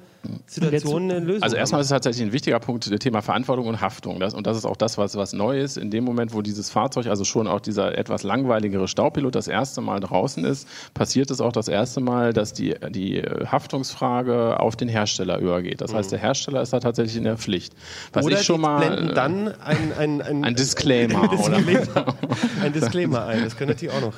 Situationen 0.46 1.10
eine 1.10 1.20
Lösung 1.24 1.42
Also 1.42 1.56
erstmal 1.56 1.80
ist 1.80 1.86
es 1.86 1.90
tatsächlich 1.90 2.22
ein 2.22 2.32
wichtiger 2.32 2.60
Punkt, 2.60 2.90
das 2.90 2.98
Thema 3.00 3.22
Verantwortung 3.22 3.66
und 3.66 3.80
Haftung. 3.80 4.20
Das, 4.20 4.34
und 4.34 4.46
das 4.46 4.56
ist 4.56 4.64
auch 4.64 4.76
das, 4.76 4.98
was, 4.98 5.16
was 5.16 5.32
neu 5.32 5.60
ist. 5.60 5.76
In 5.76 5.90
dem 5.90 6.04
Moment, 6.04 6.32
wo 6.32 6.42
dieses 6.42 6.70
Fahrzeug, 6.70 6.81
also 6.82 7.24
schon 7.24 7.46
auch 7.46 7.60
dieser 7.60 7.96
etwas 7.96 8.22
langweiligere 8.22 8.88
Staupilot 8.88 9.34
das 9.34 9.48
erste 9.48 9.80
Mal 9.80 10.00
draußen 10.00 10.44
ist, 10.44 10.68
passiert 10.94 11.30
es 11.30 11.40
auch 11.40 11.52
das 11.52 11.68
erste 11.68 12.00
Mal, 12.00 12.32
dass 12.32 12.52
die, 12.52 12.74
die 12.90 13.22
Haftungsfrage 13.22 14.60
auf 14.60 14.76
den 14.76 14.88
Hersteller 14.88 15.38
übergeht. 15.38 15.80
Das 15.80 15.94
heißt, 15.94 16.12
der 16.12 16.18
Hersteller 16.18 16.62
ist 16.62 16.72
da 16.72 16.80
tatsächlich 16.80 17.16
in 17.16 17.24
der 17.24 17.36
Pflicht. 17.36 17.74
Was 18.12 18.26
Oder 18.26 18.38
ich 18.38 18.44
schon 18.44 18.60
mal 18.60 18.78
blenden 18.78 19.14
dann 19.14 19.48
ein, 19.48 19.92
ein, 19.96 20.22
ein, 20.22 20.44
ein 20.44 20.54
Disclaimer, 20.54 21.32
oder? 21.44 21.60
Disclaimer, 21.60 22.06
ein 22.62 22.72
Disclaimer 22.72 23.26
ein. 23.26 23.44
Das 23.44 23.56
könnte 23.56 23.74
natürlich 23.74 23.94
auch 23.94 24.00
noch. 24.00 24.14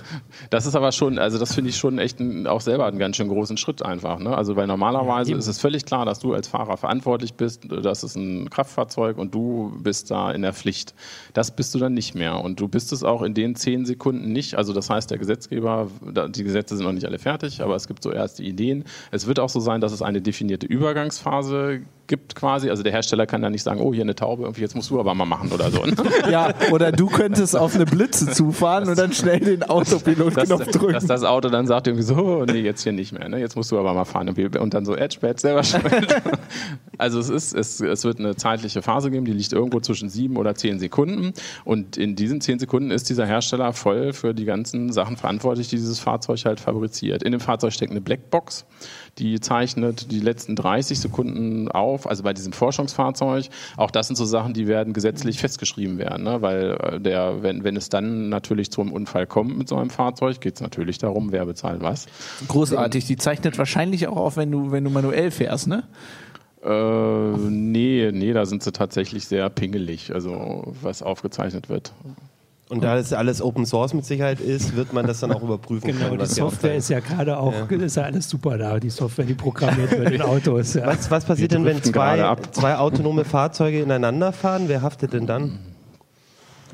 Das 0.50 0.66
ist 0.66 0.74
aber 0.74 0.92
schon, 0.92 1.18
also 1.18 1.38
das 1.38 1.55
finde 1.55 1.70
ich 1.70 1.77
schon 1.77 1.98
echt 1.98 2.20
ein, 2.20 2.46
auch 2.46 2.61
selber 2.61 2.87
einen 2.87 2.98
ganz 2.98 3.16
schön 3.16 3.29
großen 3.29 3.57
Schritt 3.57 3.83
einfach. 3.83 4.18
Ne? 4.18 4.37
Also 4.37 4.57
weil 4.57 4.66
normalerweise 4.66 5.35
ist 5.35 5.46
es 5.46 5.59
völlig 5.59 5.85
klar, 5.85 6.05
dass 6.05 6.20
du 6.20 6.35
als 6.35 6.48
Fahrer 6.48 6.77
verantwortlich 6.77 7.35
bist, 7.35 7.62
das 7.68 8.05
ist 8.05 8.16
ein 8.16 8.50
Kraftfahrzeug 8.50 9.18
und 9.18 9.35
du 9.35 9.77
bist 9.83 10.11
da 10.11 10.31
in 10.31 10.42
der 10.42 10.53
Pflicht. 10.53 10.94
Das 11.33 11.55
bist 11.55 11.74
du 11.74 11.79
dann 11.79 11.94
nicht 11.94 12.14
mehr 12.14 12.40
und 12.40 12.54
du 12.61 12.69
bist 12.69 12.93
es 12.93 13.03
auch 13.03 13.23
in 13.23 13.35
den 13.35 13.55
zehn 13.55 13.85
Sekunden 13.85 14.33
nicht. 14.33 14.55
Also 14.55 14.73
das 14.73 14.90
heißt, 14.90 15.11
der 15.11 15.19
Gesetzgeber, 15.19 15.88
die 16.29 16.45
Gesetze 16.45 16.77
sind 16.77 16.87
noch 16.87 16.93
nicht 16.93 17.07
alle 17.07 17.19
fertig, 17.19 17.61
aber 17.62 17.77
es 17.77 17.88
gibt 17.88 18.03
so 18.03 18.12
erste 18.12 18.43
Ideen. 18.43 18.85
Es 19.11 19.27
wird 19.27 19.40
auch 19.40 19.49
so 19.49 19.61
sein, 19.61 19.81
dass 19.81 19.93
es 19.93 20.03
eine 20.03 20.21
definierte 20.21 20.67
Übergangsphase 20.67 21.79
gibt 21.79 21.88
quasi. 22.35 22.71
Also 22.71 22.83
der 22.83 22.93
Hersteller 22.93 23.27
kann 23.27 23.43
dann 23.43 23.53
nicht 23.53 23.62
sagen, 23.62 23.81
oh 23.81 23.93
hier 23.93 24.03
eine 24.03 24.14
Taube, 24.14 24.51
jetzt 24.57 24.75
musst 24.75 24.90
du 24.90 25.01
aber 25.01 25.14
mal 25.14 25.25
machen 25.25 25.51
oder 25.53 25.71
so. 25.71 25.85
Ne? 25.85 25.95
Ja, 26.31 26.53
oder 26.71 26.90
du 26.90 27.07
könntest 27.07 27.57
auf 27.57 27.75
eine 27.75 27.85
Blitze 27.85 28.31
zufahren 28.31 28.88
und 28.88 28.99
dann 28.99 29.12
schnell 29.12 29.40
den 29.40 29.61
dass, 29.61 29.71
Autopilot-Knopf 29.71 30.67
drücken. 30.69 30.95
dass 30.95 31.07
das 31.07 31.23
Auto 31.23 31.49
dann 31.49 31.67
sagt 31.67 31.87
irgendwie 31.87 32.05
so, 32.05 32.14
oh, 32.17 32.45
nee, 32.45 32.61
jetzt 32.61 32.83
hier 32.83 32.93
nicht 32.93 33.12
mehr, 33.12 33.29
ne? 33.29 33.38
jetzt 33.38 33.57
musst 33.57 33.71
du 33.71 33.79
aber 33.79 33.93
mal 33.95 34.05
fahren. 34.05 34.29
Und 34.29 34.75
dann 34.75 34.85
so, 34.85 34.97
Edge, 34.97 35.19
Bad, 35.21 35.40
selber 35.40 35.62
schuld. 35.62 35.83
Also 36.99 37.19
es 37.19 37.29
ist, 37.29 37.55
es, 37.55 37.81
es 37.81 38.05
wird 38.05 38.19
eine 38.19 38.37
zeitliche 38.37 38.83
Phase 38.83 39.11
geben, 39.11 39.25
die 39.25 39.33
liegt 39.33 39.53
irgendwo 39.53 39.81
zwischen 39.81 40.09
sieben 40.09 40.37
oder 40.37 40.55
zehn 40.55 40.79
Sekunden. 40.79 41.33
Und 41.64 41.97
in 41.97 42.14
diesen 42.14 42.40
zehn 42.40 42.59
Sekunden 42.59 42.90
ist 42.90 43.09
dieser 43.11 43.27
Hersteller 43.27 43.73
voll 43.73 44.12
für 44.12 44.35
die 44.35 44.45
ganzen 44.45 44.93
Sachen 44.93 45.17
verantwortlich, 45.17 45.69
die 45.69 45.77
dieses 45.77 45.99
Fahrzeug 45.99 46.45
halt 46.45 46.61
fabriziert. 46.61 47.23
In 47.23 47.33
dem 47.33 47.40
Fahrzeug 47.40 47.73
steckt 47.73 47.90
eine 47.90 48.01
Blackbox, 48.01 48.64
die 49.18 49.40
zeichnet 49.40 50.11
die 50.11 50.20
letzten 50.20 50.57
30 50.57 50.98
Sekunden 50.98 51.68
auf, 51.70 52.09
also 52.09 52.22
bei 52.22 52.33
diesem 52.33 52.53
Forschungsfahrzeug. 52.53 53.46
Auch 53.77 53.90
das 53.90 54.09
sind 54.09 54.16
so 54.16 54.24
Sachen, 54.24 54.55
die 54.55 54.66
werden 54.66 54.92
gesetzlich 54.92 55.38
festgeschrieben 55.38 55.98
werden, 55.98 56.24
ne? 56.24 56.42
weil 56.42 56.79
äh, 56.81 57.00
der, 57.00 57.42
wenn, 57.42 57.64
wenn 57.64 57.77
es 57.77 57.88
dann 57.88 58.29
natürlich 58.29 58.70
zum 58.70 58.92
Unfall 58.92 59.27
kommt 59.27 59.57
mit 59.57 59.68
so 59.68 59.77
einem 59.77 59.90
Fahrzeug, 59.90 60.40
geht 60.40 60.57
es 60.57 60.61
natürlich 60.61 60.98
darum, 60.98 61.33
wer 61.33 61.46
bezahlt 61.46 61.81
was. 61.81 62.07
Großartig. 62.48 63.07
Die 63.07 63.16
zeichnet 63.16 63.59
wahrscheinlich 63.59 64.09
auch 64.09 64.16
auf, 64.16 64.37
wenn 64.37 64.50
du, 64.50 64.72
wenn 64.72 64.85
du 64.85 64.90
manuell 64.90 65.31
fährst, 65.31 65.68
ne? 65.68 65.85
Äh, 66.64 67.38
nee, 67.38 68.11
nee, 68.12 68.33
da 68.33 68.46
sind 68.46 68.62
sie 68.62 68.72
tatsächlich 68.72 69.27
sehr 69.27 69.50
pingelig, 69.50 70.14
also 70.14 70.72
was 70.81 71.03
aufgezeichnet 71.03 71.68
wird. 71.68 71.92
Und 72.75 72.83
da 72.83 72.97
das 72.97 73.13
alles 73.13 73.41
Open 73.41 73.67
Source 73.67 73.95
mit 73.95 74.05
Sicherheit 74.05 74.41
ist, 74.41 74.75
wird 74.75 74.93
man 74.93 75.07
das 75.07 75.21
dann 75.21 75.31
auch 75.31 75.43
überprüfen 75.43 75.87
Genau, 75.87 76.07
können. 76.07 76.15
die 76.15 76.19
was 76.19 76.31
die 76.31 76.41
Software 76.41 76.75
ist 76.75 76.89
ja 76.89 76.99
gerade 76.99 77.39
auch, 77.39 77.71
ist 77.71 77.97
ja 77.97 78.03
alles 78.03 78.29
super 78.29 78.59
da, 78.59 78.81
die 78.81 78.91
Software, 78.91 79.25
die 79.25 79.35
programmiert 79.35 79.93
wird 79.93 80.11
in 80.11 80.23
Autos. 80.23 80.75
Ja. 80.75 80.87
Was, 80.87 81.09
was 81.09 81.25
passiert 81.25 81.53
denn, 81.53 81.65
wenn 81.65 81.81
zwei, 81.83 82.37
zwei 82.51 82.77
autonome 82.77 83.25
Fahrzeuge 83.25 83.81
ineinander 83.81 84.33
fahren? 84.33 84.65
Wer 84.67 84.83
haftet 84.83 85.13
denn 85.13 85.27
dann? 85.27 85.59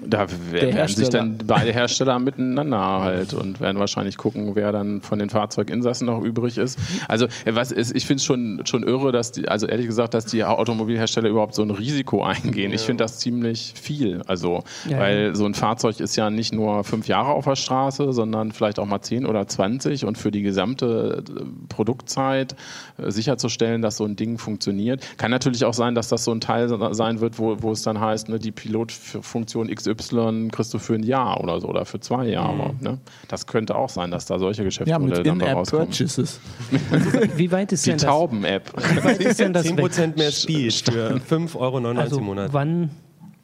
Da 0.07 0.27
werden 0.51 0.89
sich 0.89 1.09
dann 1.09 1.39
beide 1.47 1.73
Hersteller 1.73 2.19
miteinander 2.19 3.01
halt 3.01 3.35
und 3.35 3.61
werden 3.61 3.79
wahrscheinlich 3.79 4.17
gucken, 4.17 4.55
wer 4.55 4.73
dann 4.73 5.01
von 5.01 5.19
den 5.19 5.31
Fahrzeuginsassen 5.31 6.07
noch 6.07 6.23
übrig 6.23 6.59
ist. 6.59 6.79
Also 7.09 7.27
äh, 7.45 7.55
was 7.55 7.73
ist, 7.73 7.95
ich 7.95 8.07
finde 8.07 8.21
es 8.21 8.25
schon, 8.25 8.63
schon 8.65 8.83
irre, 8.83 9.13
dass 9.13 9.33
die, 9.33 9.49
also 9.49 9.67
ehrlich 9.67 9.87
gesagt, 9.87 10.15
dass 10.15 10.27
die 10.27 10.45
Automobilhersteller 10.45 11.29
überhaupt 11.29 11.55
so 11.55 11.63
ein 11.63 11.71
Risiko 11.71 12.23
eingehen. 12.25 12.73
Ich 12.73 12.83
finde 12.83 13.05
das 13.05 13.19
ziemlich 13.19 13.75
viel. 13.81 14.23
Also, 14.27 14.65
Ja, 14.89 14.99
weil 14.99 15.27
ja. 15.27 15.35
so 15.35 15.45
ein 15.45 15.55
Fahrzeug 15.55 16.01
ist 16.01 16.17
ja 16.17 16.31
nicht 16.31 16.53
nur 16.53 16.85
fünf 16.85 17.09
Jahre 17.09 17.33
auf 17.33 17.45
der 17.45 17.57
Straße, 17.57 18.13
sondern 18.13 18.53
vielleicht 18.53 18.79
auch 18.79 18.87
mal 18.87 19.03
zehn 19.03 19.27
oder 19.27 19.47
zwanzig 19.49 20.05
und 20.05 20.19
für 20.19 20.31
die 20.31 20.43
gesamte 20.43 21.23
äh, 21.27 21.43
Produktzeit 21.69 22.57
äh, 22.99 23.11
sicherzustellen, 23.11 23.83
dass 23.83 23.97
so 23.97 24.05
ein 24.05 24.17
Ding 24.17 24.39
funktioniert. 24.39 25.03
Kann 25.19 25.31
natürlich 25.31 25.65
auch 25.65 25.75
sein, 25.75 25.95
dass 25.95 26.09
das 26.09 26.25
so 26.25 26.33
ein 26.33 26.41
Teil 26.41 26.69
sein 26.95 27.21
wird, 27.21 27.39
wo, 27.39 27.63
wo 27.63 27.73
es 27.73 27.83
dann 27.83 28.01
heißt, 28.01 28.29
ne, 28.29 28.39
die 28.39 28.53
Pilotfunktion 28.53 29.69
XY 29.69 29.90
kriegst 29.95 30.75
du 30.75 30.79
für 30.79 30.95
ein 30.95 31.03
Jahr 31.03 31.41
oder 31.43 31.61
so 31.61 31.69
oder 31.69 31.85
für 31.85 32.01
zwei 32.01 32.27
Jahre. 32.27 32.75
Ne? 32.81 32.99
Das 33.29 33.47
könnte 33.47 33.75
auch 33.77 33.89
sein, 33.89 34.11
dass 34.11 34.27
da 34.27 34.39
solche 34.39 34.63
Ja, 34.63 34.67
Geschäftsmodelle 34.67 35.19
mit 35.19 35.27
dann 35.27 35.39
da 35.39 35.53
rauskommen. 35.53 35.87
Purchases. 35.87 36.41
Wie 37.37 37.51
weit 37.53 37.73
ist 37.73 37.87
Die 37.87 37.91
denn 37.91 37.99
das? 37.99 38.07
Tauben-App. 38.07 38.73
Wie 38.95 39.05
weit 39.05 39.21
ist 39.21 39.41
denn 39.41 39.53
das 39.53 39.67
10% 39.67 40.17
mehr 40.19 40.31
Speed 40.33 40.73
für 40.91 41.17
5,99 41.29 41.57
Euro 41.57 41.87
Also 42.01 42.19
im 42.19 42.25
Monat. 42.25 42.53
wann, 42.53 42.91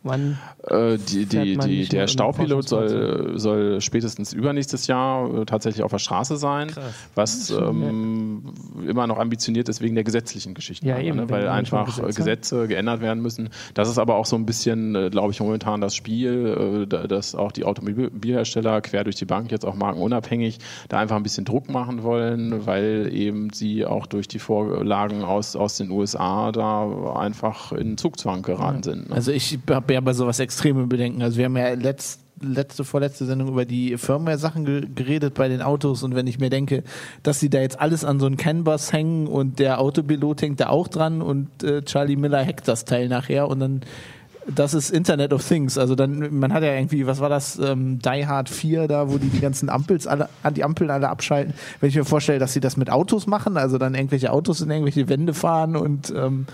wann 0.06 0.38
Äh, 0.68 0.96
die, 0.98 1.26
die, 1.26 1.36
Fährt 1.36 1.56
man 1.58 1.68
die, 1.68 1.78
nicht 1.78 1.92
der 1.92 2.06
Staupilot 2.08 2.68
soll, 2.68 3.38
soll 3.38 3.80
spätestens 3.80 4.32
übernächstes 4.32 4.86
Jahr 4.86 5.42
äh, 5.42 5.44
tatsächlich 5.44 5.82
auf 5.84 5.90
der 5.90 5.98
Straße 5.98 6.36
sein, 6.36 6.70
was 7.14 7.50
ähm, 7.50 8.42
immer 8.88 9.06
noch 9.06 9.18
ambitioniert 9.18 9.68
ist 9.68 9.80
wegen 9.80 9.94
der 9.94 10.04
gesetzlichen 10.04 10.54
Geschichten, 10.54 10.86
Ja, 10.86 10.94
aber, 10.94 11.04
eben, 11.04 11.16
ne? 11.18 11.30
weil 11.30 11.48
einfach 11.48 11.86
Gesetze. 11.86 12.16
Gesetze. 12.16 12.68
geändert 12.68 13.00
werden 13.00 13.22
müssen. 13.22 13.50
Das 13.74 13.88
ist 13.88 13.98
aber 13.98 14.16
auch 14.16 14.26
so 14.26 14.36
ein 14.36 14.46
bisschen, 14.46 14.94
äh, 14.94 15.10
glaube 15.10 15.32
ich, 15.32 15.40
momentan 15.40 15.80
das 15.80 15.94
Spiel, 15.94 16.82
äh, 16.82 16.86
da- 16.86 17.06
dass 17.06 17.34
auch 17.34 17.52
die 17.52 17.64
Automobilhersteller 17.64 18.80
quer 18.80 19.04
durch 19.04 19.16
die 19.16 19.24
Bank 19.24 19.50
jetzt 19.50 19.64
auch 19.64 19.74
markenunabhängig 19.74 20.58
da 20.88 20.98
einfach 20.98 21.16
ein 21.16 21.22
bisschen 21.22 21.44
Druck 21.44 21.68
machen 21.70 22.02
wollen, 22.02 22.66
weil 22.66 23.10
eben 23.12 23.50
sie 23.52 23.84
auch 23.86 24.06
durch 24.06 24.28
die 24.28 24.38
Vorlagen 24.38 25.22
aus, 25.24 25.56
aus 25.56 25.76
den 25.76 25.90
USA 25.90 26.52
da 26.52 27.14
einfach 27.16 27.72
in 27.72 27.96
Zugzwang 27.96 28.42
geraten 28.42 28.82
sind. 28.82 29.08
Ne? 29.10 29.14
Also 29.16 29.32
ich 29.32 29.58
habe 29.70 29.94
ja 29.96 30.00
bei 30.00 30.12
sowas 30.12 30.38
extreme 30.38 30.86
Bedenken. 30.86 31.22
Also 31.22 31.38
wir 31.38 31.46
haben 31.46 31.56
ja 31.56 31.70
letzt, 31.70 32.20
letzte, 32.40 32.84
vorletzte 32.84 33.24
Sendung 33.24 33.48
über 33.48 33.64
die 33.64 33.96
Firmware-Sachen 33.96 34.64
ge 34.64 34.86
geredet 34.94 35.34
bei 35.34 35.48
den 35.48 35.62
Autos 35.62 36.02
und 36.02 36.14
wenn 36.14 36.26
ich 36.26 36.38
mir 36.38 36.50
denke, 36.50 36.84
dass 37.22 37.40
sie 37.40 37.50
da 37.50 37.60
jetzt 37.60 37.80
alles 37.80 38.04
an 38.04 38.20
so 38.20 38.26
einen 38.26 38.36
CAN-Bus 38.36 38.92
hängen 38.92 39.26
und 39.26 39.58
der 39.58 39.80
Autopilot 39.80 40.42
hängt 40.42 40.60
da 40.60 40.68
auch 40.68 40.88
dran 40.88 41.22
und 41.22 41.62
äh, 41.64 41.82
Charlie 41.82 42.16
Miller 42.16 42.44
hackt 42.44 42.68
das 42.68 42.84
Teil 42.84 43.08
nachher 43.08 43.48
und 43.48 43.60
dann 43.60 43.80
das 44.48 44.74
ist 44.74 44.90
Internet 44.90 45.32
of 45.32 45.46
Things. 45.46 45.76
Also 45.76 45.96
dann, 45.96 46.38
man 46.38 46.52
hat 46.52 46.62
ja 46.62 46.72
irgendwie, 46.72 47.04
was 47.04 47.18
war 47.18 47.28
das, 47.28 47.58
ähm, 47.58 47.98
Die 47.98 48.26
Hard 48.28 48.48
4 48.48 48.86
da, 48.86 49.10
wo 49.10 49.18
die 49.18 49.28
die 49.28 49.40
ganzen 49.40 49.68
Ampels 49.68 50.06
alle, 50.06 50.28
die 50.54 50.62
Ampeln 50.62 50.90
alle 50.90 51.08
abschalten. 51.08 51.52
Wenn 51.80 51.88
ich 51.88 51.96
mir 51.96 52.04
vorstelle, 52.04 52.38
dass 52.38 52.52
sie 52.52 52.60
das 52.60 52.76
mit 52.76 52.88
Autos 52.88 53.26
machen, 53.26 53.56
also 53.56 53.76
dann 53.76 53.96
irgendwelche 53.96 54.32
Autos 54.32 54.60
in 54.60 54.70
irgendwelche 54.70 55.08
Wände 55.08 55.34
fahren 55.34 55.74
und 55.74 56.14
ähm, 56.16 56.46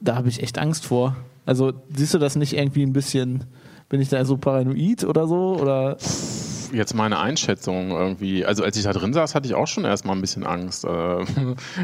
da 0.00 0.16
habe 0.16 0.28
ich 0.28 0.42
echt 0.42 0.58
Angst 0.58 0.86
vor. 0.86 1.16
Also 1.46 1.72
siehst 1.94 2.14
du 2.14 2.18
das 2.18 2.36
nicht 2.36 2.54
irgendwie 2.54 2.82
ein 2.82 2.92
bisschen, 2.92 3.44
bin 3.88 4.00
ich 4.00 4.08
da 4.08 4.24
so 4.24 4.36
paranoid 4.36 5.04
oder 5.04 5.26
so? 5.26 5.58
Oder 5.60 5.96
Jetzt 6.72 6.94
meine 6.94 7.20
Einschätzung 7.20 7.90
irgendwie. 7.90 8.44
Also 8.44 8.64
als 8.64 8.76
ich 8.76 8.82
da 8.82 8.92
drin 8.92 9.12
saß, 9.12 9.34
hatte 9.36 9.46
ich 9.46 9.54
auch 9.54 9.68
schon 9.68 9.84
erstmal 9.84 10.16
ein 10.16 10.20
bisschen 10.20 10.44
Angst. 10.44 10.84
Äh, 10.84 10.88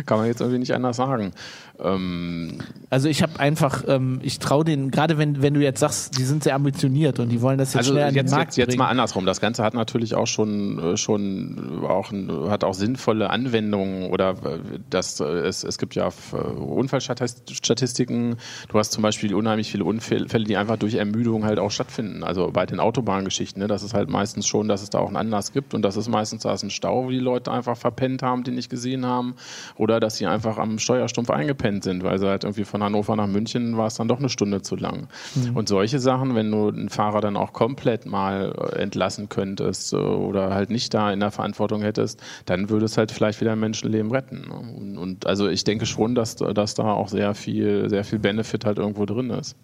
kann 0.06 0.18
man 0.18 0.26
jetzt 0.26 0.40
irgendwie 0.40 0.58
nicht 0.58 0.74
anders 0.74 0.96
sagen. 0.96 1.32
Ähm, 1.82 2.58
also 2.90 3.08
ich 3.08 3.22
habe 3.22 3.38
einfach, 3.38 3.84
ähm, 3.86 4.18
ich 4.22 4.38
traue 4.38 4.64
denen, 4.64 4.90
gerade 4.90 5.16
wenn, 5.16 5.42
wenn 5.42 5.54
du 5.54 5.60
jetzt 5.60 5.80
sagst, 5.80 6.18
die 6.18 6.24
sind 6.24 6.42
sehr 6.42 6.54
ambitioniert 6.54 7.20
und 7.20 7.28
die 7.28 7.40
wollen 7.40 7.56
das 7.56 7.72
jetzt 7.72 7.78
also 7.78 7.92
schnell 7.92 8.04
an 8.04 8.14
den 8.14 8.24
jetzt, 8.24 8.32
Markt 8.32 8.48
jetzt, 8.48 8.56
jetzt 8.56 8.66
bringen. 8.68 8.78
mal 8.80 8.88
andersrum. 8.88 9.26
Das 9.26 9.40
Ganze 9.40 9.62
hat 9.62 9.74
natürlich 9.74 10.14
auch 10.14 10.26
schon, 10.26 10.78
äh, 10.78 10.96
schon 10.96 11.84
auch, 11.84 12.12
hat 12.50 12.64
auch 12.64 12.74
sinnvolle 12.74 13.30
Anwendungen 13.30 14.10
oder 14.10 14.30
äh, 14.30 14.58
das, 14.90 15.20
äh, 15.20 15.24
es, 15.24 15.62
es 15.64 15.78
gibt 15.78 15.94
ja 15.94 16.10
Unfallstatistiken. 16.58 18.36
Du 18.68 18.78
hast 18.78 18.92
zum 18.92 19.02
Beispiel 19.02 19.34
unheimlich 19.34 19.70
viele 19.70 19.84
Unfälle, 19.84 20.26
die 20.44 20.56
einfach 20.56 20.76
durch 20.76 20.94
Ermüdung 20.94 21.44
halt 21.44 21.58
auch 21.58 21.70
stattfinden. 21.70 22.24
Also 22.24 22.50
bei 22.52 22.66
den 22.66 22.80
Autobahngeschichten, 22.80 23.62
ne, 23.62 23.68
das 23.68 23.82
ist 23.82 23.94
halt 23.94 24.10
meistens 24.10 24.46
schon, 24.46 24.68
dass 24.68 24.82
es 24.82 24.90
da 24.90 24.98
auch 24.98 25.06
einen 25.06 25.16
Anlass 25.16 25.52
gibt 25.52 25.74
und 25.74 25.82
das 25.82 25.96
ist 25.96 26.08
meistens 26.08 26.42
da 26.42 26.52
ist 26.52 26.62
ein 26.62 26.70
Stau, 26.70 27.04
wo 27.04 27.10
die 27.10 27.18
Leute 27.18 27.52
einfach 27.52 27.76
verpennt 27.76 28.22
haben, 28.22 28.42
die 28.42 28.50
nicht 28.50 28.68
gesehen 28.68 29.06
haben 29.06 29.36
oder 29.76 30.00
dass 30.00 30.16
sie 30.16 30.26
einfach 30.26 30.58
am 30.58 30.78
Steuerstumpf 30.78 31.30
eingepennt 31.30 31.69
sind, 31.80 32.02
weil 32.02 32.18
sie 32.18 32.26
halt 32.26 32.44
irgendwie 32.44 32.64
von 32.64 32.82
Hannover 32.82 33.14
nach 33.16 33.26
München 33.26 33.76
war 33.76 33.86
es 33.86 33.94
dann 33.94 34.08
doch 34.08 34.18
eine 34.18 34.28
Stunde 34.28 34.62
zu 34.62 34.76
lang. 34.76 35.08
Und 35.54 35.68
solche 35.68 35.98
Sachen, 35.98 36.34
wenn 36.34 36.50
du 36.50 36.68
einen 36.68 36.88
Fahrer 36.88 37.20
dann 37.20 37.36
auch 37.36 37.52
komplett 37.52 38.06
mal 38.06 38.52
äh, 38.58 38.82
entlassen 38.82 39.28
könntest 39.28 39.92
äh, 39.92 39.96
oder 39.96 40.52
halt 40.52 40.70
nicht 40.70 40.92
da 40.92 41.12
in 41.12 41.20
der 41.20 41.30
Verantwortung 41.30 41.82
hättest, 41.82 42.20
dann 42.46 42.68
würde 42.68 42.86
es 42.86 42.98
halt 42.98 43.12
vielleicht 43.12 43.40
wieder 43.40 43.52
ein 43.52 43.60
Menschenleben 43.60 44.10
retten. 44.10 44.48
ne? 44.48 44.54
Und, 44.76 44.98
und 44.98 45.26
also 45.26 45.48
ich 45.48 45.64
denke 45.64 45.86
schon, 45.86 46.14
dass, 46.14 46.36
dass 46.36 46.74
da 46.74 46.92
auch 46.92 47.08
sehr 47.08 47.34
viel, 47.34 47.88
sehr 47.88 48.04
viel 48.04 48.18
Benefit 48.18 48.64
halt 48.64 48.78
irgendwo 48.78 49.06
drin 49.06 49.30
ist. 49.30 49.56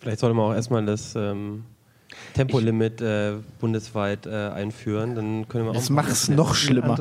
Vielleicht 0.00 0.20
sollte 0.20 0.34
man 0.34 0.52
auch 0.52 0.54
erstmal 0.54 0.84
das, 0.84 1.14
ähm, 1.16 1.64
Tempolimit 2.34 3.00
äh, 3.00 3.32
bundesweit 3.60 4.26
äh, 4.26 4.30
einführen, 4.30 5.14
dann 5.14 5.48
können 5.48 5.66
wir 5.66 5.72
Das 5.72 5.86
auch. 5.86 5.90
macht 5.90 6.10
es 6.10 6.28
noch 6.28 6.54
schlimmer. 6.54 6.96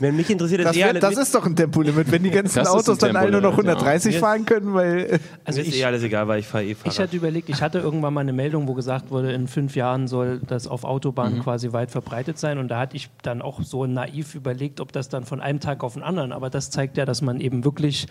Wenn 0.00 0.16
mich 0.16 0.30
interessiert 0.30 0.60
das, 0.60 0.68
Das, 0.68 0.76
wär, 0.76 0.94
das 0.94 1.16
ist 1.16 1.34
doch 1.34 1.46
ein 1.46 1.54
Tempolimit, 1.56 2.10
wenn 2.10 2.22
die 2.22 2.30
ganzen 2.30 2.58
Das 2.58 2.68
Autos 2.68 2.98
dann 2.98 3.14
alle 3.16 3.30
nur 3.30 3.40
noch 3.40 3.50
Tempolimit, 3.56 3.80
ja. 3.80 3.86
130 3.86 4.14
Mir- 4.14 4.20
fahren 4.20 4.44
können, 4.46 4.74
weil. 4.74 5.20
Also 5.44 5.60
mir 5.60 5.66
ist 5.66 5.74
ich, 5.74 5.80
eh 5.80 5.84
alles 5.84 6.02
egal, 6.02 6.26
weil 6.28 6.40
ich 6.40 6.46
fahre 6.46 6.64
eh 6.64 6.72
Ich 6.72 6.78
Fahrrad. 6.78 6.98
hatte 6.98 7.16
überlegt, 7.16 7.48
ich 7.48 7.62
hatte 7.62 7.78
irgendwann 7.78 8.14
mal 8.14 8.20
eine 8.22 8.32
Meldung, 8.32 8.66
wo 8.68 8.74
gesagt 8.74 9.10
wurde, 9.10 9.32
in 9.32 9.46
fünf 9.48 9.76
Jahren 9.76 10.08
soll 10.08 10.40
das 10.46 10.66
auf 10.66 10.82
Mhm. 10.82 10.88
Autobahnen 10.88 11.40
quasi 11.42 11.72
weit 11.72 11.90
verbreitet 11.90 12.38
sein. 12.38 12.58
Und 12.58 12.68
da 12.68 12.78
hatte 12.80 12.96
ich 12.96 13.10
dann 13.22 13.42
auch 13.42 13.62
so 13.62 13.86
naiv 13.86 14.34
überlegt, 14.34 14.80
ob 14.80 14.92
das 14.92 15.08
dann 15.08 15.24
von 15.24 15.40
einem 15.40 15.60
Tag 15.60 15.84
auf 15.84 15.94
den 15.94 16.02
anderen. 16.02 16.32
Aber 16.32 16.50
das 16.50 16.70
zeigt 16.70 16.96
ja, 16.96 17.04
dass 17.04 17.22
man 17.22 17.40
eben 17.40 17.64
wirklich 17.64 18.06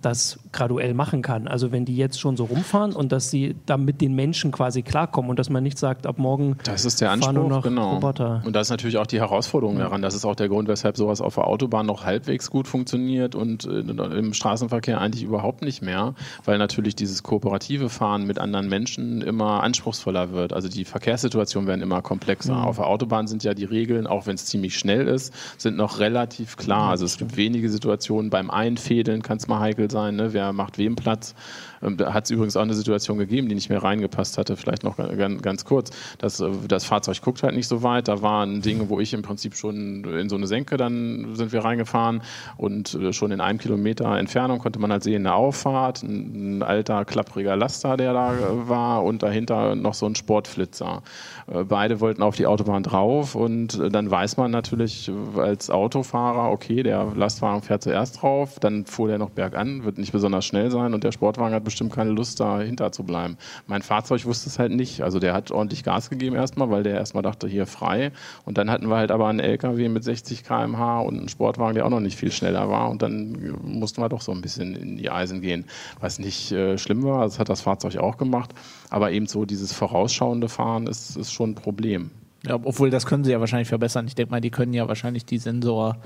das 0.00 0.38
graduell 0.52 0.94
machen 0.94 1.22
kann. 1.22 1.48
Also 1.48 1.72
wenn 1.72 1.84
die 1.84 1.96
jetzt 1.96 2.20
schon 2.20 2.36
so 2.36 2.44
rumfahren 2.44 2.92
und 2.92 3.10
dass 3.10 3.30
sie 3.30 3.56
dann 3.66 3.84
mit 3.84 4.00
den 4.00 4.14
Menschen 4.14 4.52
quasi 4.52 4.82
klarkommen 4.82 5.28
und 5.28 5.40
dass 5.40 5.50
man 5.50 5.64
nicht 5.64 5.76
sagt, 5.76 5.97
ab 6.06 6.18
morgen 6.18 6.56
Das 6.64 6.84
ist 6.84 7.00
der 7.00 7.08
fahren 7.08 7.34
nur 7.34 7.44
Anspruch, 7.44 7.48
noch 7.48 7.62
genau. 7.62 7.94
Roboter. 7.94 8.42
Und 8.44 8.54
das 8.54 8.66
ist 8.66 8.70
natürlich 8.70 8.98
auch 8.98 9.06
die 9.06 9.20
Herausforderung 9.20 9.78
daran. 9.78 10.02
Das 10.02 10.14
ist 10.14 10.24
auch 10.24 10.34
der 10.34 10.48
Grund, 10.48 10.68
weshalb 10.68 10.96
sowas 10.96 11.20
auf 11.20 11.34
der 11.34 11.46
Autobahn 11.46 11.86
noch 11.86 12.04
halbwegs 12.04 12.50
gut 12.50 12.68
funktioniert 12.68 13.34
und 13.34 13.64
äh, 13.64 13.80
im 13.80 14.34
Straßenverkehr 14.34 15.00
eigentlich 15.00 15.22
überhaupt 15.22 15.62
nicht 15.62 15.82
mehr, 15.82 16.14
weil 16.44 16.58
natürlich 16.58 16.96
dieses 16.96 17.22
kooperative 17.22 17.88
Fahren 17.88 18.26
mit 18.26 18.38
anderen 18.38 18.68
Menschen 18.68 19.22
immer 19.22 19.62
anspruchsvoller 19.62 20.32
wird. 20.32 20.52
Also 20.52 20.68
die 20.68 20.84
Verkehrssituationen 20.84 21.66
werden 21.66 21.82
immer 21.82 22.02
komplexer. 22.02 22.64
Auf 22.64 22.76
der 22.76 22.86
Autobahn 22.86 23.26
sind 23.26 23.44
ja 23.44 23.54
die 23.54 23.64
Regeln, 23.64 24.06
auch 24.06 24.26
wenn 24.26 24.34
es 24.34 24.46
ziemlich 24.46 24.78
schnell 24.78 25.06
ist, 25.08 25.32
sind 25.56 25.76
noch 25.76 25.98
relativ 25.98 26.56
klar. 26.56 26.90
Also 26.90 27.04
es 27.04 27.18
gibt 27.18 27.36
wenige 27.36 27.70
Situationen. 27.70 28.30
Beim 28.30 28.50
Einfädeln 28.50 29.22
kann 29.22 29.38
es 29.38 29.48
mal 29.48 29.60
heikel 29.60 29.90
sein, 29.90 30.16
ne? 30.16 30.32
wer 30.32 30.52
macht 30.52 30.78
wem 30.78 30.96
Platz. 30.96 31.34
Ähm, 31.82 31.96
Da 31.96 32.12
hat 32.14 32.24
es 32.24 32.30
übrigens 32.30 32.56
auch 32.56 32.62
eine 32.62 32.74
Situation 32.74 33.18
gegeben, 33.18 33.48
die 33.48 33.54
nicht 33.54 33.68
mehr 33.68 33.82
reingepasst 33.82 34.38
hatte, 34.38 34.56
vielleicht 34.56 34.84
noch 34.84 34.96
ganz, 35.42 35.64
kurz. 35.64 35.90
Das, 36.18 36.40
äh, 36.40 36.48
das 36.66 36.84
Fahrzeug 36.84 37.20
guckt 37.22 37.42
halt 37.42 37.54
nicht 37.54 37.68
so 37.68 37.82
weit. 37.82 38.08
Da 38.08 38.22
waren 38.22 38.62
Dinge, 38.62 38.88
wo 38.88 39.00
ich 39.00 39.14
im 39.14 39.22
Prinzip 39.22 39.54
schon 39.54 40.04
in 40.04 40.28
so 40.28 40.36
eine 40.36 40.46
Senke, 40.46 40.76
dann 40.76 41.34
sind 41.34 41.52
wir 41.52 41.64
reingefahren 41.64 42.22
und 42.56 42.94
äh, 42.94 43.12
schon 43.12 43.30
in 43.30 43.40
einem 43.40 43.58
Kilometer 43.58 44.16
Entfernung 44.16 44.58
konnte 44.58 44.78
man 44.78 44.92
halt 44.92 45.02
sehen, 45.02 45.26
eine 45.26 45.34
Auffahrt, 45.34 46.02
ein, 46.02 46.62
alter, 46.62 47.04
klappriger 47.04 47.56
Laster, 47.56 47.96
der 47.96 48.12
da 48.12 48.34
äh, 48.34 48.68
war 48.68 49.04
und 49.04 49.22
dahinter 49.22 49.74
noch 49.74 49.94
so 49.94 50.06
ein 50.06 50.14
Sportflitzer. 50.14 51.02
Beide 51.46 52.00
wollten 52.00 52.22
auf 52.22 52.36
die 52.36 52.46
Autobahn 52.46 52.82
drauf 52.82 53.34
und 53.34 53.80
dann 53.90 54.10
weiß 54.10 54.36
man 54.36 54.50
natürlich 54.50 55.10
als 55.36 55.70
Autofahrer, 55.70 56.50
okay, 56.50 56.82
der 56.82 57.12
Lastwagen 57.16 57.62
fährt 57.62 57.82
zuerst 57.82 58.20
drauf, 58.20 58.58
dann 58.60 58.84
fuhr 58.84 59.08
der 59.08 59.16
noch 59.16 59.30
bergan, 59.30 59.84
wird 59.84 59.96
nicht 59.96 60.12
besonders 60.12 60.44
schnell 60.44 60.70
sein 60.70 60.92
und 60.92 61.04
der 61.04 61.12
Sportwagen 61.12 61.54
hat 61.54 61.64
bestimmt 61.68 61.92
keine 61.92 62.10
Lust, 62.10 62.40
dahinter 62.40 62.92
zu 62.92 63.04
bleiben. 63.04 63.36
Mein 63.66 63.82
Fahrzeug 63.82 64.24
wusste 64.24 64.48
es 64.48 64.58
halt 64.58 64.72
nicht. 64.72 65.02
Also 65.02 65.18
der 65.18 65.34
hat 65.34 65.50
ordentlich 65.50 65.84
Gas 65.84 66.10
gegeben 66.10 66.34
erstmal, 66.34 66.70
weil 66.70 66.82
der 66.82 66.96
erstmal 66.96 67.22
dachte, 67.22 67.46
hier 67.48 67.66
frei. 67.66 68.12
Und 68.44 68.58
dann 68.58 68.70
hatten 68.70 68.88
wir 68.88 68.96
halt 68.96 69.10
aber 69.10 69.28
einen 69.28 69.40
LKW 69.40 69.88
mit 69.88 70.04
60 70.04 70.44
km/h 70.44 71.00
und 71.00 71.18
einen 71.18 71.28
Sportwagen, 71.28 71.74
der 71.74 71.86
auch 71.86 71.90
noch 71.90 72.00
nicht 72.00 72.16
viel 72.16 72.32
schneller 72.32 72.68
war. 72.68 72.90
Und 72.90 73.02
dann 73.02 73.56
mussten 73.62 74.02
wir 74.02 74.08
doch 74.08 74.22
so 74.22 74.32
ein 74.32 74.40
bisschen 74.40 74.74
in 74.74 74.96
die 74.96 75.10
Eisen 75.10 75.40
gehen. 75.40 75.64
Was 76.00 76.18
nicht 76.18 76.52
äh, 76.52 76.78
schlimm 76.78 77.04
war, 77.04 77.24
das 77.24 77.38
hat 77.38 77.48
das 77.48 77.60
Fahrzeug 77.60 77.96
auch 77.98 78.16
gemacht. 78.16 78.54
Aber 78.90 79.12
eben 79.12 79.26
so 79.26 79.44
dieses 79.44 79.72
vorausschauende 79.72 80.48
Fahren 80.48 80.86
ist, 80.86 81.16
ist 81.16 81.32
schon 81.32 81.50
ein 81.50 81.54
Problem. 81.54 82.10
Ja, 82.46 82.54
obwohl, 82.54 82.90
das 82.90 83.06
können 83.06 83.24
sie 83.24 83.32
ja 83.32 83.40
wahrscheinlich 83.40 83.68
verbessern. 83.68 84.06
Ich 84.06 84.14
denke 84.14 84.30
mal, 84.30 84.40
die 84.40 84.50
können 84.50 84.72
ja 84.72 84.86
wahrscheinlich 84.88 85.24
die 85.24 85.38
Sensor. 85.38 85.96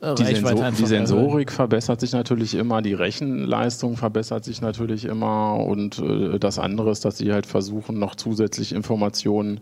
Äh, 0.00 0.14
Die, 0.14 0.24
Sensor, 0.24 0.70
die. 0.70 0.86
Sensorik 0.86 1.52
verbessert 1.52 2.00
sich 2.00 2.12
natürlich 2.12 2.54
immer, 2.54 2.82
die 2.82 2.94
Rechenleistung 2.94 3.96
verbessert 3.96 4.44
sich 4.44 4.60
natürlich 4.60 5.04
immer 5.04 5.56
und 5.56 5.98
äh, 5.98 6.38
das 6.38 6.58
andere 6.58 6.90
ist, 6.90 7.04
dass 7.04 7.18
sie 7.18 7.32
halt 7.32 7.46
versuchen, 7.46 7.98
noch 7.98 8.14
zusätzlich 8.14 8.72
Informationen 8.72 9.60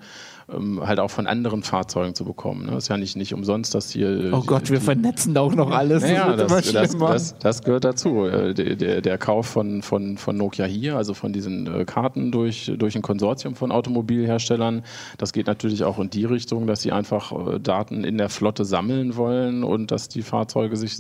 ähm, 0.52 0.80
halt 0.87 0.98
auch 1.00 1.11
von 1.11 1.26
anderen 1.26 1.62
Fahrzeugen 1.62 2.14
zu 2.14 2.24
bekommen. 2.24 2.66
Ne? 2.66 2.76
Ist 2.76 2.88
ja 2.88 2.96
nicht, 2.96 3.16
nicht 3.16 3.34
umsonst, 3.34 3.74
dass 3.74 3.90
hier. 3.90 4.08
äh, 4.08 4.32
Oh 4.32 4.42
Gott, 4.46 4.70
wir 4.70 4.78
die- 4.78 4.84
vernetzen 4.84 5.34
da 5.34 5.40
auch 5.42 5.54
noch 5.54 5.70
alles. 5.70 6.02
naja, 6.02 6.34
das, 6.37 6.70
das, 6.72 6.96
das, 6.96 7.38
das 7.38 7.62
gehört 7.62 7.84
dazu. 7.84 8.24
Äh, 8.26 8.54
Der, 8.54 9.00
der, 9.00 9.18
Kauf 9.18 9.46
von, 9.46 9.82
von, 9.82 10.16
von 10.16 10.37
Nokia 10.37 10.64
hier, 10.64 10.96
also 10.96 11.12
von 11.14 11.32
diesen 11.32 11.66
äh, 11.66 11.84
Karten 11.84 12.30
durch, 12.32 12.72
durch 12.78 12.94
ein 12.96 13.02
Konsortium 13.02 13.54
von 13.56 13.72
Automobilherstellern, 13.72 14.82
das 15.18 15.32
geht 15.32 15.46
natürlich 15.46 15.84
auch 15.84 15.98
in 15.98 16.11
die 16.11 16.24
Richtung, 16.24 16.66
dass 16.66 16.82
sie 16.82 16.92
einfach 16.92 17.32
äh, 17.32 17.58
Daten 17.61 18.04
in 18.04 18.16
der 18.18 18.28
Flotte 18.28 18.64
sammeln 18.64 19.16
wollen 19.16 19.64
und 19.64 19.90
dass 19.90 20.08
die 20.08 20.22
Fahrzeuge 20.22 20.76
sich 20.76 20.98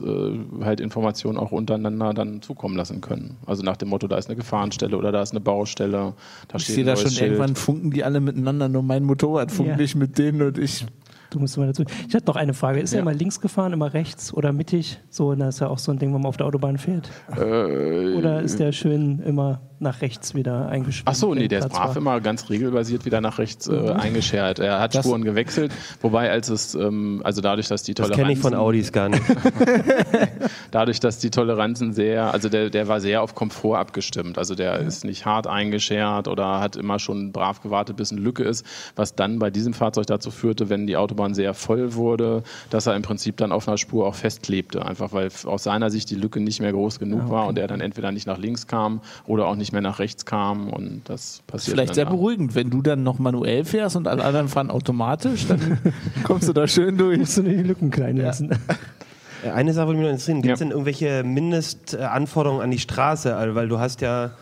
halt 0.62 0.80
Informationen 0.80 1.38
auch 1.38 1.52
untereinander 1.52 2.12
dann 2.14 2.42
zukommen 2.42 2.76
lassen 2.76 3.00
können. 3.00 3.36
Also 3.46 3.62
nach 3.62 3.76
dem 3.76 3.88
Motto, 3.88 4.08
da 4.08 4.16
ist 4.18 4.28
eine 4.28 4.36
Gefahrenstelle 4.36 4.96
oder 4.96 5.12
da 5.12 5.22
ist 5.22 5.30
eine 5.32 5.40
Baustelle, 5.40 6.14
da 6.48 6.56
ich 6.56 6.66
sehe 6.66 6.84
da 6.84 6.96
schon 6.96 7.10
Schild. 7.10 7.32
irgendwann 7.32 7.54
funken 7.56 7.90
die 7.90 8.04
alle 8.04 8.20
miteinander, 8.20 8.68
nur 8.68 8.82
mein 8.82 9.04
Motorrad 9.04 9.37
funkt 9.46 9.70
Ja. 9.72 9.76
nicht 9.76 9.94
mit 9.94 10.18
denen 10.18 10.42
und 10.42 10.58
ich. 10.58 10.86
Du 11.30 11.38
musst 11.38 11.58
mal 11.58 11.66
dazu. 11.66 11.84
Ich 12.08 12.14
hatte 12.14 12.26
noch 12.26 12.36
eine 12.36 12.54
Frage. 12.54 12.80
Ist 12.80 12.92
er 12.92 12.98
Ja. 12.98 13.02
immer 13.02 13.12
links 13.12 13.40
gefahren, 13.40 13.72
immer 13.74 13.92
rechts 13.92 14.32
oder 14.32 14.52
mittig? 14.52 14.98
So, 15.10 15.34
das 15.34 15.56
ist 15.56 15.60
ja 15.60 15.68
auch 15.68 15.78
so 15.78 15.92
ein 15.92 15.98
Ding, 15.98 16.12
wenn 16.14 16.20
man 16.22 16.28
auf 16.28 16.36
der 16.38 16.46
Autobahn 16.46 16.78
fährt. 16.78 17.10
Äh, 17.36 18.14
Oder 18.16 18.40
ist 18.40 18.58
der 18.58 18.72
schön 18.72 19.20
immer 19.20 19.60
nach 19.80 20.00
rechts 20.00 20.34
wieder 20.34 20.68
eingeschwenkt? 20.68 21.08
Ach 21.08 21.14
so, 21.14 21.34
nee, 21.34 21.46
der 21.46 21.60
ist 21.60 21.68
brav 21.68 21.90
war? 21.90 21.96
immer 21.98 22.20
ganz 22.20 22.48
regelbasiert 22.50 23.04
wieder 23.04 23.20
nach 23.20 23.38
rechts 23.38 23.68
äh, 23.68 23.90
eingeschert. 23.90 24.58
Er 24.58 24.80
hat 24.80 24.94
Das- 24.94 25.04
Spuren 25.04 25.22
gewechselt, 25.22 25.72
wobei 26.00 26.30
als 26.30 26.48
es, 26.48 26.74
ähm, 26.74 27.20
also 27.24 27.40
dadurch, 27.42 27.68
dass 27.68 27.82
die 27.82 27.94
Das 27.94 28.06
Toleranzen, 28.06 28.22
kenne 28.24 28.32
ich 28.32 28.38
von 28.40 28.54
Audis 28.54 28.90
gar 28.92 29.08
nicht. 29.10 29.22
dadurch, 30.70 31.00
dass 31.00 31.18
die 31.18 31.30
Toleranzen 31.30 31.92
sehr, 31.92 32.32
also 32.32 32.48
der, 32.48 32.70
der 32.70 32.88
war 32.88 33.00
sehr 33.00 33.22
auf 33.22 33.34
Komfort 33.34 33.76
abgestimmt. 33.78 34.38
Also 34.38 34.54
der 34.54 34.78
ist 34.80 35.04
nicht 35.04 35.26
hart 35.26 35.46
eingeschert 35.46 36.28
oder 36.28 36.60
hat 36.60 36.76
immer 36.76 36.98
schon 36.98 37.32
brav 37.32 37.60
gewartet, 37.60 37.96
bis 37.96 38.12
eine 38.12 38.20
Lücke 38.20 38.42
ist, 38.44 38.64
was 38.96 39.14
dann 39.14 39.38
bei 39.38 39.50
diesem 39.50 39.74
Fahrzeug 39.74 40.06
dazu 40.06 40.30
führte, 40.30 40.68
wenn 40.70 40.86
die 40.86 40.96
Autobahn 40.96 41.17
sehr 41.34 41.54
voll 41.54 41.94
wurde, 41.94 42.42
dass 42.70 42.86
er 42.86 42.96
im 42.96 43.02
Prinzip 43.02 43.36
dann 43.36 43.52
auf 43.52 43.68
einer 43.68 43.76
Spur 43.78 44.06
auch 44.06 44.14
festklebte, 44.14 44.84
einfach 44.84 45.12
weil 45.12 45.28
aus 45.44 45.64
seiner 45.64 45.90
Sicht 45.90 46.10
die 46.10 46.14
Lücke 46.14 46.40
nicht 46.40 46.60
mehr 46.60 46.72
groß 46.72 46.98
genug 46.98 47.28
war 47.30 47.46
und 47.46 47.58
er 47.58 47.66
dann 47.68 47.80
entweder 47.80 48.12
nicht 48.12 48.26
nach 48.26 48.38
links 48.38 48.66
kam 48.66 49.00
oder 49.26 49.46
auch 49.46 49.56
nicht 49.56 49.72
mehr 49.72 49.82
nach 49.82 49.98
rechts 49.98 50.24
kam 50.24 50.70
und 50.70 51.02
das 51.06 51.42
passiert 51.46 51.74
Vielleicht 51.74 51.90
dann 51.90 51.94
sehr 51.96 52.04
ja. 52.04 52.10
beruhigend, 52.10 52.54
wenn 52.54 52.70
du 52.70 52.80
dann 52.82 53.02
noch 53.02 53.18
manuell 53.18 53.64
fährst 53.64 53.96
und 53.96 54.08
alle 54.08 54.24
anderen 54.24 54.48
fahren 54.48 54.70
automatisch, 54.70 55.46
dann 55.46 55.78
kommst 56.24 56.48
du 56.48 56.52
da 56.52 56.66
schön 56.66 56.96
durch. 56.96 57.18
Musst 57.18 57.38
du 57.38 57.42
die 57.42 57.54
Lücken 57.56 57.90
klein 57.90 58.16
lassen. 58.16 58.50
Äh, 59.44 59.50
Eine 59.50 59.72
Sache 59.72 59.86
würde 59.86 59.98
mich 60.00 60.06
noch 60.06 60.10
interessieren. 60.10 60.42
Gibt 60.42 60.54
es 60.54 60.58
Ja. 60.58 60.64
denn 60.64 60.72
irgendwelche 60.72 61.22
Mindestanforderungen 61.22 62.60
an 62.60 62.72
die 62.72 62.80
Straße? 62.80 63.36
Also, 63.36 63.54
weil 63.54 63.68
du 63.68 63.78
hast 63.78 64.00
ja 64.00 64.32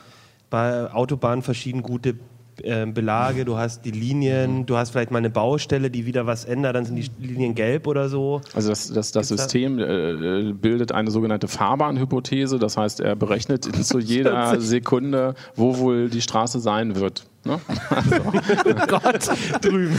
bei 0.49 0.91
Autobahnen 0.91 1.43
verschieden 1.43 1.83
gute 1.83 2.15
äh, 2.63 2.87
Belage, 2.87 3.45
du 3.45 3.57
hast 3.57 3.85
die 3.85 3.91
Linien, 3.91 4.67
du 4.67 4.77
hast 4.77 4.91
vielleicht 4.91 5.11
mal 5.11 5.19
eine 5.19 5.31
Baustelle, 5.31 5.91
die 5.91 6.07
wieder 6.07 6.27
was 6.27 6.45
ändert, 6.45 6.77
dann 6.77 6.85
sind 6.85 6.97
die 6.97 7.11
Linien 7.27 7.55
gelb 7.55 7.87
oder 7.87 8.09
so. 8.09 8.41
Also 8.55 8.71
das, 8.71 8.93
das, 8.93 9.13
das 9.13 9.29
System 9.29 9.79
äh, 9.79 10.53
bildet 10.53 10.93
eine 10.93 11.11
sogenannte 11.11 11.49
Fahrbahnhypothese. 11.49 12.59
Das 12.59 12.77
heißt, 12.77 13.01
er 13.01 13.17
berechnet 13.17 13.65
zu 13.65 13.99
jeder 14.01 14.61
Sekunde, 14.61 15.35
wo 15.55 15.79
wohl 15.79 16.09
die 16.09 16.21
Straße 16.21 16.61
sein 16.61 16.97
wird. 16.97 17.27
Ne? 17.47 17.61
Oh 18.67 18.87
Gott, 18.87 19.29
drüben. 19.63 19.99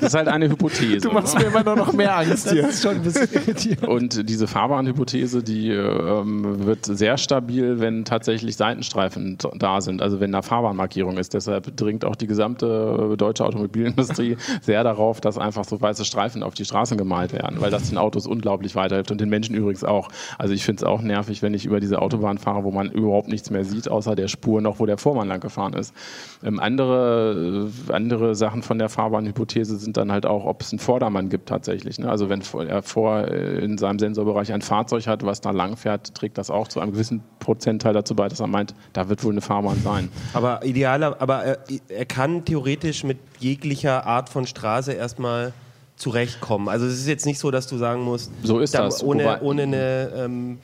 Das 0.00 0.08
ist 0.10 0.14
halt 0.14 0.28
eine 0.28 0.48
Hypothese. 0.48 1.08
Du 1.08 1.12
machst 1.12 1.34
ne? 1.34 1.44
mir 1.44 1.46
immer 1.48 1.64
nur 1.64 1.76
noch 1.76 1.92
mehr 1.92 2.16
Angst 2.16 2.50
hier. 2.50 2.68
ist 2.68 2.82
schon 2.82 2.96
ein 2.96 3.02
bisschen 3.02 3.28
irritierend. 3.32 3.86
Und 3.86 4.28
diese 4.28 4.46
Fahrbahnhypothese, 4.46 5.42
die 5.42 5.70
ähm, 5.70 6.66
wird 6.66 6.86
sehr 6.86 7.18
stabil, 7.18 7.80
wenn 7.80 8.04
tatsächlich 8.04 8.56
Seitenstreifen 8.56 9.38
da 9.56 9.80
sind, 9.80 10.02
also 10.02 10.20
wenn 10.20 10.32
da 10.32 10.42
Fahrbahnmarkierung 10.42 11.18
ist. 11.18 11.34
Deshalb 11.34 11.76
dringt 11.76 12.04
auch 12.04 12.16
die 12.16 12.26
gesamte 12.26 13.10
äh, 13.12 13.16
deutsche 13.16 13.44
Automobilindustrie 13.44 14.36
sehr 14.62 14.84
darauf, 14.84 15.20
dass 15.20 15.38
einfach 15.38 15.64
so 15.64 15.80
weiße 15.80 16.04
Streifen 16.04 16.42
auf 16.42 16.54
die 16.54 16.64
Straßen 16.64 16.96
gemalt 16.96 17.32
werden, 17.32 17.60
weil 17.60 17.70
das 17.70 17.88
den 17.88 17.98
Autos 17.98 18.26
unglaublich 18.26 18.74
weiterhilft 18.74 19.10
und 19.10 19.20
den 19.20 19.28
Menschen 19.28 19.54
übrigens 19.54 19.84
auch. 19.84 20.08
Also 20.38 20.54
ich 20.54 20.64
finde 20.64 20.80
es 20.80 20.84
auch 20.84 21.02
nervig, 21.02 21.42
wenn 21.42 21.54
ich 21.54 21.66
über 21.66 21.80
diese 21.80 22.00
Autobahn 22.00 22.38
fahre, 22.38 22.64
wo 22.64 22.70
man 22.70 22.90
überhaupt 22.90 23.28
nichts 23.28 23.50
mehr 23.50 23.64
sieht, 23.64 23.88
außer 23.88 24.14
der 24.14 24.28
Spur 24.28 24.60
noch, 24.60 24.78
wo 24.78 24.86
der 24.86 24.98
Vormann 24.98 25.28
lang 25.28 25.40
gefahren 25.40 25.74
ist. 25.74 25.94
Ähm, 26.42 26.60
andere, 26.72 27.68
äh, 27.88 27.92
andere 27.92 28.34
Sachen 28.34 28.62
von 28.62 28.78
der 28.78 28.88
Fahrbahnhypothese 28.88 29.76
sind 29.76 29.96
dann 29.96 30.10
halt 30.12 30.26
auch, 30.26 30.44
ob 30.44 30.62
es 30.62 30.72
einen 30.72 30.78
Vordermann 30.78 31.28
gibt 31.28 31.48
tatsächlich. 31.48 31.98
Ne? 31.98 32.08
Also 32.10 32.28
wenn 32.28 32.42
er 32.68 32.82
vor 32.82 33.26
äh, 33.28 33.58
in 33.64 33.78
seinem 33.78 33.98
Sensorbereich 33.98 34.52
ein 34.52 34.62
Fahrzeug 34.62 35.06
hat, 35.06 35.24
was 35.24 35.40
da 35.40 35.50
lang 35.50 35.76
fährt, 35.76 36.14
trägt 36.14 36.38
das 36.38 36.50
auch 36.50 36.68
zu 36.68 36.80
einem 36.80 36.92
gewissen 36.92 37.22
Prozentteil 37.38 37.92
dazu 37.92 38.14
bei, 38.14 38.28
dass 38.28 38.40
er 38.40 38.46
meint, 38.46 38.74
da 38.92 39.08
wird 39.08 39.22
wohl 39.24 39.32
eine 39.32 39.40
Fahrbahn 39.40 39.80
sein. 39.82 40.08
Aber 40.32 40.64
idealer, 40.64 41.16
aber 41.20 41.42
er, 41.44 41.58
er 41.88 42.06
kann 42.06 42.44
theoretisch 42.44 43.04
mit 43.04 43.18
jeglicher 43.38 44.06
Art 44.06 44.28
von 44.28 44.46
Straße 44.46 44.92
erstmal 44.92 45.52
zurechtkommen. 45.96 46.68
Also 46.68 46.86
es 46.86 46.94
ist 46.94 47.08
jetzt 47.08 47.26
nicht 47.26 47.38
so, 47.38 47.50
dass 47.50 47.66
du 47.66 47.76
sagen 47.76 48.02
musst, 48.02 48.30
So 48.42 48.58
ist 48.60 48.74
da- 48.74 48.84
das. 48.84 49.02
Ohne, 49.04 49.24
Wobei- 49.24 49.40
ohne 49.42 49.62
eine 49.64 50.10
ähm, 50.16 50.58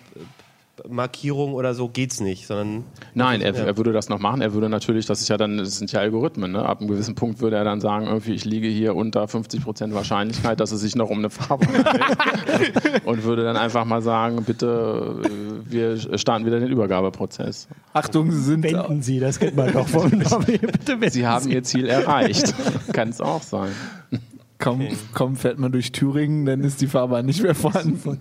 Markierung 0.88 1.54
oder 1.54 1.74
so 1.74 1.88
geht's 1.88 2.20
nicht, 2.20 2.46
sondern 2.46 2.84
Nein, 3.14 3.40
er, 3.40 3.54
Ja. 3.54 3.64
er 3.64 3.76
würde 3.76 3.92
das 3.92 4.08
noch 4.08 4.18
machen. 4.18 4.40
Er 4.42 4.52
würde 4.54 4.68
natürlich, 4.68 5.06
das 5.06 5.20
ist 5.20 5.28
ja 5.28 5.36
dann, 5.36 5.58
das 5.58 5.78
sind 5.78 5.90
ja 5.92 6.00
Algorithmen. 6.00 6.52
Ne? 6.52 6.64
Ab 6.64 6.80
einem 6.80 6.88
gewissen 6.88 7.14
Punkt 7.14 7.40
würde 7.40 7.56
er 7.56 7.64
dann 7.64 7.80
sagen, 7.80 8.06
irgendwie, 8.06 8.32
ich 8.34 8.44
liege 8.44 8.68
hier 8.68 8.94
unter 8.94 9.26
50 9.26 9.62
Prozent 9.62 9.94
Wahrscheinlichkeit, 9.94 10.60
dass 10.60 10.72
es 10.72 10.80
sich 10.80 10.94
noch 10.96 11.10
um 11.10 11.18
eine 11.18 11.30
Farbe 11.30 11.66
handelt. 11.66 13.04
und 13.04 13.24
würde 13.24 13.44
dann 13.44 13.56
einfach 13.56 13.84
mal 13.84 14.02
sagen, 14.02 14.42
bitte, 14.44 15.20
äh, 15.24 15.70
wir 15.70 16.18
starten 16.18 16.44
wieder 16.46 16.60
den 16.60 16.68
Übergabeprozess. 16.70 17.68
Achtung, 17.92 18.30
Sie 18.30 18.42
sind 18.42 18.62
Wenden 18.62 19.02
Sie, 19.02 19.20
das 19.20 19.38
kennt 19.38 19.56
man 19.56 19.72
doch 19.72 19.88
Namen. 19.92 20.20
Bitte 20.60 21.00
wenden 21.00 21.10
Sie 21.10 21.26
haben 21.26 21.50
Ihr 21.50 21.62
Ziel 21.62 21.86
erreicht. 21.86 22.54
Kann 22.92 23.08
es 23.08 23.20
auch 23.20 23.42
sein. 23.42 23.70
kaum, 24.58 24.86
kaum 25.14 25.36
fährt 25.36 25.58
man 25.58 25.72
durch 25.72 25.92
Thüringen, 25.92 26.46
dann 26.46 26.60
ist 26.62 26.80
die 26.80 26.86
Fahrbahn 26.86 27.26
nicht 27.26 27.42
mehr 27.42 27.54
vorhanden. 27.54 27.96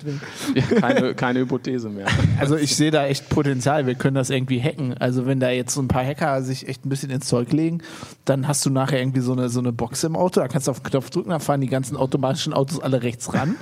Ja, 0.56 0.80
keine, 0.80 1.16
keine 1.16 1.40
Hypothese 1.40 1.90
mehr. 1.90 2.06
Also 2.40 2.56
ich 2.56 2.76
sehe 2.76 2.92
da 2.92 3.06
echt 3.06 3.30
Potenzial. 3.30 3.88
Wir 3.88 3.96
können 3.96 4.16
das 4.16 4.30
irgendwie 4.30 4.62
hacken. 4.62 4.96
Also 4.98 5.26
wenn 5.26 5.40
da 5.40 5.50
jetzt 5.50 5.74
so 5.74 5.82
ein 5.82 5.88
paar 5.88 6.06
Hacker 6.06 6.42
sich 6.44 6.68
echt 6.68 6.86
ein 6.86 6.90
bisschen 6.90 7.10
ins 7.10 7.28
Zeug 7.28 7.52
legen, 7.52 7.82
dann 8.26 8.48
hast 8.48 8.66
du 8.66 8.70
nachher 8.70 9.00
irgendwie 9.00 9.22
so 9.22 9.32
eine, 9.32 9.50
so 9.50 9.60
eine 9.60 9.72
Box 9.72 10.04
im 10.04 10.16
Auto. 10.16 10.40
Da 10.40 10.48
kannst 10.48 10.68
du 10.68 10.72
auf 10.72 10.82
den 10.82 10.90
Knopf 10.90 11.10
drücken, 11.10 11.30
dann 11.30 11.40
fahren 11.40 11.62
die 11.62 11.68
ganzen 11.68 11.96
automatischen 11.98 12.54
Autos 12.54 12.80
alle 12.80 13.04
rechts 13.04 13.34
ran 13.34 13.56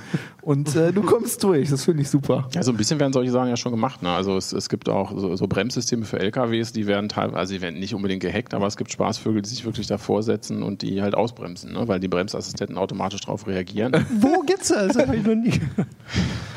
und 0.44 0.76
äh, 0.76 0.92
du 0.92 1.02
kommst 1.02 1.42
durch. 1.42 1.70
Das 1.70 1.84
finde 1.84 2.02
ich 2.02 2.10
super. 2.10 2.48
Ja, 2.52 2.62
so 2.62 2.70
ein 2.70 2.76
bisschen 2.76 3.00
werden 3.00 3.12
solche 3.12 3.30
Sachen 3.30 3.48
ja 3.48 3.56
schon 3.56 3.72
gemacht. 3.72 4.02
Ne? 4.02 4.10
Also 4.10 4.36
es, 4.36 4.52
es 4.52 4.68
gibt 4.68 4.88
auch 4.88 5.16
so, 5.16 5.34
so 5.36 5.46
Bremssysteme 5.46 6.04
für 6.04 6.18
LKWs, 6.18 6.72
die 6.72 6.86
werden 6.86 7.08
teilweise, 7.08 7.38
also 7.38 7.54
die 7.54 7.62
werden 7.62 7.78
nicht 7.80 7.94
unbedingt 7.94 8.22
gehackt, 8.22 8.54
aber 8.54 8.66
es 8.66 8.76
gibt 8.76 8.92
Spaßvögel, 8.92 9.42
die 9.42 9.48
sich 9.48 9.64
wirklich 9.64 9.86
davor 9.86 10.22
setzen 10.22 10.62
und 10.62 10.82
die 10.82 11.00
halt 11.00 11.14
ausbremsen, 11.14 11.72
ne? 11.72 11.88
weil 11.88 12.00
die 12.00 12.08
Bremsassistenten 12.08 12.63
automatisch 12.72 13.20
darauf 13.22 13.46
reagieren. 13.46 13.92
Wo 14.20 14.40
gibt's 14.40 14.68
das? 14.68 14.94
Das 14.94 15.06
habe 15.06 15.16
ich 15.16 15.24
noch 15.26 15.34
nie. 15.34 15.52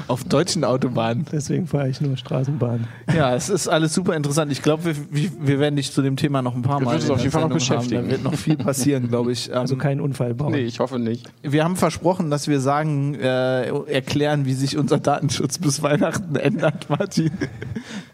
Auf 0.08 0.24
deutschen 0.24 0.64
Autobahnen. 0.64 1.26
Deswegen 1.32 1.68
fahre 1.68 1.90
ich 1.90 2.00
nur 2.00 2.16
Straßenbahn. 2.16 2.88
Ja, 3.14 3.36
es 3.36 3.50
ist 3.50 3.68
alles 3.68 3.94
super 3.94 4.16
interessant. 4.16 4.52
Ich 4.54 4.62
glaube, 4.62 4.86
wir, 4.86 4.96
wir- 5.42 5.60
werden 5.60 5.76
dich 5.76 5.92
zu 5.92 6.02
dem 6.02 6.16
Thema 6.16 6.42
noch 6.42 6.56
ein 6.56 6.62
paar 6.62 6.80
Mal 6.80 6.96
uns 6.96 7.10
auf 7.10 7.20
jeden 7.20 7.32
Fall 7.32 7.42
noch 7.50 7.60
Sendung 7.60 7.78
haben. 7.78 7.78
beschäftigen. 7.90 8.04
Da 8.06 8.12
wird 8.12 8.24
noch 8.24 8.36
viel 8.36 8.56
passieren, 8.56 9.10
glaube 9.10 9.34
ich. 9.34 9.54
Also 9.54 9.74
Ähm, 9.74 9.80
keinen 9.80 10.02
Unfall 10.02 10.34
bauen. 10.34 10.52
nee, 10.54 10.60
ich 10.62 10.80
hoffe 10.80 10.98
nicht. 11.00 11.26
Wir 11.44 11.64
haben 11.66 11.76
versprochen, 11.76 12.30
dass 12.30 12.48
wir 12.48 12.62
sagen, 12.62 13.16
äh, 13.16 13.68
erklären, 13.92 14.46
wie 14.46 14.54
sich 14.54 14.78
unser 14.78 15.00
Datenschutz 15.00 15.58
bis 15.58 15.82
Weihnachten 15.82 16.36
ändert, 16.38 16.90
Martin. 16.90 17.32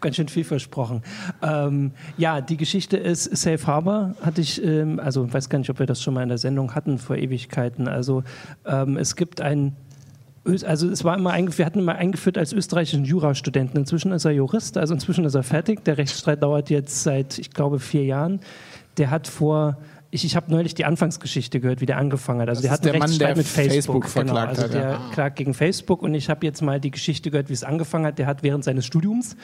Ganz 0.02 0.16
schön 0.16 0.30
viel 0.30 0.44
versprochen. 0.46 1.04
Ähm, 1.44 1.92
ja, 2.18 2.42
die 2.42 2.58
Geschichte 2.58 2.98
ist 2.98 3.26
Safe 3.38 3.68
Harbor 3.68 4.16
hatte 4.22 4.42
ich, 4.42 4.64
ähm, 4.64 5.00
also 5.00 5.26
ich 5.26 5.34
weiß 5.34 5.50
gar 5.50 5.60
nicht, 5.60 5.70
ob 5.70 5.78
wir 5.80 5.86
das 5.86 6.02
schon 6.02 6.14
mal 6.16 6.24
in 6.24 6.30
der 6.30 6.38
Sendung 6.40 6.74
hatten 6.74 6.98
vor 6.98 7.18
Ewigkeiten. 7.18 7.83
Also 7.88 8.24
ähm, 8.66 8.98
es 8.98 9.16
gibt 9.16 9.42
ein 9.42 9.76
also 10.46 10.90
es 10.90 11.06
war 11.06 11.18
immer 11.18 11.32
eingeführt, 11.32 11.60
wir 11.60 11.66
hatten 11.66 11.80
immer 11.80 11.96
eingeführt 11.96 12.38
als 12.38 12.52
österreichischen 12.52 13.06
Jurastudenten. 13.06 13.80
Inzwischen 13.80 14.12
ist 14.12 14.26
er 14.26 14.32
Jurist, 14.32 14.78
also 14.78 14.94
inzwischen 14.94 15.24
ist 15.24 15.36
er 15.36 15.44
fertig. 15.44 15.86
Der 15.86 15.98
Rechtsstreit 15.98 16.44
dauert 16.44 16.70
jetzt 16.70 17.04
seit, 17.04 17.40
ich 17.40 17.52
glaube, 17.52 17.80
vier 17.80 18.04
Jahren. 18.04 18.42
Der 18.98 19.10
hat 19.10 19.28
vor, 19.28 19.78
ich, 20.14 20.24
ich 20.24 20.36
habe 20.36 20.52
neulich 20.52 20.76
die 20.76 20.86
Anfangsgeschichte 20.86 21.60
gehört, 21.60 21.82
wie 21.82 21.88
der 21.88 21.98
angefangen 21.98 22.42
hat. 22.42 22.50
Also 22.50 22.62
Das 22.62 22.70
der 22.70 22.72
hat 22.72 22.82
einen 22.82 22.92
der 22.92 23.00
Mann, 23.00 23.18
der 23.18 23.36
Rechtsstreit 23.36 23.66
mit 23.66 23.74
Facebook 23.74 24.04
Facebook, 24.06 24.14
genau. 24.14 24.36
verklagt 24.36 24.50
Also 24.50 24.64
hat, 24.64 24.74
der 24.74 24.82
ja. 24.82 25.02
klagt 25.12 25.36
gegen 25.38 25.54
Facebook 25.56 26.04
und 26.04 26.14
ich 26.14 26.30
habe 26.30 26.46
jetzt 26.46 26.62
mal 26.62 26.80
die 26.80 26.92
Geschichte 26.92 27.32
gehört, 27.32 27.50
wie 27.50 27.54
es 27.54 27.64
angefangen 27.64 28.06
hat. 28.06 28.20
Der 28.20 28.28
hat 28.28 28.44
während 28.44 28.64
seines 28.64 28.86
Studiums 28.86 29.36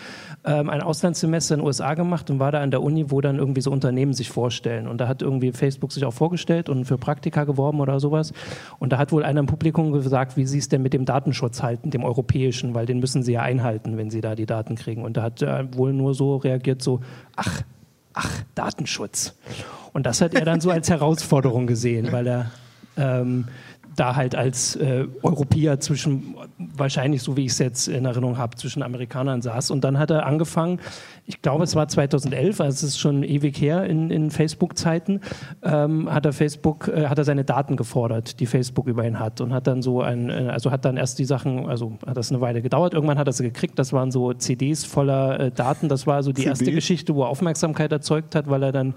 ähm, 0.45 0.69
ein 0.69 0.81
Auslandssemester 0.81 1.55
in 1.55 1.61
den 1.61 1.65
USA 1.65 1.95
gemacht 1.95 2.29
und 2.29 2.39
war 2.39 2.51
da 2.51 2.61
an 2.61 2.69
der 2.69 2.83
Uni, 2.83 3.09
wo 3.09 3.19
dann 3.19 3.37
irgendwie 3.37 3.61
so 3.61 3.71
Unternehmen 3.71 4.13
sich 4.13 4.29
vorstellen. 4.29 4.87
Und 4.87 5.01
da 5.01 5.07
hat 5.07 5.23
irgendwie 5.23 5.51
Facebook 5.53 5.91
sich 5.91 6.05
auch 6.05 6.13
vorgestellt 6.13 6.69
und 6.69 6.85
für 6.85 6.99
Praktika 6.99 7.45
geworben 7.45 7.79
oder 7.79 7.99
sowas. 7.99 8.31
Und 8.77 8.93
da 8.93 8.99
hat 8.99 9.11
wohl 9.11 9.23
einer 9.23 9.39
im 9.39 9.47
Publikum 9.47 9.91
gesagt, 9.91 10.37
wie 10.37 10.45
sie 10.45 10.59
es 10.59 10.69
denn 10.69 10.83
mit 10.83 10.93
dem 10.93 11.05
Datenschutz 11.05 11.63
halten, 11.63 11.89
dem 11.89 12.03
europäischen, 12.03 12.75
weil 12.75 12.85
den 12.85 12.99
müssen 12.99 13.23
sie 13.23 13.33
ja 13.33 13.41
einhalten, 13.41 13.97
wenn 13.97 14.11
sie 14.11 14.21
da 14.21 14.35
die 14.35 14.45
Daten 14.45 14.75
kriegen. 14.75 15.03
Und 15.03 15.17
da 15.17 15.23
hat 15.23 15.41
er 15.41 15.73
wohl 15.75 15.93
nur 15.93 16.13
so 16.13 16.37
reagiert, 16.37 16.83
so, 16.83 16.99
ach, 17.35 17.63
ach, 18.19 18.43
Datenschutz. 18.55 19.33
Und 19.93 20.05
das 20.05 20.21
hat 20.21 20.33
er 20.33 20.45
dann 20.45 20.61
so 20.61 20.69
als 20.69 20.89
Herausforderung 20.89 21.67
gesehen, 21.67 22.11
weil 22.11 22.27
er 22.27 22.51
ähm, 22.97 23.47
da 23.95 24.15
halt 24.15 24.35
als 24.35 24.75
äh, 24.75 25.07
Europäer 25.23 25.79
zwischen, 25.79 26.35
wahrscheinlich 26.57 27.21
so 27.21 27.35
wie 27.37 27.45
ich 27.45 27.53
es 27.53 27.59
jetzt 27.59 27.87
in 27.87 28.05
Erinnerung 28.05 28.37
habe, 28.37 28.55
zwischen 28.57 28.83
Amerikanern 28.83 29.41
saß. 29.41 29.71
Und 29.71 29.83
dann 29.83 29.97
hat 29.97 30.11
er 30.11 30.25
angefangen, 30.25 30.79
ich 31.29 31.43
glaube 31.43 31.63
es 31.63 31.75
war 31.75 31.87
2011, 31.87 32.59
also 32.59 32.73
es 32.73 32.81
ist 32.81 32.99
schon 32.99 33.21
ewig 33.21 33.61
her 33.61 33.83
in, 33.85 34.09
in 34.09 34.31
Facebook-Zeiten, 34.31 35.21
ähm, 35.61 36.11
hat 36.11 36.25
er 36.25 36.33
Facebook, 36.33 36.87
äh, 36.87 37.05
hat 37.05 37.19
er 37.19 37.23
seine 37.23 37.43
Daten 37.43 37.77
gefordert, 37.77 38.39
die 38.39 38.47
Facebook 38.47 38.87
über 38.87 39.05
ihn 39.05 39.19
hat 39.19 39.39
und 39.39 39.53
hat 39.53 39.67
dann 39.67 39.83
so 39.83 40.01
ein, 40.01 40.31
äh, 40.31 40.49
also 40.51 40.71
hat 40.71 40.85
dann 40.85 40.97
erst 40.97 41.19
die 41.19 41.25
Sachen, 41.25 41.69
also 41.69 41.99
hat 42.07 42.17
das 42.17 42.31
eine 42.31 42.41
Weile 42.41 42.63
gedauert, 42.63 42.95
irgendwann 42.95 43.19
hat 43.19 43.27
er 43.27 43.33
sie 43.33 43.43
gekriegt, 43.43 43.77
das 43.77 43.93
waren 43.93 44.09
so 44.09 44.33
CDs 44.33 44.85
voller 44.85 45.39
äh, 45.39 45.51
Daten, 45.51 45.87
das 45.87 46.07
war 46.07 46.23
so 46.23 46.31
die 46.31 46.45
erste 46.45 46.65
CDs? 46.65 46.75
Geschichte, 46.77 47.13
wo 47.13 47.21
er 47.21 47.29
Aufmerksamkeit 47.29 47.91
erzeugt 47.91 48.33
hat, 48.33 48.49
weil 48.49 48.63
er 48.63 48.71
dann 48.71 48.95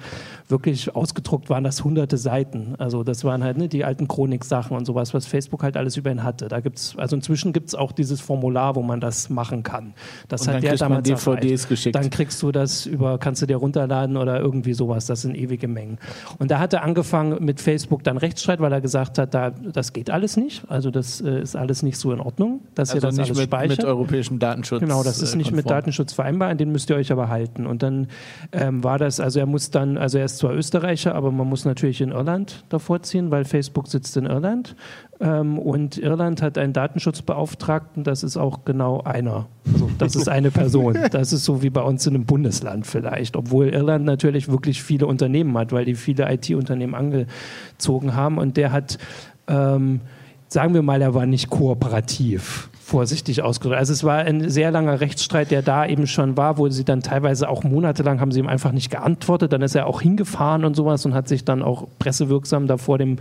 wirklich 0.49 0.97
ausgedruckt 0.97 1.51
waren 1.51 1.65
das 1.65 1.85
hunderte 1.85 2.17
Seiten. 2.17 2.77
Also 2.79 3.05
das 3.05 3.25
waren 3.25 3.45
halt 3.45 3.59
ne, 3.59 3.69
die 3.69 3.85
alten 3.85 4.09
Chronik-Sachen 4.09 4.75
und 4.75 4.87
sowas, 4.87 5.13
was 5.13 5.27
Facebook 5.27 5.63
halt 5.63 5.77
alles 5.77 5.99
über 5.99 6.11
ihn 6.11 6.23
hatte. 6.23 6.49
Da 6.49 6.61
gibt's, 6.61 6.95
also 6.97 7.15
inzwischen 7.15 7.53
gibt 7.53 7.69
es 7.69 7.75
auch 7.75 7.93
dieses 7.93 8.23
Formular, 8.23 8.75
wo 8.75 8.83
man 8.83 9.01
das 9.01 9.29
machen 9.29 9.63
kann. 9.63 9.93
Das 10.29 10.43
Und 10.43 10.55
hat 10.55 10.63
der 10.63 10.71
kriegt 10.71 10.81
man 10.81 10.91
damals 11.03 11.09
DVDs 11.09 11.27
erreicht. 11.27 11.69
geschickt. 11.69 11.97
Dann 11.97 12.09
kriegst 12.23 12.41
du 12.41 12.53
das 12.53 12.87
über, 12.87 13.19
kannst 13.19 13.43
du 13.43 13.47
dir 13.47 13.57
runterladen 13.57 14.17
oder 14.17 14.39
irgendwie 14.39 14.75
sowas. 14.75 15.07
Das 15.07 15.23
sind 15.23 15.35
ewige 15.35 15.67
Mengen. 15.67 15.99
Und 16.39 16.53
da 16.53 16.61
hat 16.61 16.73
er 16.73 16.85
angefangen 16.85 17.45
mit 17.45 17.61
Facebook 17.61 18.05
dann 18.05 18.17
Rechtsstreit, 18.17 18.61
weil 18.61 18.73
er 18.73 18.81
gesagt 18.81 19.19
hat, 19.19 19.35
da, 19.35 19.51
das 19.51 19.93
geht 19.93 20.09
alles 20.09 20.37
nicht. 20.37 20.63
Also 20.69 20.93
das 20.93 21.21
äh, 21.21 21.41
ist 21.41 21.57
alles 21.57 21.83
nicht 21.83 21.99
so 21.99 22.13
in 22.13 22.21
Ordnung, 22.21 22.61
dass 22.77 22.91
ihr 22.91 22.95
Also 22.97 23.09
das 23.09 23.17
nicht 23.17 23.27
alles 23.27 23.39
mit, 23.39 23.47
speichert. 23.49 23.79
mit 23.79 23.87
europäischem 23.87 24.39
Datenschutz. 24.39 24.81
Genau, 24.81 25.03
das 25.03 25.21
ist 25.21 25.35
äh, 25.35 25.37
nicht 25.37 25.51
mit. 25.51 25.69
Datenschutz 25.69 26.13
vereinbar, 26.13 26.51
an 26.51 26.59
den 26.59 26.71
müsst 26.71 26.91
ihr 26.91 26.97
euch 26.97 27.11
aber 27.11 27.29
halten. 27.29 27.67
Und 27.67 27.83
dann 27.83 28.07
ähm, 28.53 28.85
war 28.85 28.99
das, 28.99 29.19
also 29.19 29.41
er 29.41 29.47
muss 29.47 29.71
dann, 29.71 29.99
also 29.99 30.19
er 30.19 30.27
ist 30.27 30.39
zwar 30.39 30.53
Österreicher, 30.55 31.17
aber 31.17 31.33
man 31.33 31.49
muss 31.49 31.65
natürlich 31.65 32.01
in 32.01 32.11
Irland 32.11 32.65
davor 32.69 33.03
ziehen, 33.03 33.31
weil 33.33 33.45
Facebook 33.45 33.89
sitzt 33.89 34.17
in 34.17 34.27
Irland. 34.27 34.77
Ähm, 35.23 35.57
und 35.57 35.99
Irland 35.99 36.43
hat 36.43 36.59
einen 36.59 36.73
Datenschutzbeauftragten, 36.73 38.03
das 38.03 38.25
ist 38.25 38.37
auch 38.37 38.65
genau 38.65 39.03
einer. 39.03 39.47
Also 39.73 39.89
das 39.97 40.17
ist 40.17 40.29
eine 40.29 40.51
Person. 40.51 40.99
Das 41.13 41.33
ist 41.33 41.45
so 41.45 41.63
wie 41.63 41.71
bei 41.71 41.83
uns 41.83 42.07
in 42.07 42.15
einem 42.15 42.25
Bundesland 42.25 42.87
vielleicht. 42.87 43.37
Obwohl 43.37 43.69
Irland 43.69 44.05
natürlich 44.05 44.49
wirklich 44.49 44.83
viele 44.83 45.07
Unternehmen 45.07 45.57
hat, 45.57 45.71
weil 45.71 45.85
die 45.85 45.95
viele 45.95 46.33
IT-Unternehmen 46.33 46.95
angezogen 46.95 48.17
haben. 48.17 48.39
Und 48.39 48.57
der 48.57 48.73
hat, 48.73 48.99
ähm, 49.47 50.01
sagen 50.49 50.75
wir 50.75 50.83
mal, 50.83 51.01
er 51.01 51.15
war 51.15 51.27
nicht 51.27 51.51
kooperativ 51.51 52.69
vorsichtig 52.85 53.43
ausgedrückt. 53.43 53.79
Also 53.79 53.93
es 53.93 54.03
war 54.05 54.19
ein 54.19 54.51
sehr 54.51 54.71
langer 54.71 55.01
Rechtsstreit, 55.01 55.51
der 55.51 55.63
da 55.63 55.87
eben 55.87 56.07
schon 56.07 56.37
war, 56.37 56.59
wo 56.59 56.69
sie 56.69 56.85
dann 56.85 57.01
teilweise 57.01 57.49
auch 57.49 57.63
monatelang 57.63 58.21
haben 58.21 58.33
sie 58.33 58.41
ihm 58.41 58.49
einfach 58.49 58.73
nicht 58.73 58.91
geantwortet. 58.91 59.53
Dann 59.53 59.63
ist 59.63 59.75
er 59.75 59.87
auch 59.87 60.01
hingefahren 60.01 60.65
und 60.65 60.75
sowas 60.75 61.07
und 61.07 61.15
hat 61.15 61.29
sich 61.29 61.45
dann 61.45 61.63
auch 61.63 61.87
pressewirksam 61.99 62.67
da 62.67 62.77
vor 62.77 62.99
dem 62.99 63.17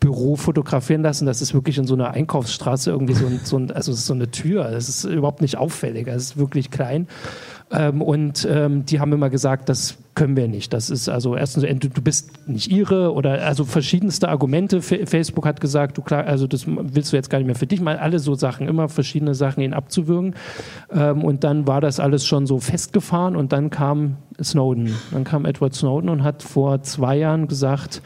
Büro 0.00 0.36
fotografieren 0.36 1.02
lassen. 1.02 1.26
Das 1.26 1.40
ist 1.40 1.54
wirklich 1.54 1.78
in 1.78 1.86
so 1.86 1.94
einer 1.94 2.10
Einkaufsstraße 2.10 2.90
irgendwie 2.90 3.14
so, 3.14 3.26
ein, 3.26 3.40
so, 3.42 3.58
ein, 3.58 3.70
also 3.70 3.92
so 3.92 4.12
eine 4.12 4.30
Tür. 4.30 4.70
Das 4.70 4.88
ist 4.88 5.04
überhaupt 5.04 5.40
nicht 5.40 5.56
auffällig. 5.56 6.06
Es 6.08 6.22
ist 6.22 6.36
wirklich 6.36 6.70
klein. 6.70 7.08
Ähm, 7.70 8.00
und 8.00 8.46
ähm, 8.48 8.86
die 8.86 9.00
haben 9.00 9.12
immer 9.12 9.28
gesagt, 9.28 9.68
das 9.68 9.96
können 10.14 10.36
wir 10.36 10.46
nicht. 10.48 10.72
Das 10.72 10.88
ist 10.88 11.08
also 11.08 11.36
erstens, 11.36 11.64
du 11.64 12.02
bist 12.02 12.48
nicht 12.48 12.70
ihre 12.70 13.12
oder 13.12 13.44
also 13.44 13.64
verschiedenste 13.64 14.28
Argumente. 14.28 14.80
Facebook 14.80 15.44
hat 15.46 15.60
gesagt, 15.60 15.98
du 15.98 16.02
klar, 16.02 16.24
also 16.24 16.46
das 16.46 16.64
willst 16.66 17.12
du 17.12 17.16
jetzt 17.16 17.28
gar 17.28 17.38
nicht 17.38 17.46
mehr 17.46 17.56
für 17.56 17.66
dich, 17.66 17.80
mal 17.80 17.98
alle 17.98 18.18
so 18.18 18.34
Sachen, 18.34 18.68
immer 18.68 18.88
verschiedene 18.88 19.34
Sachen 19.34 19.62
ihn 19.62 19.74
abzuwürgen. 19.74 20.34
Ähm, 20.90 21.24
und 21.24 21.44
dann 21.44 21.66
war 21.66 21.80
das 21.80 21.98
alles 21.98 22.24
schon 22.24 22.46
so 22.46 22.60
festgefahren 22.60 23.36
und 23.36 23.52
dann 23.52 23.70
kam 23.70 24.16
Snowden. 24.40 24.94
Dann 25.12 25.24
kam 25.24 25.44
Edward 25.44 25.74
Snowden 25.74 26.08
und 26.08 26.22
hat 26.22 26.42
vor 26.42 26.82
zwei 26.82 27.16
Jahren 27.16 27.48
gesagt, 27.48 28.00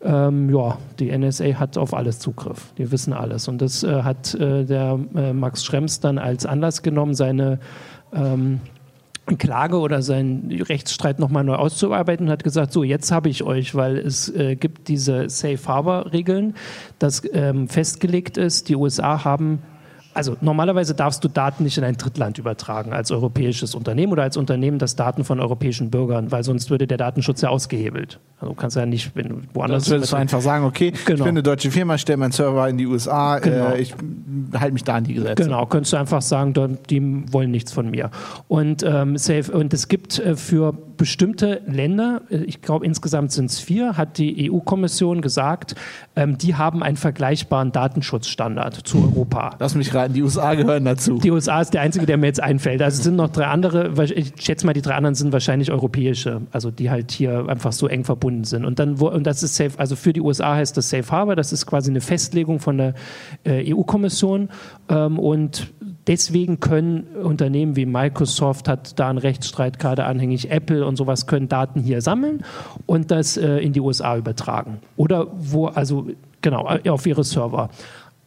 ähm, 0.00 0.54
ja, 0.54 0.78
die 1.00 1.16
NSA 1.16 1.54
hat 1.54 1.76
auf 1.76 1.94
alles 1.94 2.18
Zugriff. 2.20 2.72
Die 2.78 2.92
wissen 2.92 3.12
alles. 3.12 3.48
Und 3.48 3.62
das 3.62 3.82
äh, 3.82 4.02
hat 4.02 4.34
äh, 4.34 4.64
der 4.64 4.98
äh, 5.16 5.32
Max 5.32 5.64
Schrems 5.64 5.98
dann 5.98 6.18
als 6.18 6.46
Anlass 6.46 6.82
genommen, 6.82 7.14
seine 7.14 7.58
ähm, 8.12 8.60
Klage 9.36 9.78
oder 9.78 10.02
seinen 10.02 10.50
Rechtsstreit 10.62 11.18
nochmal 11.18 11.44
neu 11.44 11.54
auszuarbeiten 11.54 12.26
und 12.26 12.32
hat 12.32 12.44
gesagt, 12.44 12.72
so 12.72 12.82
jetzt 12.82 13.10
habe 13.12 13.28
ich 13.28 13.42
euch, 13.42 13.74
weil 13.74 13.98
es 13.98 14.28
äh, 14.34 14.56
gibt 14.56 14.88
diese 14.88 15.28
Safe 15.28 15.58
Harbor 15.66 16.12
Regeln, 16.12 16.54
dass 16.98 17.22
ähm, 17.32 17.68
festgelegt 17.68 18.38
ist, 18.38 18.68
die 18.68 18.76
USA 18.76 19.24
haben 19.24 19.62
also 20.18 20.36
normalerweise 20.40 20.94
darfst 20.94 21.22
du 21.24 21.28
Daten 21.28 21.62
nicht 21.64 21.78
in 21.78 21.84
ein 21.84 21.96
Drittland 21.96 22.38
übertragen 22.38 22.92
als 22.92 23.10
europäisches 23.10 23.74
Unternehmen 23.74 24.12
oder 24.12 24.24
als 24.24 24.36
Unternehmen, 24.36 24.78
das 24.78 24.96
Daten 24.96 25.24
von 25.24 25.38
europäischen 25.40 25.90
Bürgern, 25.90 26.30
weil 26.32 26.42
sonst 26.42 26.70
würde 26.70 26.86
der 26.86 26.98
Datenschutz 26.98 27.40
ja 27.40 27.48
ausgehebelt. 27.48 28.18
Also 28.40 28.52
du 28.54 28.60
kannst 28.60 28.76
ja 28.76 28.84
nicht, 28.84 29.14
wenn 29.14 29.28
du 29.28 29.34
woanders 29.54 29.84
Das 29.84 29.90
würdest 29.92 30.12
du 30.12 30.16
einfach 30.16 30.40
sagen, 30.40 30.64
okay, 30.64 30.92
ich 30.92 31.04
Genau. 31.04 31.24
bin 31.24 31.28
eine 31.30 31.42
deutsche 31.42 31.70
Firma, 31.70 31.96
stelle 31.98 32.16
meinen 32.18 32.32
Server 32.32 32.68
in 32.68 32.76
die 32.78 32.86
USA, 32.86 33.38
Genau. 33.38 33.70
äh, 33.70 33.80
ich 33.80 33.94
halte 34.58 34.72
mich 34.72 34.84
da 34.84 34.96
an 34.96 35.04
die 35.04 35.14
Gesetze. 35.14 35.44
Genau, 35.44 35.66
könntest 35.66 35.92
du 35.92 35.96
einfach 35.96 36.22
sagen, 36.22 36.52
die 36.90 37.32
wollen 37.32 37.50
nichts 37.50 37.72
von 37.72 37.88
mir. 37.90 38.10
Und, 38.48 38.82
ähm, 38.82 39.16
safe, 39.16 39.52
und 39.52 39.72
es 39.72 39.86
gibt 39.88 40.18
äh, 40.18 40.34
für 40.36 40.74
bestimmte 40.98 41.62
Länder, 41.66 42.20
äh, 42.28 42.38
ich 42.38 42.60
glaube 42.60 42.84
insgesamt 42.84 43.32
sind 43.32 43.46
es 43.46 43.58
vier, 43.58 43.96
hat 43.96 44.18
die 44.18 44.50
EU-Kommission 44.50 45.22
gesagt, 45.22 45.74
ähm, 46.14 46.36
die 46.36 46.56
haben 46.56 46.82
einen 46.82 46.98
vergleichbaren 46.98 47.72
Datenschutzstandard 47.72 48.86
zu 48.86 48.98
Europa. 48.98 49.56
Lass 49.58 49.74
mich 49.74 49.94
raten, 49.94 50.12
die 50.12 50.22
USA 50.22 50.54
gehören 50.54 50.84
dazu. 50.84 51.18
Die 51.18 51.30
USA 51.30 51.62
ist 51.62 51.72
der 51.72 51.80
einzige, 51.80 52.04
der 52.04 52.18
mir 52.18 52.26
jetzt 52.26 52.42
einfällt. 52.42 52.82
Also 52.82 52.98
es 52.98 53.04
sind 53.04 53.16
noch 53.16 53.30
drei 53.30 53.46
andere, 53.46 53.92
ich 54.14 54.34
schätze 54.38 54.66
mal, 54.66 54.74
die 54.74 54.82
drei 54.82 54.94
anderen 54.94 55.14
sind 55.14 55.32
wahrscheinlich 55.32 55.70
europäische, 55.70 56.42
also 56.52 56.70
die 56.70 56.90
halt 56.90 57.12
hier 57.12 57.48
einfach 57.48 57.72
so 57.72 57.86
eng 57.86 58.04
verbunden 58.04 58.44
sind. 58.44 58.66
Und 58.66 58.78
dann, 58.78 58.96
und 58.96 59.26
das 59.26 59.42
ist 59.42 59.56
safe, 59.56 59.78
also 59.78 59.96
für 59.96 60.12
die 60.12 60.20
USA 60.20 60.56
heißt 60.56 60.76
das 60.76 60.90
Safe 60.90 61.10
Harbor, 61.10 61.36
das 61.36 61.52
ist 61.52 61.64
quasi 61.64 61.90
eine 61.90 62.00
Festlegung 62.02 62.60
von 62.60 62.76
der 62.76 62.94
äh, 63.44 63.72
EU-Kommission. 63.72 64.50
Ähm, 64.88 65.18
und 65.18 65.72
deswegen 66.08 66.58
können 66.58 67.04
Unternehmen 67.22 67.76
wie 67.76 67.86
Microsoft 67.86 68.66
hat 68.66 68.98
da 68.98 69.10
einen 69.10 69.18
Rechtsstreit 69.18 69.78
gerade 69.78 70.04
anhängig, 70.04 70.50
Apple 70.50 70.84
und 70.86 70.96
sowas 70.96 71.26
können 71.26 71.48
Daten 71.48 71.80
hier 71.80 72.00
sammeln 72.00 72.42
und 72.86 73.10
das 73.10 73.36
äh, 73.36 73.58
in 73.58 73.72
die 73.72 73.80
USA 73.80 74.16
übertragen. 74.16 74.78
Oder 74.96 75.28
wo, 75.36 75.66
also 75.66 76.08
genau, 76.42 76.66
auf 76.66 77.06
ihre 77.06 77.22
Server. 77.24 77.68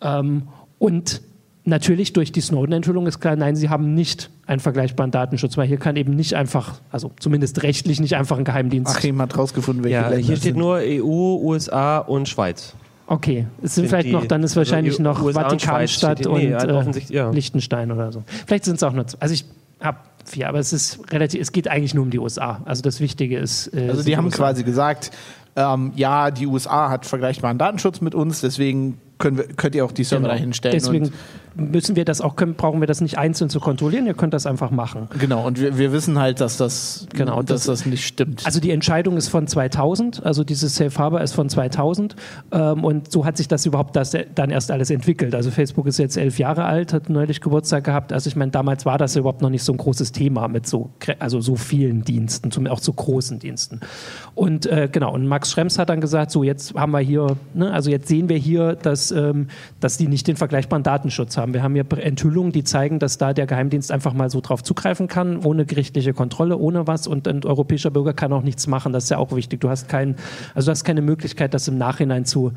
Ähm, 0.02 0.44
und 0.80 1.22
natürlich 1.64 2.14
durch 2.14 2.32
die 2.32 2.42
Snowden-Enthüllung 2.42 3.06
ist 3.08 3.20
klar, 3.20 3.36
nein, 3.36 3.56
sie 3.56 3.70
haben 3.70 3.94
nicht 3.94 4.30
einen 4.48 4.60
vergleichbaren 4.60 5.12
Datenschutz, 5.12 5.58
weil 5.58 5.68
hier 5.68 5.78
kann 5.78 5.96
eben 5.96 6.16
nicht 6.16 6.34
einfach, 6.36 6.80
also 6.92 7.12
zumindest 7.20 7.64
rechtlich 7.64 8.00
nicht 8.00 8.16
einfach 8.16 8.38
ein 8.38 8.44
Geheimdienst. 8.44 8.96
Achim 8.96 9.22
hat 9.22 9.38
rausgefunden, 9.38 9.84
welche 9.84 9.96
Ja, 9.96 10.10
Länder 10.10 10.18
hier 10.18 10.36
steht 10.38 10.54
sind. 10.54 10.58
nur 10.58 10.78
EU, 10.78 11.38
USA 11.44 12.00
und 12.00 12.28
Schweiz. 12.30 12.76
Okay, 13.12 13.46
es 13.62 13.76
sind 13.76 13.84
Sind 13.84 13.90
vielleicht 13.90 14.08
die- 14.08 14.14
noch, 14.14 14.26
dann 14.26 14.42
ist 14.42 14.56
wahrscheinlich 14.56 14.94
also 14.94 15.04
noch 15.04 15.22
USA 15.22 15.42
und 15.50 15.62
Schweiz 15.62 15.92
Vatikanstadt 15.98 16.26
und, 16.28 16.40
hier. 16.40 16.50
Nee, 16.50 16.56
halt 16.74 16.96
äh, 17.12 17.14
ja. 17.14 17.30
Liechtenstein 17.30 17.92
oder 17.92 18.10
so. 18.14 18.24
Vielleicht 18.48 18.64
sind 18.64 18.76
es 18.76 18.84
auch 18.84 18.94
nur, 18.94 19.06
zwei. 19.06 19.20
also 19.20 19.34
ich 19.34 19.44
habe 19.82 19.98
vier, 20.24 20.48
aber 20.48 20.60
es 20.60 20.72
ist 20.72 21.12
relativ, 21.12 21.42
es 21.42 21.52
geht 21.52 21.68
eigentlich 21.68 21.94
nur 21.94 22.06
um 22.06 22.10
die 22.10 22.20
USA. 22.20 22.62
Also 22.64 22.82
das 22.82 23.02
Wichtige 23.02 23.38
ist. 23.38 23.68
Äh, 23.74 23.82
Also 23.90 23.96
sind 23.96 24.08
die 24.08 24.16
haben 24.16 24.26
USA. 24.28 24.38
quasi 24.38 24.64
gesagt, 24.64 25.12
ähm, 25.58 25.92
ja, 25.98 26.32
die 26.32 26.48
USA 26.48 26.90
hat 26.90 27.06
vergleichbaren 27.06 27.58
Datenschutz 27.58 28.00
mit 28.00 28.16
uns, 28.16 28.40
deswegen 28.40 28.98
können 29.22 29.38
wir, 29.38 29.46
könnt 29.46 29.76
ihr 29.76 29.86
auch 29.86 29.92
die 29.92 30.04
Server 30.04 30.24
Genau. 30.24 30.34
dahin 30.34 30.54
stellen. 30.54 30.74
Deswegen 30.74 31.12
müssen 31.56 31.96
wir 31.96 32.06
das 32.06 32.22
auch, 32.22 32.36
können, 32.36 32.56
brauchen 32.56 32.80
wir 32.80 32.88
das 32.88 33.02
nicht 33.02 33.18
einzeln 33.18 33.50
zu 33.50 33.60
kontrollieren, 33.60 34.06
ihr 34.08 34.14
könnt 34.14 34.34
das 34.34 34.46
einfach 34.46 34.72
machen. 34.72 35.08
genau, 35.20 35.46
und 35.46 35.60
wir, 35.60 35.78
wir 35.78 35.92
wissen 35.92 36.18
halt, 36.18 36.40
dass 36.40 36.58
das, 36.58 37.08
Genau, 37.14 37.42
dass 37.42 37.66
das 37.66 37.86
nicht 37.86 38.06
stimmt. 38.06 38.46
Also 38.46 38.60
die 38.60 38.72
Entscheidung 38.72 39.18
ist 39.18 39.28
von 39.28 39.48
2000, 39.48 40.26
also 40.26 40.44
dieses 40.44 40.76
Safe 40.76 40.98
Harbor 40.98 41.22
ist 41.22 41.34
von 41.34 41.50
2000 41.50 42.16
ähm, 42.52 42.84
und 42.84 43.12
so 43.12 43.26
hat 43.26 43.38
sich 43.38 43.48
das 43.48 43.66
überhaupt 43.66 43.96
das 43.96 44.16
dann 44.36 44.50
erst 44.50 44.72
alles 44.72 44.90
entwickelt. 44.90 45.36
Also 45.36 45.52
Facebook 45.52 45.88
ist 45.88 46.00
jetzt 46.00 46.18
elf 46.18 46.40
Jahre 46.40 46.64
alt, 46.66 46.94
hat 46.94 47.10
neulich 47.10 47.42
Geburtstag 47.42 47.84
gehabt. 47.84 48.14
Also 48.14 48.30
ich 48.30 48.36
meine, 48.36 48.52
damals 48.52 48.86
war 48.86 48.98
das 48.98 49.16
überhaupt 49.16 49.42
noch 49.42 49.50
nicht 49.50 49.64
so 49.64 49.74
ein 49.74 49.78
großes 49.78 50.12
Thema 50.14 50.48
mit 50.48 50.68
so, 50.68 50.90
also 51.20 51.42
so 51.42 51.56
vielen 51.56 52.04
Diensten, 52.04 52.68
auch 52.68 52.80
so 52.80 52.94
großen 52.94 53.40
Diensten. 53.40 53.82
Und 54.36 54.66
äh, 54.68 54.88
genau, 54.92 55.14
und 55.14 55.28
Max 55.28 55.52
Schrems 55.52 55.78
hat 55.78 55.90
dann 55.90 56.00
gesagt, 56.02 56.32
so 56.32 56.44
jetzt 56.44 56.74
haben 56.76 56.92
wir 56.92 57.00
hier, 57.00 57.36
ne, 57.54 57.72
also 57.72 57.90
jetzt 57.90 58.08
sehen 58.08 58.30
wir 58.30 58.38
hier, 58.38 58.76
dass, 58.76 59.11
ähm, 59.12 59.48
dass 59.80 59.98
die 59.98 60.08
nicht 60.08 60.28
den 60.28 60.36
vergleichbaren 60.36 60.84
Datenschutz 60.84 61.38
haben. 61.38 61.54
Wir 61.54 61.64
haben 61.64 61.74
hier 61.74 61.86
Enthüllungen, 61.98 62.52
die 62.52 62.64
zeigen, 62.64 63.00
dass 63.00 63.18
da 63.18 63.34
der 63.34 63.48
Geheimdienst 63.48 63.92
einfach 63.92 64.14
mal 64.14 64.30
so 64.30 64.42
drauf 64.42 64.64
zugreifen 64.64 65.08
kann, 65.08 65.38
ohne 65.46 65.66
gerichtliche 65.66 66.14
Kontrolle, 66.14 66.58
ohne 66.58 66.88
was 66.88 67.08
und 67.08 67.28
ein 67.28 67.44
europäischer 67.44 67.92
Bürger 67.92 68.14
kann 68.14 68.34
auch 68.34 68.44
nichts 68.44 68.68
machen. 68.68 68.94
Das 68.94 69.06
ist 69.06 69.10
ja 69.10 69.18
auch 69.18 69.36
wichtig. 69.36 69.62
Du 69.62 69.70
hast 69.70 69.90
keinen, 69.90 70.16
also 70.56 70.68
du 70.68 70.72
hast 70.72 70.84
keine 70.84 71.02
Möglichkeit, 71.02 71.54
das 71.54 71.68
im 71.68 71.78
Nachhinein 71.78 72.26
zu 72.26 72.54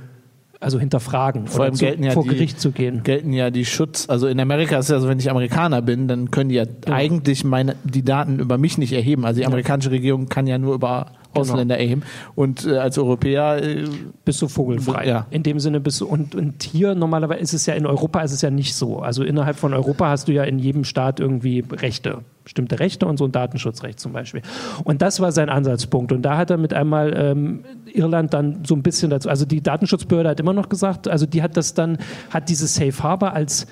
also 0.61 0.79
hinterfragen 0.79 1.47
Vor 1.47 1.57
oder 1.57 1.65
allem 1.65 1.75
zu, 1.75 1.85
gelten 1.85 2.05
ja 2.05 2.13
vor 2.13 2.23
die- 2.23 2.31
Gericht 2.31 2.59
zu 2.59 2.71
gehen. 2.71 3.03
gelten 3.03 3.33
ja 3.35 3.51
die 3.51 3.67
Schutz, 3.67 4.09
also 4.09 4.27
in 4.29 4.41
Amerika 4.41 4.79
ist 4.79 4.87
es 4.87 4.91
ja 4.93 5.01
so, 5.01 5.09
wenn 5.09 5.19
ich 5.19 5.31
Amerikaner 5.31 5.83
bin, 5.83 6.09
dann 6.09 6.31
können 6.31 6.49
die 6.49 6.55
ja 6.55 6.65
eigentlich 6.91 7.45
meine, 7.45 7.77
die 7.85 8.03
Daten 8.03 8.39
über 8.39 8.57
mich 8.57 8.79
nicht 8.79 8.93
erheben. 8.93 9.27
Also 9.27 9.41
die 9.41 9.47
amerikanische 9.47 9.91
Regierung 9.91 10.29
kann 10.31 10.47
ja 10.47 10.57
nur 10.57 10.75
über 10.75 11.07
Ausländer 11.35 11.78
erheben. 11.78 12.03
Und 12.35 12.66
äh, 12.66 12.78
als 12.78 12.99
Europäer 12.99 13.62
äh, 13.62 13.85
bist 14.24 14.41
du 14.43 14.49
vogelfrei. 14.49 15.07
Ja. 15.07 15.26
In 15.30 15.43
dem 15.43 15.61
Sinne 15.61 15.80
bist 15.80 16.01
du, 16.01 16.07
und, 16.07 16.35
und 16.35 16.62
hier 16.62 16.95
normalerweise 16.95 17.41
ist 17.41 17.55
es 17.55 17.66
ja, 17.66 17.74
in 17.74 17.87
Europa 17.87 18.20
ist 18.20 18.32
es 18.32 18.43
ja 18.43 18.51
nicht 18.51 18.74
so. 18.74 19.01
Also 19.01 19.24
innerhalb 19.24 19.57
von 19.57 19.74
Europa 19.74 20.09
hast 20.09 20.28
du 20.28 20.32
ja 20.32 20.45
in 20.45 20.59
jedem 20.59 20.85
Staat 20.85 21.20
irgendwie 21.20 21.64
Rechte, 21.70 22.20
bestimmte 22.45 22.80
Rechte 22.80 23.07
und 23.07 23.18
so 23.18 23.24
ein 23.24 23.32
Datenschutzrecht 23.32 24.01
zum 24.01 24.12
Beispiel. 24.12 24.43
Und 24.85 25.03
das 25.03 25.20
war 25.20 25.32
sein 25.32 25.49
Ansatzpunkt. 25.49 26.12
Und 26.12 26.22
da 26.22 26.37
hat 26.37 26.51
er 26.51 26.57
mit 26.57 26.74
einmal 26.74 27.14
ähm, 27.16 27.64
Irland 27.93 28.35
dann 28.35 28.64
so 28.64 28.74
ein 28.74 28.82
bisschen 28.82 29.11
dazu, 29.11 29.28
also 29.28 29.45
die 29.45 29.62
Datenschutzbehörde 29.62 30.28
hat 30.30 30.41
immer 30.41 30.53
noch 30.53 30.68
gesagt, 30.68 31.09
also 31.09 31.26
die 31.26 31.43
hat 31.43 31.57
das 31.57 31.74
dann, 31.74 31.99
hat 32.30 32.49
dieses 32.49 32.74
Safe 32.74 33.03
Harbor 33.03 33.32
als 33.32 33.66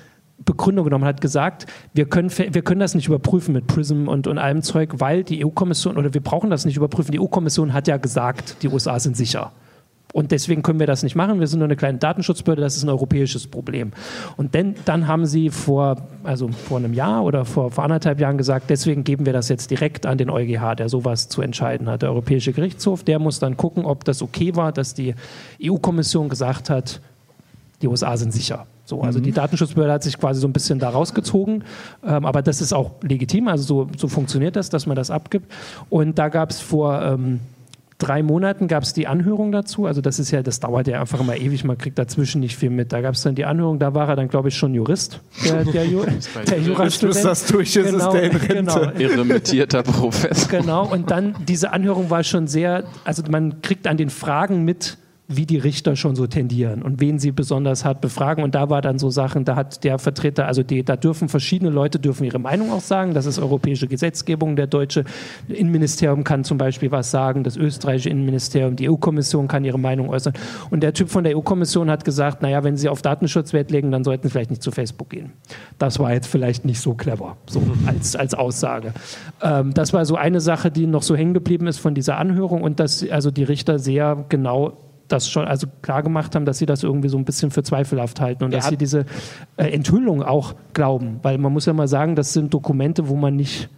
Begründung 0.45 0.85
genommen, 0.85 1.05
hat 1.05 1.21
gesagt, 1.21 1.65
wir 1.93 2.05
können, 2.05 2.29
wir 2.31 2.61
können 2.61 2.79
das 2.79 2.95
nicht 2.95 3.07
überprüfen 3.07 3.53
mit 3.53 3.67
PRISM 3.67 4.07
und, 4.07 4.27
und 4.27 4.37
allem 4.37 4.61
Zeug, 4.61 4.95
weil 4.97 5.23
die 5.23 5.45
EU-Kommission, 5.45 5.97
oder 5.97 6.13
wir 6.13 6.21
brauchen 6.21 6.49
das 6.49 6.65
nicht 6.65 6.77
überprüfen, 6.77 7.11
die 7.11 7.19
EU-Kommission 7.19 7.73
hat 7.73 7.87
ja 7.87 7.97
gesagt, 7.97 8.57
die 8.61 8.67
USA 8.67 8.99
sind 8.99 9.17
sicher. 9.17 9.51
Und 10.13 10.31
deswegen 10.31 10.61
können 10.61 10.79
wir 10.79 10.85
das 10.85 11.01
nicht 11.01 11.15
machen. 11.15 11.39
Wir 11.39 11.47
sind 11.47 11.57
nur 11.57 11.67
eine 11.67 11.75
kleine 11.75 11.97
Datenschutzbehörde, 11.97 12.61
das 12.61 12.77
ist 12.77 12.83
ein 12.83 12.89
europäisches 12.89 13.47
Problem. 13.47 13.91
Und 14.37 14.53
denn, 14.53 14.75
dann 14.85 15.07
haben 15.07 15.25
sie 15.25 15.49
vor, 15.49 16.07
also 16.23 16.49
vor 16.49 16.77
einem 16.77 16.93
Jahr 16.93 17.23
oder 17.23 17.45
vor, 17.45 17.71
vor 17.71 17.83
anderthalb 17.83 18.19
Jahren 18.19 18.37
gesagt, 18.37 18.69
deswegen 18.69 19.03
geben 19.03 19.25
wir 19.25 19.33
das 19.33 19.49
jetzt 19.49 19.71
direkt 19.71 20.05
an 20.05 20.19
den 20.19 20.29
EuGH, 20.29 20.75
der 20.75 20.87
sowas 20.87 21.29
zu 21.29 21.41
entscheiden 21.41 21.89
hat. 21.89 22.03
Der 22.03 22.09
Europäische 22.09 22.53
Gerichtshof, 22.53 23.03
der 23.03 23.17
muss 23.17 23.39
dann 23.39 23.57
gucken, 23.57 23.85
ob 23.85 24.05
das 24.05 24.21
okay 24.21 24.55
war, 24.55 24.71
dass 24.71 24.93
die 24.93 25.15
EU-Kommission 25.63 26.29
gesagt 26.29 26.69
hat, 26.69 27.01
die 27.81 27.87
USA 27.87 28.15
sind 28.15 28.33
sicher. 28.33 28.67
So, 28.85 29.01
also 29.01 29.19
die 29.21 29.31
Datenschutzbehörde 29.31 29.93
hat 29.93 30.03
sich 30.03 30.17
quasi 30.19 30.41
so 30.41 30.47
ein 30.47 30.53
bisschen 30.53 30.77
da 30.77 30.89
rausgezogen, 30.89 31.63
ähm, 32.05 32.25
aber 32.25 32.41
das 32.41 32.59
ist 32.59 32.73
auch 32.73 32.91
legitim, 33.01 33.47
also 33.47 33.63
so, 33.63 33.87
so 33.97 34.09
funktioniert 34.09 34.57
das, 34.57 34.69
dass 34.69 34.85
man 34.87 34.97
das 34.97 35.09
abgibt. 35.09 35.49
Und 35.89 36.19
da 36.19 36.27
gab 36.27 36.49
es 36.49 36.59
vor 36.59 37.01
ähm, 37.01 37.39
drei 37.97 38.21
Monaten 38.23 38.67
gab 38.67 38.83
es 38.83 38.91
die 38.91 39.07
Anhörung 39.07 39.53
dazu, 39.53 39.85
also 39.85 40.01
das 40.01 40.19
ist 40.19 40.31
ja, 40.31 40.43
das 40.43 40.59
dauert 40.59 40.87
ja 40.87 40.99
einfach 40.99 41.21
immer 41.21 41.37
ewig, 41.37 41.63
man 41.63 41.77
kriegt 41.77 41.97
dazwischen 41.97 42.41
nicht 42.41 42.57
viel 42.57 42.69
mit. 42.69 42.91
Da 42.91 42.99
gab 42.99 43.15
es 43.15 43.21
dann 43.21 43.35
die 43.35 43.45
Anhörung, 43.45 43.79
da 43.79 43.93
war 43.93 44.09
er 44.09 44.17
dann, 44.17 44.27
glaube 44.27 44.49
ich, 44.49 44.57
schon 44.57 44.73
Jurist, 44.73 45.21
der, 45.45 45.63
der, 45.73 45.85
Ju 45.85 46.03
der 46.03 46.11
bis 46.11 46.67
Jurastudent. 46.67 47.23
das 47.25 47.45
durch 47.45 47.75
ist, 47.77 47.89
Genau, 47.89 48.07
ist 48.07 48.13
der 48.13 48.23
in 48.23 48.35
Rente. 48.35 48.53
genau. 48.53 48.91
Irremittierter 48.99 49.83
Professor. 49.83 50.59
Genau, 50.59 50.91
und 50.91 51.09
dann 51.09 51.35
diese 51.47 51.71
Anhörung 51.71 52.09
war 52.09 52.23
schon 52.25 52.47
sehr, 52.47 52.83
also 53.05 53.23
man 53.29 53.61
kriegt 53.61 53.87
an 53.87 53.95
den 53.95 54.09
Fragen 54.09 54.65
mit, 54.65 54.97
wie 55.27 55.45
die 55.45 55.57
Richter 55.57 55.95
schon 55.95 56.15
so 56.15 56.27
tendieren 56.27 56.81
und 56.81 56.99
wen 56.99 57.17
sie 57.17 57.31
besonders 57.31 57.85
hart 57.85 58.01
befragen. 58.01 58.43
Und 58.43 58.55
da 58.55 58.69
war 58.69 58.81
dann 58.81 58.99
so 58.99 59.09
Sachen, 59.09 59.45
da 59.45 59.55
hat 59.55 59.83
der 59.83 59.97
Vertreter, 59.97 60.47
also 60.47 60.63
die, 60.63 60.83
da 60.83 60.97
dürfen 60.97 61.29
verschiedene 61.29 61.71
Leute 61.71 61.97
dürfen 61.97 62.25
ihre 62.25 62.39
Meinung 62.39 62.71
auch 62.71 62.81
sagen. 62.81 63.13
Das 63.13 63.25
ist 63.25 63.39
europäische 63.39 63.87
Gesetzgebung. 63.87 64.57
Der 64.57 64.67
deutsche 64.67 65.05
Innenministerium 65.47 66.25
kann 66.25 66.43
zum 66.43 66.57
Beispiel 66.57 66.91
was 66.91 67.09
sagen, 67.09 67.43
das 67.43 67.55
österreichische 67.55 68.09
Innenministerium, 68.09 68.75
die 68.75 68.89
EU-Kommission 68.89 69.47
kann 69.47 69.63
ihre 69.63 69.79
Meinung 69.79 70.09
äußern. 70.09 70.33
Und 70.69 70.83
der 70.83 70.93
Typ 70.93 71.09
von 71.09 71.23
der 71.23 71.37
EU-Kommission 71.37 71.89
hat 71.89 72.03
gesagt, 72.03 72.41
naja, 72.41 72.63
wenn 72.65 72.75
Sie 72.75 72.89
auf 72.89 73.01
Datenschutz 73.01 73.53
Wert 73.53 73.71
legen, 73.71 73.91
dann 73.91 74.03
sollten 74.03 74.27
Sie 74.27 74.31
vielleicht 74.31 74.49
nicht 74.49 74.61
zu 74.61 74.71
Facebook 74.71 75.09
gehen. 75.09 75.31
Das 75.77 75.99
war 75.99 76.13
jetzt 76.13 76.27
vielleicht 76.27 76.65
nicht 76.65 76.81
so 76.81 76.95
clever, 76.95 77.37
so 77.47 77.61
als, 77.85 78.17
als 78.17 78.33
Aussage. 78.33 78.93
Ähm, 79.41 79.73
das 79.73 79.93
war 79.93 80.03
so 80.05 80.15
eine 80.15 80.41
Sache, 80.41 80.69
die 80.69 80.85
noch 80.85 81.03
so 81.03 81.15
hängen 81.15 81.33
geblieben 81.33 81.67
ist 81.67 81.77
von 81.77 81.95
dieser 81.95 82.17
Anhörung 82.17 82.61
und 82.61 82.81
dass 82.81 83.09
also 83.09 83.31
die 83.31 83.43
Richter 83.43 83.79
sehr 83.79 84.25
genau 84.27 84.82
das 85.13 85.29
schon 85.29 85.45
also 85.45 85.67
klar 85.81 86.03
gemacht 86.03 86.35
haben, 86.35 86.45
dass 86.45 86.57
sie 86.57 86.65
das 86.65 86.83
irgendwie 86.83 87.09
so 87.09 87.17
ein 87.17 87.25
bisschen 87.25 87.51
für 87.51 87.63
zweifelhaft 87.63 88.19
halten 88.19 88.43
und 88.43 88.51
Er 88.51 88.59
dass 88.59 88.69
sie 88.69 88.77
diese 88.77 89.05
äh, 89.57 89.69
Enthüllung 89.69 90.23
auch 90.23 90.55
glauben, 90.73 91.19
weil 91.21 91.37
man 91.37 91.53
muss 91.53 91.65
ja 91.65 91.73
mal 91.73 91.87
sagen, 91.87 92.15
das 92.15 92.33
sind 92.33 92.53
Dokumente, 92.53 93.07
wo 93.07 93.15
man 93.15 93.35
nicht 93.35 93.69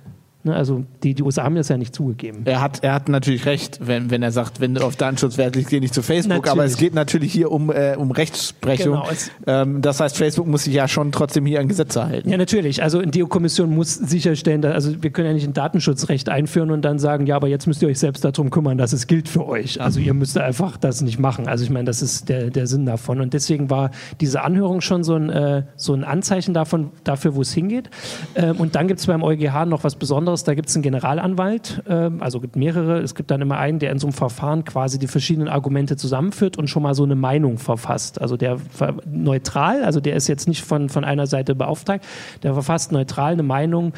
also 0.53 0.85
die, 1.03 1.13
die 1.13 1.23
USA 1.23 1.43
haben 1.43 1.55
das 1.55 1.69
ja 1.69 1.77
nicht 1.77 1.95
zugegeben. 1.95 2.41
Er 2.45 2.61
hat, 2.61 2.83
er 2.83 2.93
hat 2.93 3.09
natürlich 3.09 3.45
recht, 3.45 3.79
wenn, 3.81 4.11
wenn 4.11 4.23
er 4.23 4.31
sagt, 4.31 4.59
wenn 4.59 4.75
du 4.75 4.85
auf 4.85 4.95
Datenschutz 4.95 5.37
Wert 5.37 5.55
legst, 5.55 5.69
geh 5.69 5.79
nicht 5.79 5.93
zu 5.93 6.01
Facebook. 6.01 6.37
Natürlich. 6.37 6.51
Aber 6.51 6.65
es 6.65 6.77
geht 6.77 6.93
natürlich 6.93 7.31
hier 7.31 7.51
um, 7.51 7.71
äh, 7.71 7.95
um 7.97 8.11
Rechtsprechung. 8.11 8.93
Genau, 8.93 9.07
ähm, 9.47 9.81
das 9.81 9.99
heißt, 9.99 10.17
Facebook 10.17 10.47
muss 10.47 10.65
sich 10.65 10.73
ja 10.73 10.87
schon 10.87 11.11
trotzdem 11.11 11.45
hier 11.45 11.59
an 11.59 11.67
Gesetze 11.67 12.05
halten. 12.05 12.29
Ja, 12.29 12.37
natürlich. 12.37 12.83
Also 12.83 13.01
die 13.01 13.23
EU-Kommission 13.23 13.69
muss 13.69 13.95
sicherstellen, 13.95 14.61
dass, 14.61 14.73
also 14.73 15.01
wir 15.01 15.09
können 15.09 15.27
ja 15.27 15.33
nicht 15.33 15.47
ein 15.47 15.53
Datenschutzrecht 15.53 16.29
einführen 16.29 16.71
und 16.71 16.83
dann 16.83 16.99
sagen, 16.99 17.25
ja, 17.25 17.35
aber 17.35 17.47
jetzt 17.47 17.67
müsst 17.67 17.81
ihr 17.81 17.87
euch 17.87 17.99
selbst 17.99 18.23
darum 18.23 18.49
kümmern, 18.49 18.77
dass 18.77 18.93
es 18.93 19.07
gilt 19.07 19.29
für 19.29 19.47
euch. 19.47 19.81
Also 19.81 19.99
ihr 19.99 20.13
müsst 20.13 20.37
einfach 20.37 20.77
das 20.77 21.01
nicht 21.01 21.19
machen. 21.19 21.47
Also 21.47 21.63
ich 21.63 21.69
meine, 21.69 21.85
das 21.85 22.01
ist 22.01 22.29
der, 22.29 22.49
der 22.49 22.67
Sinn 22.67 22.85
davon. 22.85 23.21
Und 23.21 23.33
deswegen 23.33 23.69
war 23.69 23.91
diese 24.21 24.43
Anhörung 24.43 24.81
schon 24.81 25.03
so 25.03 25.15
ein, 25.15 25.29
äh, 25.29 25.63
so 25.75 25.93
ein 25.93 26.03
Anzeichen 26.03 26.53
davon, 26.53 26.91
dafür, 27.03 27.35
wo 27.35 27.41
es 27.41 27.53
hingeht. 27.53 27.89
Ähm, 28.35 28.57
und 28.57 28.75
dann 28.75 28.87
gibt 28.87 28.99
es 28.99 29.07
beim 29.07 29.23
EuGH 29.23 29.65
noch 29.65 29.83
was 29.83 29.95
Besonderes. 29.95 30.34
Da 30.43 30.53
gibt 30.53 30.69
es 30.69 30.75
einen 30.75 30.83
Generalanwalt, 30.83 31.83
ähm, 31.87 32.21
also 32.21 32.39
gibt 32.39 32.55
mehrere. 32.55 32.99
Es 32.99 33.15
gibt 33.15 33.31
dann 33.31 33.41
immer 33.41 33.57
einen, 33.57 33.79
der 33.79 33.91
in 33.91 33.99
so 33.99 34.07
einem 34.07 34.13
Verfahren 34.13 34.65
quasi 34.65 34.99
die 34.99 35.07
verschiedenen 35.07 35.47
Argumente 35.47 35.95
zusammenführt 35.95 36.57
und 36.57 36.69
schon 36.69 36.83
mal 36.83 36.93
so 36.93 37.03
eine 37.03 37.15
Meinung 37.15 37.57
verfasst. 37.57 38.21
Also 38.21 38.37
der 38.37 38.57
neutral, 39.05 39.83
also 39.83 39.99
der 39.99 40.15
ist 40.15 40.27
jetzt 40.27 40.47
nicht 40.47 40.63
von, 40.63 40.89
von 40.89 41.03
einer 41.03 41.27
Seite 41.27 41.55
beauftragt, 41.55 42.05
der 42.43 42.53
verfasst 42.53 42.91
neutral 42.91 43.33
eine 43.33 43.43
Meinung, 43.43 43.93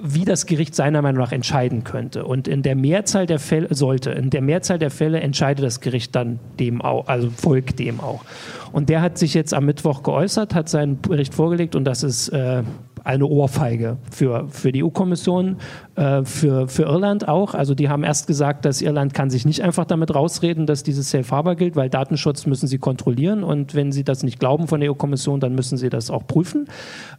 wie 0.00 0.24
das 0.24 0.46
Gericht 0.46 0.74
seiner 0.74 1.02
Meinung 1.02 1.20
nach 1.20 1.32
entscheiden 1.32 1.84
könnte. 1.84 2.24
Und 2.24 2.46
in 2.46 2.62
der 2.62 2.76
Mehrzahl 2.76 3.26
der 3.26 3.38
Fälle 3.38 3.74
sollte, 3.74 4.10
in 4.10 4.30
der 4.30 4.42
Mehrzahl 4.42 4.78
der 4.78 4.90
Fälle 4.90 5.20
entscheidet 5.20 5.64
das 5.64 5.80
Gericht 5.80 6.14
dann 6.14 6.38
dem 6.58 6.82
auch, 6.82 7.08
also 7.08 7.30
folgt 7.30 7.78
dem 7.78 8.00
auch. 8.00 8.24
Und 8.72 8.88
der 8.90 9.00
hat 9.00 9.18
sich 9.18 9.34
jetzt 9.34 9.54
am 9.54 9.64
Mittwoch 9.64 10.02
geäußert, 10.02 10.54
hat 10.54 10.68
seinen 10.68 11.00
Bericht 11.00 11.34
vorgelegt 11.34 11.74
und 11.74 11.84
das 11.84 12.02
ist 12.02 12.28
äh, 12.28 12.62
eine 13.04 13.26
Ohrfeige 13.26 13.98
für, 14.10 14.48
für 14.48 14.72
die 14.72 14.84
EU-Kommission, 14.84 15.56
äh, 15.96 16.24
für, 16.24 16.68
für 16.68 16.82
Irland 16.84 17.28
auch. 17.28 17.54
Also 17.54 17.74
die 17.74 17.88
haben 17.88 18.04
erst 18.04 18.26
gesagt, 18.26 18.64
dass 18.64 18.82
Irland 18.82 19.14
kann 19.14 19.30
sich 19.30 19.44
nicht 19.44 19.62
einfach 19.62 19.84
damit 19.84 20.14
rausreden, 20.14 20.66
dass 20.66 20.82
dieses 20.82 21.10
Safe 21.10 21.30
Harbor 21.30 21.56
gilt, 21.56 21.76
weil 21.76 21.90
Datenschutz 21.90 22.46
müssen 22.46 22.66
sie 22.66 22.78
kontrollieren 22.78 23.44
und 23.44 23.74
wenn 23.74 23.92
sie 23.92 24.04
das 24.04 24.22
nicht 24.22 24.38
glauben 24.38 24.68
von 24.68 24.80
der 24.80 24.90
EU-Kommission, 24.90 25.40
dann 25.40 25.54
müssen 25.54 25.76
sie 25.76 25.88
das 25.88 26.10
auch 26.10 26.26
prüfen. 26.26 26.68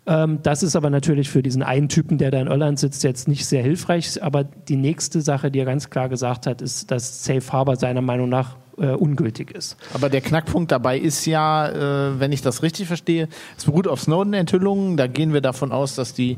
Ähm, 0.05 0.39
das 0.43 0.63
ist 0.63 0.75
aber 0.75 0.89
natürlich 0.89 1.29
für 1.29 1.43
diesen 1.43 1.63
einen 1.63 1.89
Typen, 1.89 2.17
der 2.17 2.31
da 2.31 2.39
in 2.39 2.47
Irland 2.47 2.79
sitzt, 2.79 3.03
jetzt 3.03 3.27
nicht 3.27 3.45
sehr 3.45 3.63
hilfreich. 3.63 4.21
Aber 4.23 4.43
die 4.43 4.77
nächste 4.77 5.21
Sache, 5.21 5.51
die 5.51 5.59
er 5.59 5.65
ganz 5.65 5.89
klar 5.89 6.09
gesagt 6.09 6.47
hat, 6.47 6.61
ist, 6.61 6.91
dass 6.91 7.23
Safe 7.23 7.51
Harbor 7.51 7.75
seiner 7.75 8.01
Meinung 8.01 8.29
nach 8.29 8.55
äh, 8.79 8.91
ungültig 8.91 9.51
ist. 9.51 9.77
Aber 9.93 10.09
der 10.09 10.21
Knackpunkt 10.21 10.71
dabei 10.71 10.97
ist 10.97 11.25
ja, 11.25 11.69
äh, 11.69 12.19
wenn 12.19 12.31
ich 12.31 12.41
das 12.41 12.63
richtig 12.63 12.87
verstehe, 12.87 13.27
es 13.57 13.65
beruht 13.65 13.87
auf 13.87 14.01
Snowden-Enthüllungen. 14.01 14.97
Da 14.97 15.07
gehen 15.07 15.33
wir 15.33 15.41
davon 15.41 15.71
aus, 15.71 15.95
dass 15.95 16.13
die 16.13 16.37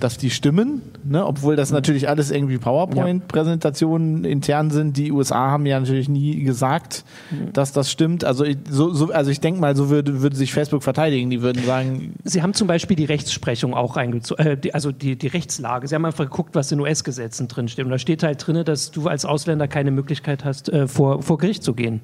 dass 0.00 0.18
die 0.18 0.30
stimmen, 0.30 0.82
ne? 1.04 1.24
obwohl 1.26 1.56
das 1.56 1.70
natürlich 1.70 2.08
alles 2.08 2.30
irgendwie 2.30 2.58
PowerPoint-Präsentationen 2.58 4.24
intern 4.24 4.70
sind. 4.70 4.96
Die 4.96 5.12
USA 5.12 5.50
haben 5.50 5.66
ja 5.66 5.78
natürlich 5.78 6.08
nie 6.08 6.42
gesagt, 6.44 7.04
mhm. 7.30 7.52
dass 7.52 7.72
das 7.72 7.90
stimmt. 7.90 8.24
Also 8.24 8.44
ich, 8.44 8.58
so, 8.68 8.92
so, 8.92 9.12
also 9.12 9.30
ich 9.30 9.40
denke 9.40 9.60
mal, 9.60 9.76
so 9.76 9.90
würde, 9.90 10.22
würde 10.22 10.36
sich 10.36 10.52
Facebook 10.52 10.82
verteidigen. 10.82 11.30
Die 11.30 11.42
würden 11.42 11.64
sagen. 11.64 12.14
Sie 12.24 12.42
haben 12.42 12.54
zum 12.54 12.68
Beispiel 12.68 12.96
die 12.96 13.04
Rechtsprechung 13.04 13.74
auch 13.74 13.96
reingezogen, 13.96 14.46
äh, 14.46 14.70
also 14.72 14.92
die, 14.92 15.16
die 15.16 15.28
Rechtslage. 15.28 15.88
Sie 15.88 15.94
haben 15.94 16.04
einfach 16.04 16.24
geguckt, 16.24 16.54
was 16.54 16.70
in 16.72 16.80
US-Gesetzen 16.80 17.48
drinsteht. 17.48 17.84
Und 17.84 17.90
da 17.90 17.98
steht 17.98 18.22
halt 18.22 18.46
drin, 18.46 18.64
dass 18.64 18.90
du 18.90 19.08
als 19.08 19.24
Ausländer 19.24 19.68
keine 19.68 19.90
Möglichkeit 19.90 20.44
hast, 20.44 20.68
äh, 20.68 20.86
vor, 20.86 21.22
vor 21.22 21.38
Gericht 21.38 21.62
zu 21.62 21.74
gehen. 21.74 22.00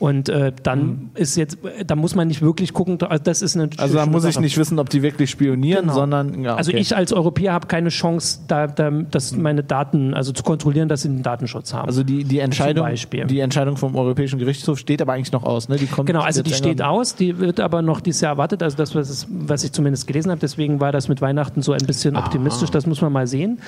Und 0.00 0.30
äh, 0.30 0.50
dann 0.62 0.80
mhm. 0.80 1.10
ist 1.14 1.36
jetzt, 1.36 1.58
da 1.86 1.94
muss 1.94 2.14
man 2.14 2.26
nicht 2.26 2.40
wirklich 2.40 2.72
gucken, 2.72 2.98
also 3.02 3.22
das 3.22 3.42
ist 3.42 3.54
eine 3.54 3.68
Also 3.76 3.96
da 3.96 4.06
muss 4.06 4.24
ich 4.24 4.40
nicht 4.40 4.56
wissen, 4.56 4.78
ob 4.78 4.88
die 4.88 5.02
wirklich 5.02 5.28
spionieren, 5.28 5.82
genau. 5.82 5.94
sondern 5.94 6.42
ja, 6.42 6.56
also 6.56 6.70
okay. 6.70 6.78
Also 6.78 6.94
ich 6.94 6.96
als 6.96 7.12
Europäer 7.12 7.52
habe 7.52 7.66
keine 7.66 7.90
Chance, 7.90 8.40
da, 8.48 8.66
da 8.66 8.90
das 8.90 9.32
mhm. 9.32 9.42
meine 9.42 9.62
Daten, 9.62 10.14
also 10.14 10.32
zu 10.32 10.42
kontrollieren, 10.42 10.88
dass 10.88 11.02
sie 11.02 11.08
den 11.08 11.22
Datenschutz 11.22 11.74
haben. 11.74 11.86
Also 11.86 12.02
die, 12.02 12.24
die 12.24 12.38
Entscheidung, 12.38 12.88
die 13.28 13.40
Entscheidung 13.40 13.76
vom 13.76 13.94
Europäischen 13.94 14.38
Gerichtshof 14.38 14.78
steht 14.78 15.02
aber 15.02 15.12
eigentlich 15.12 15.32
noch 15.32 15.44
aus, 15.44 15.68
ne? 15.68 15.76
Die 15.76 15.86
kommt 15.86 16.06
genau, 16.06 16.20
also 16.22 16.42
die 16.42 16.54
steht 16.54 16.80
aus, 16.80 17.14
die 17.14 17.38
wird 17.38 17.60
aber 17.60 17.82
noch 17.82 18.00
dieses 18.00 18.22
Jahr 18.22 18.32
erwartet, 18.32 18.62
also 18.62 18.78
das, 18.78 18.94
was, 18.94 19.26
was 19.28 19.64
ich 19.64 19.72
zumindest 19.72 20.06
gelesen 20.06 20.30
habe, 20.30 20.40
deswegen 20.40 20.80
war 20.80 20.92
das 20.92 21.08
mit 21.08 21.20
Weihnachten 21.20 21.60
so 21.60 21.72
ein 21.72 21.84
bisschen 21.86 22.16
Aha. 22.16 22.24
optimistisch, 22.24 22.70
das 22.70 22.86
muss 22.86 23.02
man 23.02 23.12
mal 23.12 23.26
sehen. 23.26 23.58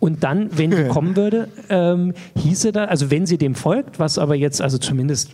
Und 0.00 0.22
dann, 0.22 0.50
wenn 0.52 0.70
die 0.70 0.84
kommen 0.88 1.16
würde, 1.16 1.48
ähm, 1.70 2.12
hieße 2.36 2.72
da, 2.72 2.84
also 2.84 3.10
wenn 3.10 3.24
sie 3.24 3.38
dem 3.38 3.54
folgt, 3.54 3.98
was 3.98 4.18
aber 4.18 4.34
jetzt, 4.34 4.60
also 4.60 4.76
zumindest 4.76 5.30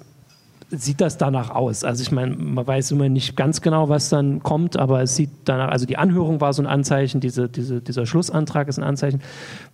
sieht 0.76 1.00
das 1.00 1.18
danach 1.18 1.50
aus. 1.50 1.84
Also 1.84 2.02
ich 2.02 2.12
meine, 2.12 2.36
man 2.36 2.66
weiß 2.66 2.90
immer 2.92 3.08
nicht 3.08 3.36
ganz 3.36 3.60
genau, 3.60 3.88
was 3.88 4.08
dann 4.08 4.42
kommt, 4.42 4.76
aber 4.76 5.02
es 5.02 5.16
sieht 5.16 5.30
danach, 5.44 5.68
also 5.68 5.86
die 5.86 5.96
Anhörung 5.96 6.40
war 6.40 6.52
so 6.52 6.62
ein 6.62 6.66
Anzeichen, 6.66 7.20
diese, 7.20 7.48
diese, 7.48 7.80
dieser 7.80 8.06
Schlussantrag 8.06 8.68
ist 8.68 8.78
ein 8.78 8.84
Anzeichen. 8.84 9.20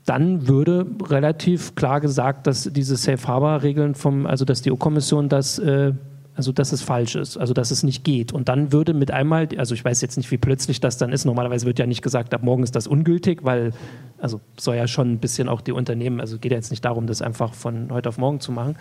Dann 0.06 0.48
würde 0.48 0.86
relativ 1.08 1.74
klar 1.74 2.00
gesagt, 2.00 2.46
dass 2.46 2.64
diese 2.64 2.96
Safe 2.96 3.26
Harbor 3.26 3.62
Regeln 3.62 3.94
vom, 3.94 4.26
also 4.26 4.44
dass 4.44 4.62
die 4.62 4.72
EU-Kommission 4.72 5.28
das 5.28 5.58
äh, 5.58 5.92
also 6.34 6.52
dass 6.52 6.72
es 6.72 6.82
falsch 6.82 7.16
ist, 7.16 7.36
also 7.36 7.52
dass 7.52 7.70
es 7.70 7.82
nicht 7.82 8.04
geht. 8.04 8.32
Und 8.32 8.48
dann 8.48 8.72
würde 8.72 8.94
mit 8.94 9.10
einmal, 9.10 9.48
also 9.56 9.74
ich 9.74 9.84
weiß 9.84 10.00
jetzt 10.00 10.16
nicht, 10.16 10.30
wie 10.30 10.38
plötzlich 10.38 10.80
das 10.80 10.96
dann 10.96 11.12
ist. 11.12 11.24
Normalerweise 11.24 11.66
wird 11.66 11.78
ja 11.78 11.86
nicht 11.86 12.02
gesagt, 12.02 12.32
ab 12.34 12.42
morgen 12.42 12.62
ist 12.62 12.76
das 12.76 12.86
ungültig, 12.86 13.44
weil 13.44 13.72
also 14.20 14.40
soll 14.58 14.76
ja 14.76 14.86
schon 14.86 15.12
ein 15.12 15.18
bisschen 15.18 15.48
auch 15.48 15.60
die 15.60 15.72
Unternehmen, 15.72 16.20
also 16.20 16.38
geht 16.38 16.52
ja 16.52 16.58
jetzt 16.58 16.70
nicht 16.70 16.84
darum, 16.84 17.06
das 17.06 17.22
einfach 17.22 17.54
von 17.54 17.90
heute 17.90 18.08
auf 18.08 18.18
morgen 18.18 18.40
zu 18.40 18.52
machen. 18.52 18.76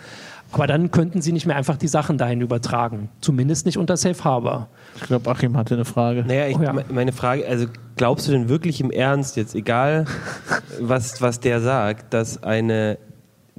Aber 0.52 0.66
dann 0.66 0.90
könnten 0.90 1.22
sie 1.22 1.32
nicht 1.32 1.46
mehr 1.46 1.56
einfach 1.56 1.76
die 1.76 1.88
Sachen 1.88 2.18
dahin 2.18 2.40
übertragen. 2.40 3.08
Zumindest 3.20 3.66
nicht 3.66 3.78
unter 3.78 3.96
Safe 3.96 4.22
Harbor. 4.22 4.68
Ich 4.96 5.02
glaube, 5.02 5.30
Achim 5.30 5.56
hatte 5.56 5.74
eine 5.74 5.84
Frage. 5.84 6.24
Naja, 6.26 6.46
ich, 6.46 6.58
oh 6.58 6.62
ja. 6.62 6.74
meine 6.90 7.12
Frage, 7.12 7.46
also 7.46 7.66
glaubst 7.96 8.28
du 8.28 8.32
denn 8.32 8.48
wirklich 8.48 8.80
im 8.80 8.90
Ernst 8.90 9.36
jetzt, 9.36 9.54
egal 9.54 10.06
was, 10.80 11.20
was 11.22 11.40
der 11.40 11.60
sagt, 11.60 12.12
dass 12.12 12.42
eine 12.42 12.98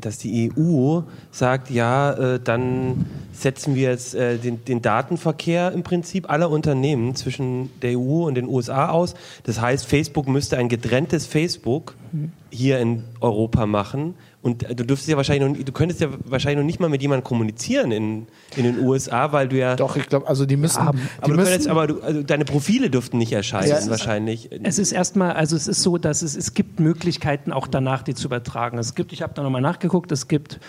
dass 0.06 0.18
die 0.18 0.52
EU 0.56 1.02
sagt, 1.32 1.70
ja, 1.70 2.14
äh, 2.14 2.40
dann 2.40 3.06
setzen 3.32 3.76
wir 3.76 3.90
jetzt 3.90 4.16
äh, 4.16 4.38
den, 4.38 4.64
den, 4.66 4.82
Datenverkehr 4.82 5.72
im 5.72 5.84
Prinzip 5.84 6.30
aller 6.30 6.50
Unternehmen 6.50 7.16
zwischen 7.16 7.70
der 7.82 7.98
EU 7.98 8.26
und 8.28 8.36
den 8.36 8.48
USA 8.48 8.90
aus. 8.90 9.16
Das 9.44 9.62
heißt, 9.62 9.86
Facebook 9.86 10.28
müsste 10.28 10.58
ein 10.58 10.70
getrenntes 10.70 11.26
Facebook 11.26 11.96
mhm. 12.12 12.32
hier 12.50 12.80
in 12.80 13.04
Europa 13.20 13.66
machen, 13.66 14.16
und 14.44 14.64
du 14.64 14.84
dürftest 14.86 15.08
ja 15.08 15.18
wahrscheinlich 15.18 15.60
noch, 15.60 15.66
du 15.66 15.72
könntest 15.72 16.02
ja 16.02 16.08
wahrscheinlich 16.26 16.58
noch 16.58 16.66
nicht 16.66 16.80
mal 16.80 16.90
mit 16.90 17.02
jemandem 17.04 17.24
kommunizieren 17.24 17.92
in, 17.92 18.28
in 18.56 18.64
den 18.64 18.80
USA, 18.80 19.32
weil 19.32 19.48
du 19.48 19.58
ja. 19.58 19.76
Doch, 19.76 19.96
ich 19.96 20.10
glaube, 20.10 20.28
also 20.28 20.48
die 20.48 20.58
müssen. 20.58 20.80
Ja, 20.80 20.88
aber, 20.88 20.98
die 21.28 21.32
müssen 21.34 21.70
aber 21.70 21.88
du, 21.88 22.02
also 22.02 22.24
deine 22.24 22.46
Profile 22.46 22.90
dürften 22.90 23.20
nicht 23.20 23.32
erscheinen, 23.34 23.70
ja, 23.70 23.88
wahrscheinlich. 23.88 24.50
Es 24.64 24.80
ist 24.80 24.94
erstmal, 24.94 25.34
also 25.34 25.56
es 25.56 25.68
ist 25.68 25.84
so, 25.84 26.00
dass 26.00 26.24
es, 26.24 26.36
es 26.36 26.56
gibt 26.56 26.80
Möglichkeiten 26.80 27.52
auch 27.52 27.68
danach, 27.68 28.02
die 28.02 28.16
zu 28.16 28.26
übertragen. 28.26 28.80
Es 28.80 28.96
gibt, 28.96 29.14
ich 29.14 29.22
habe 29.22 29.34
da 29.36 29.44
nochmal 29.44 29.62
nachgeguckt, 29.62 30.12
es 30.12 30.28
gibt 30.28 30.60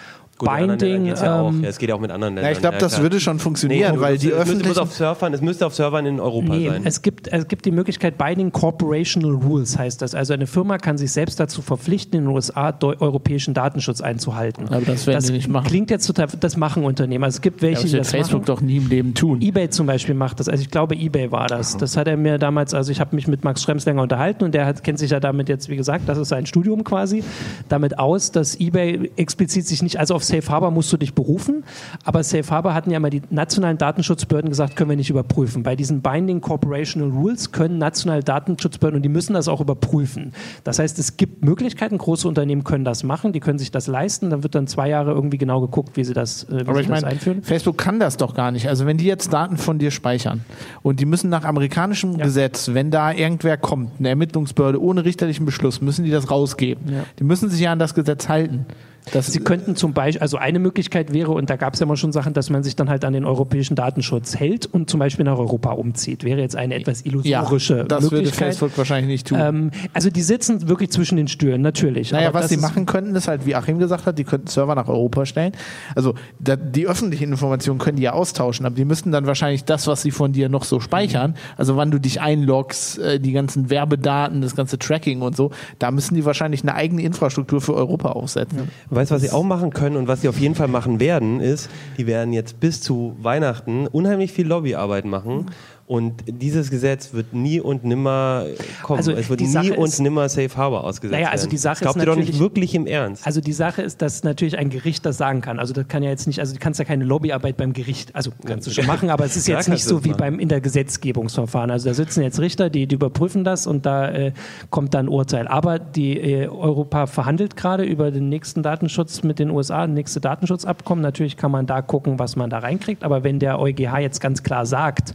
Gut, 0.43 0.51
Binding. 0.51 1.07
Ja 1.07 1.49
ähm, 1.49 1.63
ja, 1.63 1.69
es 1.69 1.79
geht 1.79 1.89
ja 1.89 1.95
auch 1.95 2.01
mit 2.01 2.11
anderen 2.11 2.35
Ländern. 2.35 2.51
Ja, 2.51 2.57
ich 2.57 2.61
glaube, 2.61 2.79
das 2.79 3.01
würde 3.01 3.21
schon 3.21 3.39
funktionieren, 3.39 3.95
nee, 3.95 4.01
weil 4.01 4.19
die 4.19 4.33
öffentlichen... 4.33 4.73
Es, 4.73 4.79
auf 4.79 4.93
Surfern, 4.93 5.33
es 5.35 5.41
müsste 5.41 5.67
auf 5.67 5.75
Servern 5.75 6.05
in 6.05 6.19
Europa 6.19 6.55
nee, 6.55 6.69
sein. 6.69 6.83
Es 6.85 7.03
gibt, 7.03 7.29
es 7.29 7.47
gibt 7.47 7.65
die 7.65 7.71
Möglichkeit, 7.71 8.19
Binding 8.19 8.51
Corporational 8.51 9.37
Rules 9.37 9.79
heißt 9.79 10.03
das. 10.03 10.17
Also 10.17 10.33
eine 10.33 10.49
Firma 10.49 10.79
kann 10.79 10.99
sich 10.99 11.13
selbst 11.13 11.39
dazu 11.39 11.63
verpflichten, 11.63 12.19
in 12.19 12.25
den 12.25 12.35
USA 12.35 12.77
europäischen 12.81 13.55
Datenschutz 13.55 14.01
einzuhalten. 14.01 14.67
Aber 14.69 14.81
das 14.81 15.07
werden 15.07 15.19
das 15.19 15.27
die 15.27 15.33
nicht 15.33 15.49
machen. 15.49 15.69
Klingt 15.69 15.91
jetzt 15.91 16.07
total, 16.07 16.27
das 16.41 16.57
machen 16.57 16.83
Unternehmen. 16.83 17.23
Also 17.23 17.37
es 17.37 17.41
gibt 17.41 17.63
welche, 17.63 17.77
ja, 17.77 17.83
das 17.83 17.91
die 17.91 17.97
das 17.99 18.11
Facebook 18.11 18.41
machen. 18.41 18.47
doch 18.47 18.61
nie 18.61 18.79
im 18.79 18.89
Leben 18.89 19.15
tun. 19.15 19.41
eBay 19.41 19.71
zum 19.71 19.87
Beispiel 19.87 20.17
macht 20.17 20.41
das. 20.41 20.49
Also 20.49 20.63
ich 20.63 20.71
glaube, 20.71 20.97
eBay 20.97 21.31
war 21.31 21.47
das. 21.47 21.77
Das 21.77 21.97
hat 21.97 22.09
er 22.09 22.17
mir 22.17 22.39
damals, 22.39 22.75
also 22.75 22.91
ich 22.91 22.99
habe 22.99 23.15
mich 23.15 23.29
mit 23.29 23.45
Max 23.45 23.63
Schrems 23.63 23.85
länger 23.85 24.03
unterhalten 24.03 24.43
und 24.43 24.55
der 24.55 24.67
hat, 24.67 24.83
kennt 24.83 24.99
sich 24.99 25.13
ja 25.13 25.21
damit 25.21 25.49
jetzt, 25.49 25.69
wie 25.69 25.77
gesagt, 25.77 26.09
das 26.09 26.19
ist 26.19 26.31
sein 26.31 26.47
Studium 26.47 26.83
quasi, 26.83 27.23
damit 27.69 27.99
aus, 28.01 28.33
dass 28.33 28.59
eBay 28.59 29.13
explizit 29.17 29.67
sich 29.69 29.83
nicht, 29.83 30.01
also 30.01 30.15
auf 30.15 30.25
Safe 30.33 30.49
Harbor 30.51 30.71
musst 30.71 30.91
du 30.93 30.97
dich 30.97 31.15
berufen. 31.15 31.65
Aber 32.05 32.23
Safe 32.23 32.49
Harbor 32.51 32.73
hatten 32.73 32.91
ja 32.91 32.97
immer 32.97 33.11
die 33.11 33.21
nationalen 33.29 33.77
Datenschutzbehörden 33.77 34.49
gesagt, 34.49 34.77
können 34.77 34.89
wir 34.89 34.97
nicht 34.97 35.11
überprüfen. 35.11 35.63
Bei 35.63 35.77
diesen 35.77 36.01
Binding 36.01 36.41
Corporational 36.41 37.11
Rules 37.11 37.53
können 37.53 37.77
nationale 37.77 38.23
Datenschutzbehörden 38.23 38.97
und 38.97 39.03
die 39.03 39.11
müssen 39.11 39.35
das 39.35 39.49
auch 39.49 39.61
überprüfen. 39.61 40.33
Das 40.65 40.79
heißt, 40.79 40.99
es 40.99 41.19
gibt 41.19 41.45
Möglichkeiten, 41.45 41.99
große 41.99 42.27
Unternehmen 42.27 42.65
können 42.65 42.85
das 42.85 43.05
machen, 43.05 43.33
die 43.33 43.41
können 43.41 43.59
sich 43.59 43.71
das 43.71 43.89
leisten. 43.89 44.31
Dann 44.31 44.43
wird 44.43 44.55
dann 44.55 44.67
zwei 44.67 44.89
Jahre 44.89 45.11
irgendwie 45.11 45.37
genau 45.37 45.61
geguckt, 45.61 45.97
wie 45.97 46.05
sie 46.05 46.15
das, 46.15 46.45
äh, 46.45 46.61
wie 46.61 46.61
Aber 46.63 46.75
sie 46.75 46.81
ich 46.81 46.89
das 46.89 47.03
mein, 47.03 47.13
einführen. 47.13 47.43
Facebook 47.43 47.77
kann 47.77 48.01
das 48.01 48.17
doch 48.17 48.35
gar 48.35 48.51
nicht. 48.53 48.69
Also 48.69 48.87
wenn 48.87 48.97
die 48.97 49.05
jetzt 49.05 49.33
Daten 49.33 49.59
von 49.59 49.79
dir 49.79 49.91
speichern 49.91 50.45
und 50.83 50.99
die 50.99 51.05
müssen 51.05 51.29
nach 51.29 51.45
amerikanischem 51.45 52.17
ja. 52.17 52.25
Gesetz, 52.25 52.71
wenn 52.73 52.91
da 52.91 53.13
irgendwer 53.13 53.59
kommt, 53.59 53.99
eine 53.99 54.09
Ermittlungsbehörde 54.09 54.81
ohne 54.81 55.05
richterlichen 55.05 55.45
Beschluss, 55.45 55.83
müssen 55.83 56.05
die 56.05 56.11
das 56.11 56.31
rausgeben. 56.31 56.91
Ja. 56.91 57.05
Die 57.19 57.25
müssen 57.25 57.51
sich 57.51 57.61
ja 57.61 57.73
an 57.73 57.79
das 57.79 57.95
Gesetz 57.95 58.31
halten. 58.31 58.67
Das 59.11 59.27
Sie 59.27 59.41
könnten 59.41 59.75
zum 59.77 59.93
Beispiel, 59.93 60.21
also 60.23 60.37
eine 60.37 60.59
Möglichkeit 60.59 61.13
wäre, 61.13 61.33
und 61.33 61.51
da 61.51 61.57
gab 61.57 61.75
es 61.75 61.81
ja 61.81 61.87
mal 61.87 61.97
schon 61.97 62.13
Sachen, 62.13 62.35
dass 62.35 62.51
man 62.51 62.63
sich 62.63 62.77
dann 62.77 62.89
halt 62.89 63.05
an 63.05 63.13
den 63.13 63.25
europäischen 63.25 63.75
Datenschutz 63.75 64.37
hält 64.37 64.67
und 64.67 64.89
zum 64.89 65.01
Beispiel 65.01 65.25
nach 65.25 65.39
Europa 65.39 65.73
umzieht. 65.73 66.25
Wäre 66.25 66.41
jetzt 66.41 66.57
eine 66.57 66.75
etwas 66.75 67.05
illusorische 67.05 67.79
ja, 67.79 67.85
das 67.85 68.05
Möglichkeit. 68.05 68.41
würde 68.41 68.53
Facebook 68.53 68.79
wahrscheinlich 68.79 69.09
nicht 69.09 69.27
tun. 69.27 69.39
Ähm, 69.41 69.71
also 69.93 70.11
die 70.11 70.23
sitzen 70.23 70.69
wirklich 70.69 70.91
zwischen 70.91 71.17
den 71.17 71.29
Stühlen, 71.29 71.63
natürlich. 71.63 72.13
Naja, 72.13 72.33
was 72.33 72.49
sie 72.49 72.57
machen 72.57 72.87
könnten, 72.87 73.15
ist 73.17 73.29
halt, 73.29 73.45
wie 73.45 73.55
Achim 73.55 73.79
gesagt 73.79 74.07
hat, 74.07 74.19
die 74.19 74.25
könnten 74.25 74.47
Server 74.47 74.75
nach 74.75 74.89
Europa 74.89 75.27
stellen. 75.27 75.53
Also 75.95 76.15
da, 76.39 76.57
die 76.57 76.87
öffentlichen 76.87 77.31
Informationen 77.31 77.79
können 77.79 77.97
die 77.97 78.05
ja 78.05 78.13
austauschen, 78.13 78.67
aber 78.67 78.77
die 78.77 78.85
müssten 78.85 79.11
dann 79.11 79.27
wahrscheinlich 79.27 79.65
das, 79.65 79.87
was 79.87 80.03
sie 80.03 80.11
von 80.11 80.33
dir 80.33 80.49
noch 80.49 80.65
so 80.65 80.81
speichern, 80.81 81.35
also 81.57 81.77
wann 81.77 81.91
du 81.91 81.99
dich 81.99 82.21
einloggst, 82.21 82.99
äh, 82.99 83.21
die 83.21 83.33
ganzen 83.33 83.71
Werbedaten, 83.71 84.43
das 84.43 84.55
ganze 84.55 84.79
Tracking 84.79 85.23
und 85.23 85.37
so, 85.37 85.51
da 85.79 85.91
müssen 85.91 86.15
die 86.15 86.25
wahrscheinlich 86.25 86.63
eine 86.63 86.75
eigene 86.75 87.03
Infrastruktur 87.03 87.61
für 87.61 87.75
Europa 87.75 88.11
aufsetzen. 88.11 88.59
Ja. 88.91 88.92
Weißt 88.95 89.11
du, 89.11 89.15
was 89.15 89.23
sie 89.23 89.31
auch 89.31 89.43
machen 89.43 89.71
können 89.71 89.97
und 89.97 90.07
was 90.07 90.21
sie 90.21 90.29
auf 90.29 90.39
jeden 90.39 90.55
Fall 90.55 90.69
machen 90.69 91.01
werden, 91.01 91.41
ist, 91.41 91.71
die 91.97 92.07
werden 92.07 92.35
jetzt 92.35 92.61
bis 92.61 92.83
zu 92.83 93.17
Weihnachten 93.23 93.87
unheimlich 93.87 94.33
viel 94.33 94.47
Lobbyarbeit 94.47 95.07
machen 95.07 95.47
und 95.93 96.25
dieses 96.27 96.71
Gesetz 96.71 97.13
wird 97.13 97.35
nie 97.35 97.61
und 97.61 97.85
nimmer 97.85 98.47
kommen. 98.83 98.97
Also 98.97 99.13
es 99.13 99.29
wird 99.29 99.41
nie 99.41 99.47
Sache 99.47 99.75
und 99.75 100.01
nimmer 100.01 100.27
Safe 100.31 100.49
Harbor 100.57 100.85
ausgesetzt 100.85 101.13
naja, 101.13 101.29
also 101.29 101.47
die 101.47 101.59
Sache 101.59 101.83
Glaubt 101.83 101.97
ist 101.99 102.03
ihr 102.03 102.07
doch 102.07 102.17
nicht 102.17 102.39
wirklich 102.39 102.75
im 102.75 102.87
Ernst. 102.87 103.27
Also 103.27 103.43
die 103.43 103.53
Sache 103.53 103.83
ist, 103.83 104.01
dass 104.01 104.25
natürlich 104.25 104.57
ein 104.57 104.71
Gericht 104.71 105.05
das 105.05 105.19
sagen 105.19 105.43
kann. 105.43 105.59
Also 105.59 105.75
das 105.75 105.87
kann 105.89 106.03
ja 106.03 106.09
jetzt 106.09 106.27
nicht, 106.27 106.41
also 106.41 106.55
du 106.55 106.61
kannst 106.61 106.79
ja 106.79 106.87
keine 106.87 107.05
Lobbyarbeit 107.05 107.59
beim 107.59 107.75
Gericht, 107.75 108.17
also 108.17 108.31
kannst 108.47 108.67
du 108.67 108.71
schon 108.71 108.87
machen, 108.87 109.11
aber 109.11 109.27
es 109.27 109.37
ist 109.37 109.47
jetzt 109.49 109.69
nicht 109.69 109.85
so 109.85 110.03
wie 110.03 110.15
beim 110.15 110.39
in 110.39 110.49
der 110.49 110.63
Gesetzgebungsverfahren. 110.63 111.71
Also 111.71 111.91
da 111.91 111.95
sitzen 111.95 112.23
jetzt 112.23 112.41
Richter, 112.41 112.71
die, 112.71 112.87
die 112.87 112.95
überprüfen 112.95 113.45
das 113.45 113.67
und 113.67 113.85
da 113.85 114.11
äh, 114.11 114.33
kommt 114.71 114.95
dann 114.95 115.09
Urteil. 115.09 115.47
Aber 115.47 115.79
die 115.79 116.19
äh, 116.19 116.49
Europa 116.49 117.07
verhandelt 117.07 117.55
gerade 117.55 117.85
über 117.85 118.11
den 118.11 118.31
nächsten 118.31 118.63
Datenschutz 118.63 119.25
mit 119.25 119.39
den 119.39 119.51
USA, 119.51 119.87
das 119.87 119.95
nächste 119.95 120.23
Datenschutzabkommen. 120.23 121.03
Natürlich 121.03 121.37
kann 121.37 121.51
man 121.51 121.67
da 121.67 121.83
gucken, 121.83 122.19
was 122.19 122.35
man 122.35 122.49
da 122.49 122.61
reinkriegt. 122.61 123.05
Aber 123.05 123.25
wenn 123.25 123.41
der 123.41 123.61
EuGH 123.61 123.99
jetzt 123.99 124.23
ganz 124.23 124.43
klar 124.43 124.65
sagt, 124.65 125.13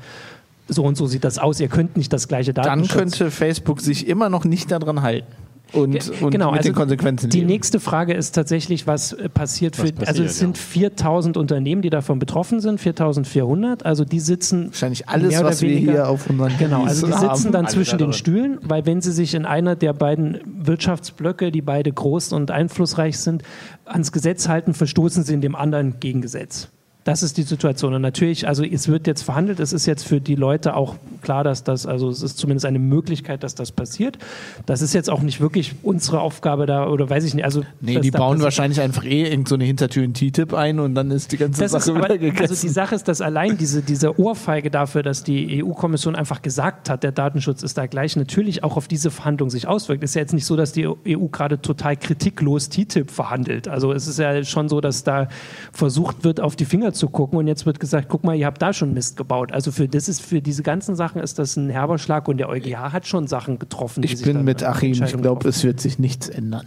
so 0.68 0.84
und 0.84 0.96
so 0.98 1.08
sieht 1.08 1.24
das 1.24 1.38
aus, 1.40 1.60
ihr 1.60 1.68
könnt 1.70 1.98
nicht 1.98 2.12
das 2.14 2.28
gleiche 2.28 2.54
Datenschutz. 2.54 2.90
Dann 2.94 3.00
könnte 3.00 3.32
Facebook 3.32 3.82
sich 3.82 4.08
immer 4.08 4.30
noch 4.30 4.44
nicht 4.46 4.72
daran 4.72 5.02
halten. 5.02 5.28
und, 5.74 6.22
und 6.22 6.32
genau, 6.32 6.52
mit 6.52 6.60
also 6.60 6.70
den 6.70 6.76
Konsequenzen 6.76 7.30
Die 7.30 7.40
leben. 7.40 7.48
nächste 7.50 7.82
Frage 7.82 8.14
ist 8.14 8.32
tatsächlich, 8.34 8.88
was 8.88 9.12
äh, 9.12 9.28
passiert 9.28 9.76
für, 9.76 9.84
passiert, 9.92 10.08
also 10.08 10.24
es 10.24 10.40
sind 10.40 10.56
ja. 10.58 10.64
4000 10.64 11.36
Unternehmen, 11.36 11.82
die 11.82 11.90
davon 11.90 12.20
betroffen 12.20 12.62
sind, 12.62 12.80
4400, 12.80 13.86
also 13.86 14.06
die 14.06 14.22
sitzen 14.22 14.68
Wahrscheinlich 14.68 15.10
alles, 15.10 15.30
mehr 15.32 15.42
oder 15.42 15.50
was 15.50 15.62
wir 15.62 15.70
weniger- 15.70 15.92
hier 15.92 16.08
auf 16.10 16.30
unseren 16.30 16.58
Genau, 16.58 16.84
also 16.86 17.08
die 17.08 17.12
sitzen 17.12 17.28
haben. 17.28 17.52
dann 17.52 17.68
zwischen 17.68 17.98
da 18.00 18.06
den. 18.06 18.14
Stühlen, 18.14 18.60
weil 18.62 18.86
wenn 18.86 19.02
sie 19.02 19.12
sich 19.12 19.34
in 19.36 19.46
einer 19.46 19.76
der 19.76 19.92
beiden 19.94 20.40
Wirtschaftsblöcke, 20.46 21.52
die 21.52 21.62
beide 21.62 21.92
groß 21.92 22.32
und 22.32 22.50
einflussreich 22.50 23.18
sind, 23.20 23.44
ans 23.84 24.12
Gesetz 24.14 24.48
halten, 24.48 24.74
verstoßen 24.74 25.24
sie 25.26 25.34
in 25.34 25.42
dem 25.42 25.56
anderen 25.56 26.00
gegen 26.00 26.22
Gesetz. 26.22 26.70
Das 27.08 27.24
ist 27.24 27.38
die 27.38 27.44
Situation. 27.44 27.94
Und 27.94 28.02
natürlich, 28.02 28.50
also 28.50 28.66
es 28.66 28.90
wird 28.90 29.08
jetzt 29.08 29.22
verhandelt, 29.22 29.62
es 29.62 29.72
ist 29.72 29.86
jetzt 29.86 30.06
für 30.06 30.20
die 30.20 30.36
Leute 30.36 30.76
auch 30.76 30.96
klar, 31.22 31.46
dass 31.46 31.64
das, 31.64 31.86
also 31.86 32.10
es 32.10 32.22
ist 32.22 32.38
zumindest 32.38 32.66
eine 32.66 32.80
Möglichkeit, 32.80 33.44
dass 33.44 33.56
das 33.56 33.72
passiert. 33.72 34.18
Das 34.66 34.82
ist 34.82 34.92
jetzt 34.94 35.10
auch 35.10 35.22
nicht 35.22 35.40
wirklich 35.40 35.76
unsere 35.84 36.20
Aufgabe 36.20 36.66
da, 36.66 36.90
oder 36.90 37.10
weiß 37.10 37.24
ich 37.24 37.34
nicht. 37.34 37.46
Also, 37.46 37.62
Nee, 37.80 38.02
die 38.02 38.12
bauen 38.12 38.42
wahrscheinlich 38.42 38.82
einfach 38.82 39.06
eh 39.06 39.24
irgend 39.24 39.48
so 39.48 39.56
eine 39.56 39.64
Hintertür 39.64 40.04
in 40.04 40.14
TTIP 40.14 40.54
ein 40.54 40.82
und 40.82 40.96
dann 40.96 41.10
ist 41.12 41.32
die 41.32 41.38
ganze 41.38 41.62
Das 41.62 41.74
ist, 41.74 41.86
Sache 41.86 41.96
aber, 41.96 42.04
wieder 42.10 42.18
gegessen. 42.18 42.42
also 42.42 42.62
die 42.62 42.74
Sache 42.74 42.96
ist, 42.96 43.08
dass 43.08 43.22
allein 43.22 43.58
diese, 43.58 43.82
diese 43.84 44.20
Ohrfeige 44.20 44.70
dafür, 44.70 45.02
dass 45.02 45.24
die 45.24 45.64
EU-Kommission 45.64 46.14
einfach 46.14 46.42
gesagt 46.42 46.90
hat, 46.90 47.04
der 47.04 47.14
Datenschutz 47.14 47.64
ist 47.64 47.78
da 47.78 47.86
gleich, 47.86 48.18
natürlich 48.18 48.66
auch 48.66 48.76
auf 48.76 48.90
diese 48.90 49.12
Verhandlung 49.12 49.50
sich 49.50 49.66
auswirkt. 49.66 50.04
Ist 50.04 50.16
ja 50.16 50.22
jetzt 50.24 50.34
nicht 50.34 50.46
so, 50.46 50.58
dass 50.58 50.74
die 50.74 50.86
EU 50.86 51.28
gerade 51.32 51.62
total 51.62 51.96
kritiklos 51.96 52.68
TTIP 52.68 53.12
verhandelt. 53.12 53.70
Also 53.70 53.94
es 53.94 54.08
ist 54.08 54.20
ja 54.20 54.44
schon 54.44 54.68
so, 54.68 54.82
dass 54.82 55.06
da 55.06 55.30
versucht 55.72 56.26
wird, 56.26 56.42
auf 56.42 56.58
die 56.58 56.66
Finger 56.66 56.92
zu 56.97 56.97
gucken 57.06 57.38
und 57.38 57.46
jetzt 57.48 57.68
wird 57.68 57.80
gesagt, 57.80 58.08
guck 58.10 58.24
mal, 58.24 58.36
ihr 58.36 58.48
habt 58.48 58.60
da 58.60 58.74
schon 58.74 58.96
Mist 58.96 59.16
gebaut. 59.16 59.52
Also 59.52 59.72
für 59.72 59.88
das 59.88 60.10
ist 60.10 60.22
für 60.22 60.42
diese 60.42 60.64
ganzen 60.64 60.96
Sachen 60.96 61.22
ist 61.22 61.38
das 61.38 61.56
ein 61.56 61.70
herber 61.70 62.00
Schlag 62.00 62.28
und 62.28 62.38
der 62.38 62.50
EuGH 62.50 62.92
hat 62.92 63.06
schon 63.06 63.28
Sachen 63.28 63.60
getroffen. 63.60 64.02
die 64.02 64.08
ich 64.08 64.18
sich 64.18 64.26
bin 64.26 64.44
mit 64.44 64.64
Achim, 64.64 64.94
ich 64.94 65.18
glaube, 65.18 65.48
es 65.48 65.64
wird 65.64 65.80
sich 65.80 66.00
nichts 66.00 66.28
ändern. 66.28 66.66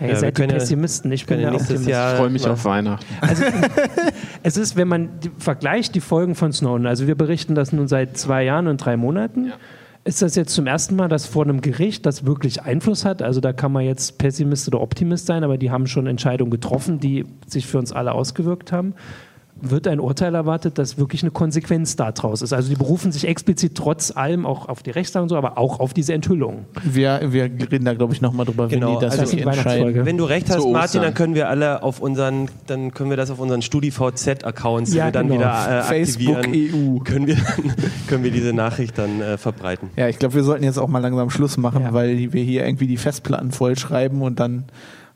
Ja, 0.00 0.06
ihr 0.06 0.08
Ja, 0.08 0.08
wir 0.08 0.20
seid 0.20 0.36
die 0.36 0.40
können 0.42 0.52
ja- 0.52 0.58
Pessimisten, 0.58 1.10
ich 1.12 1.24
bin 1.24 1.40
ja 1.40 1.52
Optimist. 1.54 1.88
Jahr 1.88 2.12
Ich 2.12 2.18
freue 2.18 2.30
mich 2.30 2.46
auf 2.46 2.64
Weihnachten. 2.66 3.06
Also 3.22 3.44
es 4.42 4.56
ist, 4.58 4.76
wenn 4.76 4.88
man 4.88 5.08
die, 5.20 5.30
vergleicht 5.38 5.94
die 5.94 6.00
Folgen 6.00 6.34
von 6.34 6.52
Snowden, 6.52 6.86
also 6.86 7.06
wir 7.06 7.14
berichten 7.14 7.54
das 7.54 7.72
nun 7.72 7.88
seit 7.88 8.18
zwei 8.18 8.44
Jahren 8.44 8.66
und 8.66 8.78
drei 8.78 8.98
Monaten. 8.98 9.52
Ist 10.04 10.20
das 10.20 10.34
jetzt 10.34 10.52
zum 10.52 10.66
ersten 10.66 10.96
Mal, 10.96 11.08
dass 11.08 11.26
vor 11.26 11.44
einem 11.44 11.60
Gericht 11.60 12.06
das 12.06 12.26
wirklich 12.26 12.62
Einfluss 12.62 13.04
hat? 13.04 13.22
Also 13.22 13.40
da 13.40 13.52
kann 13.52 13.70
man 13.70 13.84
jetzt 13.84 14.18
Pessimist 14.18 14.66
oder 14.66 14.80
Optimist 14.80 15.26
sein, 15.26 15.44
aber 15.44 15.58
die 15.58 15.70
haben 15.70 15.86
schon 15.86 16.08
Entscheidungen 16.08 16.50
getroffen, 16.50 16.98
die 16.98 17.24
sich 17.46 17.68
für 17.68 17.78
uns 17.78 17.92
alle 17.92 18.10
ausgewirkt 18.10 18.72
haben. 18.72 18.94
Wird 19.64 19.86
ein 19.86 20.00
Urteil 20.00 20.34
erwartet, 20.34 20.76
dass 20.78 20.98
wirklich 20.98 21.22
eine 21.22 21.30
Konsequenz 21.30 21.94
daraus 21.96 22.42
ist? 22.42 22.52
Also 22.52 22.68
die 22.68 22.74
berufen 22.74 23.12
sich 23.12 23.28
explizit 23.28 23.76
trotz 23.76 24.10
allem 24.14 24.44
auch 24.44 24.68
auf 24.68 24.82
die 24.82 24.90
Rechtslage 24.90 25.22
und 25.22 25.28
so, 25.28 25.36
aber 25.36 25.56
auch 25.56 25.78
auf 25.80 25.94
diese 25.94 26.12
Enthüllung. 26.14 26.64
Wir, 26.82 27.20
wir 27.32 27.44
reden 27.44 27.84
da, 27.84 27.94
glaube 27.94 28.12
ich, 28.12 28.20
nochmal 28.20 28.44
drüber, 28.44 28.66
Genau, 28.68 28.88
wenn 28.88 28.94
die 28.98 29.04
das 29.06 29.18
also 29.18 29.36
die 29.36 29.42
entscheiden. 29.42 29.64
Weihnachtsfolge. 29.64 30.04
Wenn 30.06 30.16
du 30.18 30.24
recht 30.24 30.50
hast, 30.50 30.66
Martin, 30.68 31.02
dann 31.02 31.14
können 31.14 31.34
wir 31.34 31.48
alle 31.48 31.82
auf 31.82 32.00
unseren, 32.00 32.48
dann 32.66 32.92
können 32.92 33.10
wir 33.10 33.16
das 33.16 33.30
auf 33.30 33.38
unseren 33.38 33.62
StudiVZ-Accounts, 33.62 34.90
die 34.90 34.96
Ja, 34.98 35.06
wir 35.06 35.12
dann 35.12 35.28
genau. 35.28 35.40
wieder 35.40 35.78
äh, 35.80 35.82
Facebook 35.82 36.36
aktivieren, 36.38 36.96
EU. 36.96 36.98
können 37.04 37.26
wir, 37.26 37.36
können 38.08 38.24
wir 38.24 38.30
diese 38.30 38.52
Nachricht 38.52 38.98
dann 38.98 39.20
äh, 39.20 39.38
verbreiten. 39.38 39.90
Ja, 39.96 40.08
ich 40.08 40.18
glaube, 40.18 40.34
wir 40.34 40.42
sollten 40.44 40.64
jetzt 40.64 40.78
auch 40.78 40.88
mal 40.88 40.98
langsam 41.00 41.30
Schluss 41.30 41.56
machen, 41.56 41.82
Ja. 41.82 41.92
weil 41.92 42.32
wir 42.32 42.42
hier 42.42 42.64
irgendwie 42.66 42.86
die 42.86 42.96
Festplatten 42.96 43.52
vollschreiben 43.52 44.22
und 44.22 44.40
dann 44.40 44.64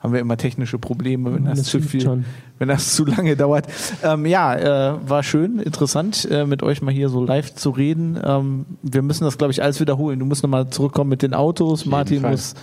haben 0.00 0.12
wir 0.12 0.20
immer 0.20 0.36
technische 0.36 0.78
Probleme, 0.78 1.34
wenn 1.34 1.44
das, 1.46 1.58
Das 1.60 1.68
zu 1.68 1.80
viel, 1.80 2.00
schon. 2.02 2.24
wenn 2.58 2.68
das 2.68 2.94
zu 2.94 3.04
lange 3.04 3.36
dauert. 3.36 3.66
Ähm, 4.02 4.26
ja, 4.26 4.54
äh, 4.94 5.08
war 5.08 5.22
schön, 5.22 5.58
interessant, 5.58 6.28
äh, 6.30 6.44
mit 6.46 6.62
euch 6.62 6.82
mal 6.82 6.92
hier 6.92 7.08
so 7.08 7.24
live 7.24 7.54
zu 7.54 7.70
reden. 7.70 8.18
Ähm, 8.24 8.66
wir 8.82 9.02
müssen 9.02 9.24
das, 9.24 9.38
glaube 9.38 9.52
ich, 9.52 9.62
alles 9.62 9.80
wiederholen. 9.80 10.18
Du 10.18 10.26
musst 10.26 10.42
nochmal 10.42 10.68
zurückkommen 10.70 11.10
mit 11.10 11.22
den 11.22 11.34
Autos. 11.34 11.86
Martin 11.86 12.20
Fall. 12.20 12.32
muss 12.32 12.54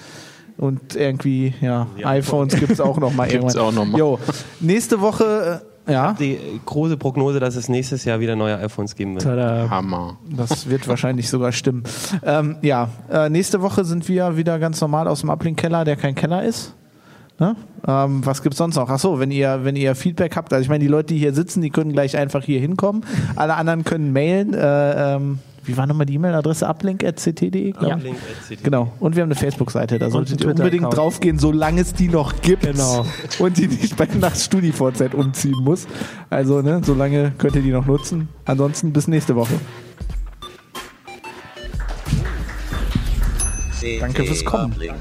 und 0.57 0.95
irgendwie, 0.95 1.53
ja, 1.61 1.88
Die 1.97 2.05
iPhones 2.05 2.55
gibt 2.55 2.71
es 2.73 2.79
auch 2.79 2.99
noch 2.99 3.13
mal 3.13 3.27
Gibt's 3.27 3.55
irgendwann. 3.55 3.61
auch 3.65 3.86
noch 3.86 3.91
mal. 3.91 3.97
Jo, 3.97 4.19
nächste 4.59 5.01
Woche, 5.01 5.61
äh, 5.88 5.91
ja, 5.91 6.13
Die 6.13 6.38
große 6.63 6.95
Prognose, 6.95 7.39
dass 7.39 7.55
es 7.55 7.67
nächstes 7.67 8.05
Jahr 8.05 8.19
wieder 8.19 8.36
neue 8.36 8.57
iPhones 8.59 8.95
geben 8.95 9.15
wird. 9.15 9.23
Tada. 9.23 9.67
Hammer. 9.69 10.17
Das 10.29 10.69
wird 10.69 10.88
wahrscheinlich 10.88 11.27
sogar 11.29 11.51
stimmen. 11.51 11.84
Ähm, 12.23 12.57
ja, 12.61 12.89
äh, 13.11 13.29
nächste 13.29 13.61
Woche 13.63 13.84
sind 13.84 14.07
wir 14.07 14.38
wieder 14.38 14.59
ganz 14.59 14.79
normal 14.79 15.07
aus 15.07 15.21
dem 15.21 15.29
Uplink-Keller, 15.31 15.84
der 15.86 15.95
kein 15.95 16.13
Keller 16.15 16.43
ist. 16.43 16.73
Ne? 17.39 17.55
Ähm, 17.88 18.25
was 18.25 18.41
gibt's 18.43 18.57
sonst 18.57 18.75
noch? 18.75 18.89
Achso, 18.89 19.19
wenn 19.19 19.31
ihr, 19.31 19.61
wenn 19.63 19.75
ihr 19.75 19.95
Feedback 19.95 20.36
habt, 20.36 20.53
also 20.53 20.61
ich 20.61 20.69
meine, 20.69 20.84
die 20.84 20.88
Leute, 20.88 21.13
die 21.13 21.19
hier 21.19 21.34
sitzen, 21.34 21.61
die 21.61 21.69
können 21.71 21.91
gleich 21.91 22.15
einfach 22.15 22.43
hier 22.43 22.59
hinkommen. 22.59 23.03
Alle 23.36 23.55
anderen 23.55 23.84
können 23.84 24.13
mailen. 24.13 24.53
Äh, 24.53 25.15
ähm, 25.15 25.39
wie 25.65 25.77
war 25.77 25.88
nochmal 25.88 26.05
die 26.05 26.15
E-Mail-Adresse? 26.15 26.67
uplink.ct.de, 26.67 27.71
glaube 27.71 27.88
Ja. 27.88 27.97
ich. 27.97 28.03
Link 28.03 28.17
at 28.17 28.57
CT. 28.57 28.63
Genau. 28.63 28.91
Und 28.99 29.15
wir 29.15 29.23
haben 29.23 29.29
eine 29.29 29.39
Facebook-Seite, 29.39 29.97
da 29.97 30.09
solltet 30.09 30.41
ihr 30.41 30.49
unbedingt 30.49 30.93
draufgehen, 30.93 31.39
solange 31.39 31.81
es 31.81 31.93
die 31.93 32.09
noch 32.09 32.41
gibt. 32.41 32.63
Genau. 32.63 33.05
Und 33.39 33.57
die 33.57 33.67
nicht 33.67 33.95
bei 33.95 34.07
nach 34.19 34.36
StudiVZ 34.36 35.13
umziehen 35.13 35.55
muss. 35.63 35.88
Also, 36.29 36.61
ne, 36.61 36.81
solange 36.84 37.31
könnt 37.38 37.55
ihr 37.55 37.61
die 37.61 37.71
noch 37.71 37.86
nutzen. 37.86 38.27
Ansonsten 38.45 38.91
bis 38.91 39.07
nächste 39.07 39.36
Woche. 39.36 39.53
Danke 43.99 44.23
fürs 44.23 44.45
Kommen. 44.45 44.73
Uplink. 44.73 44.95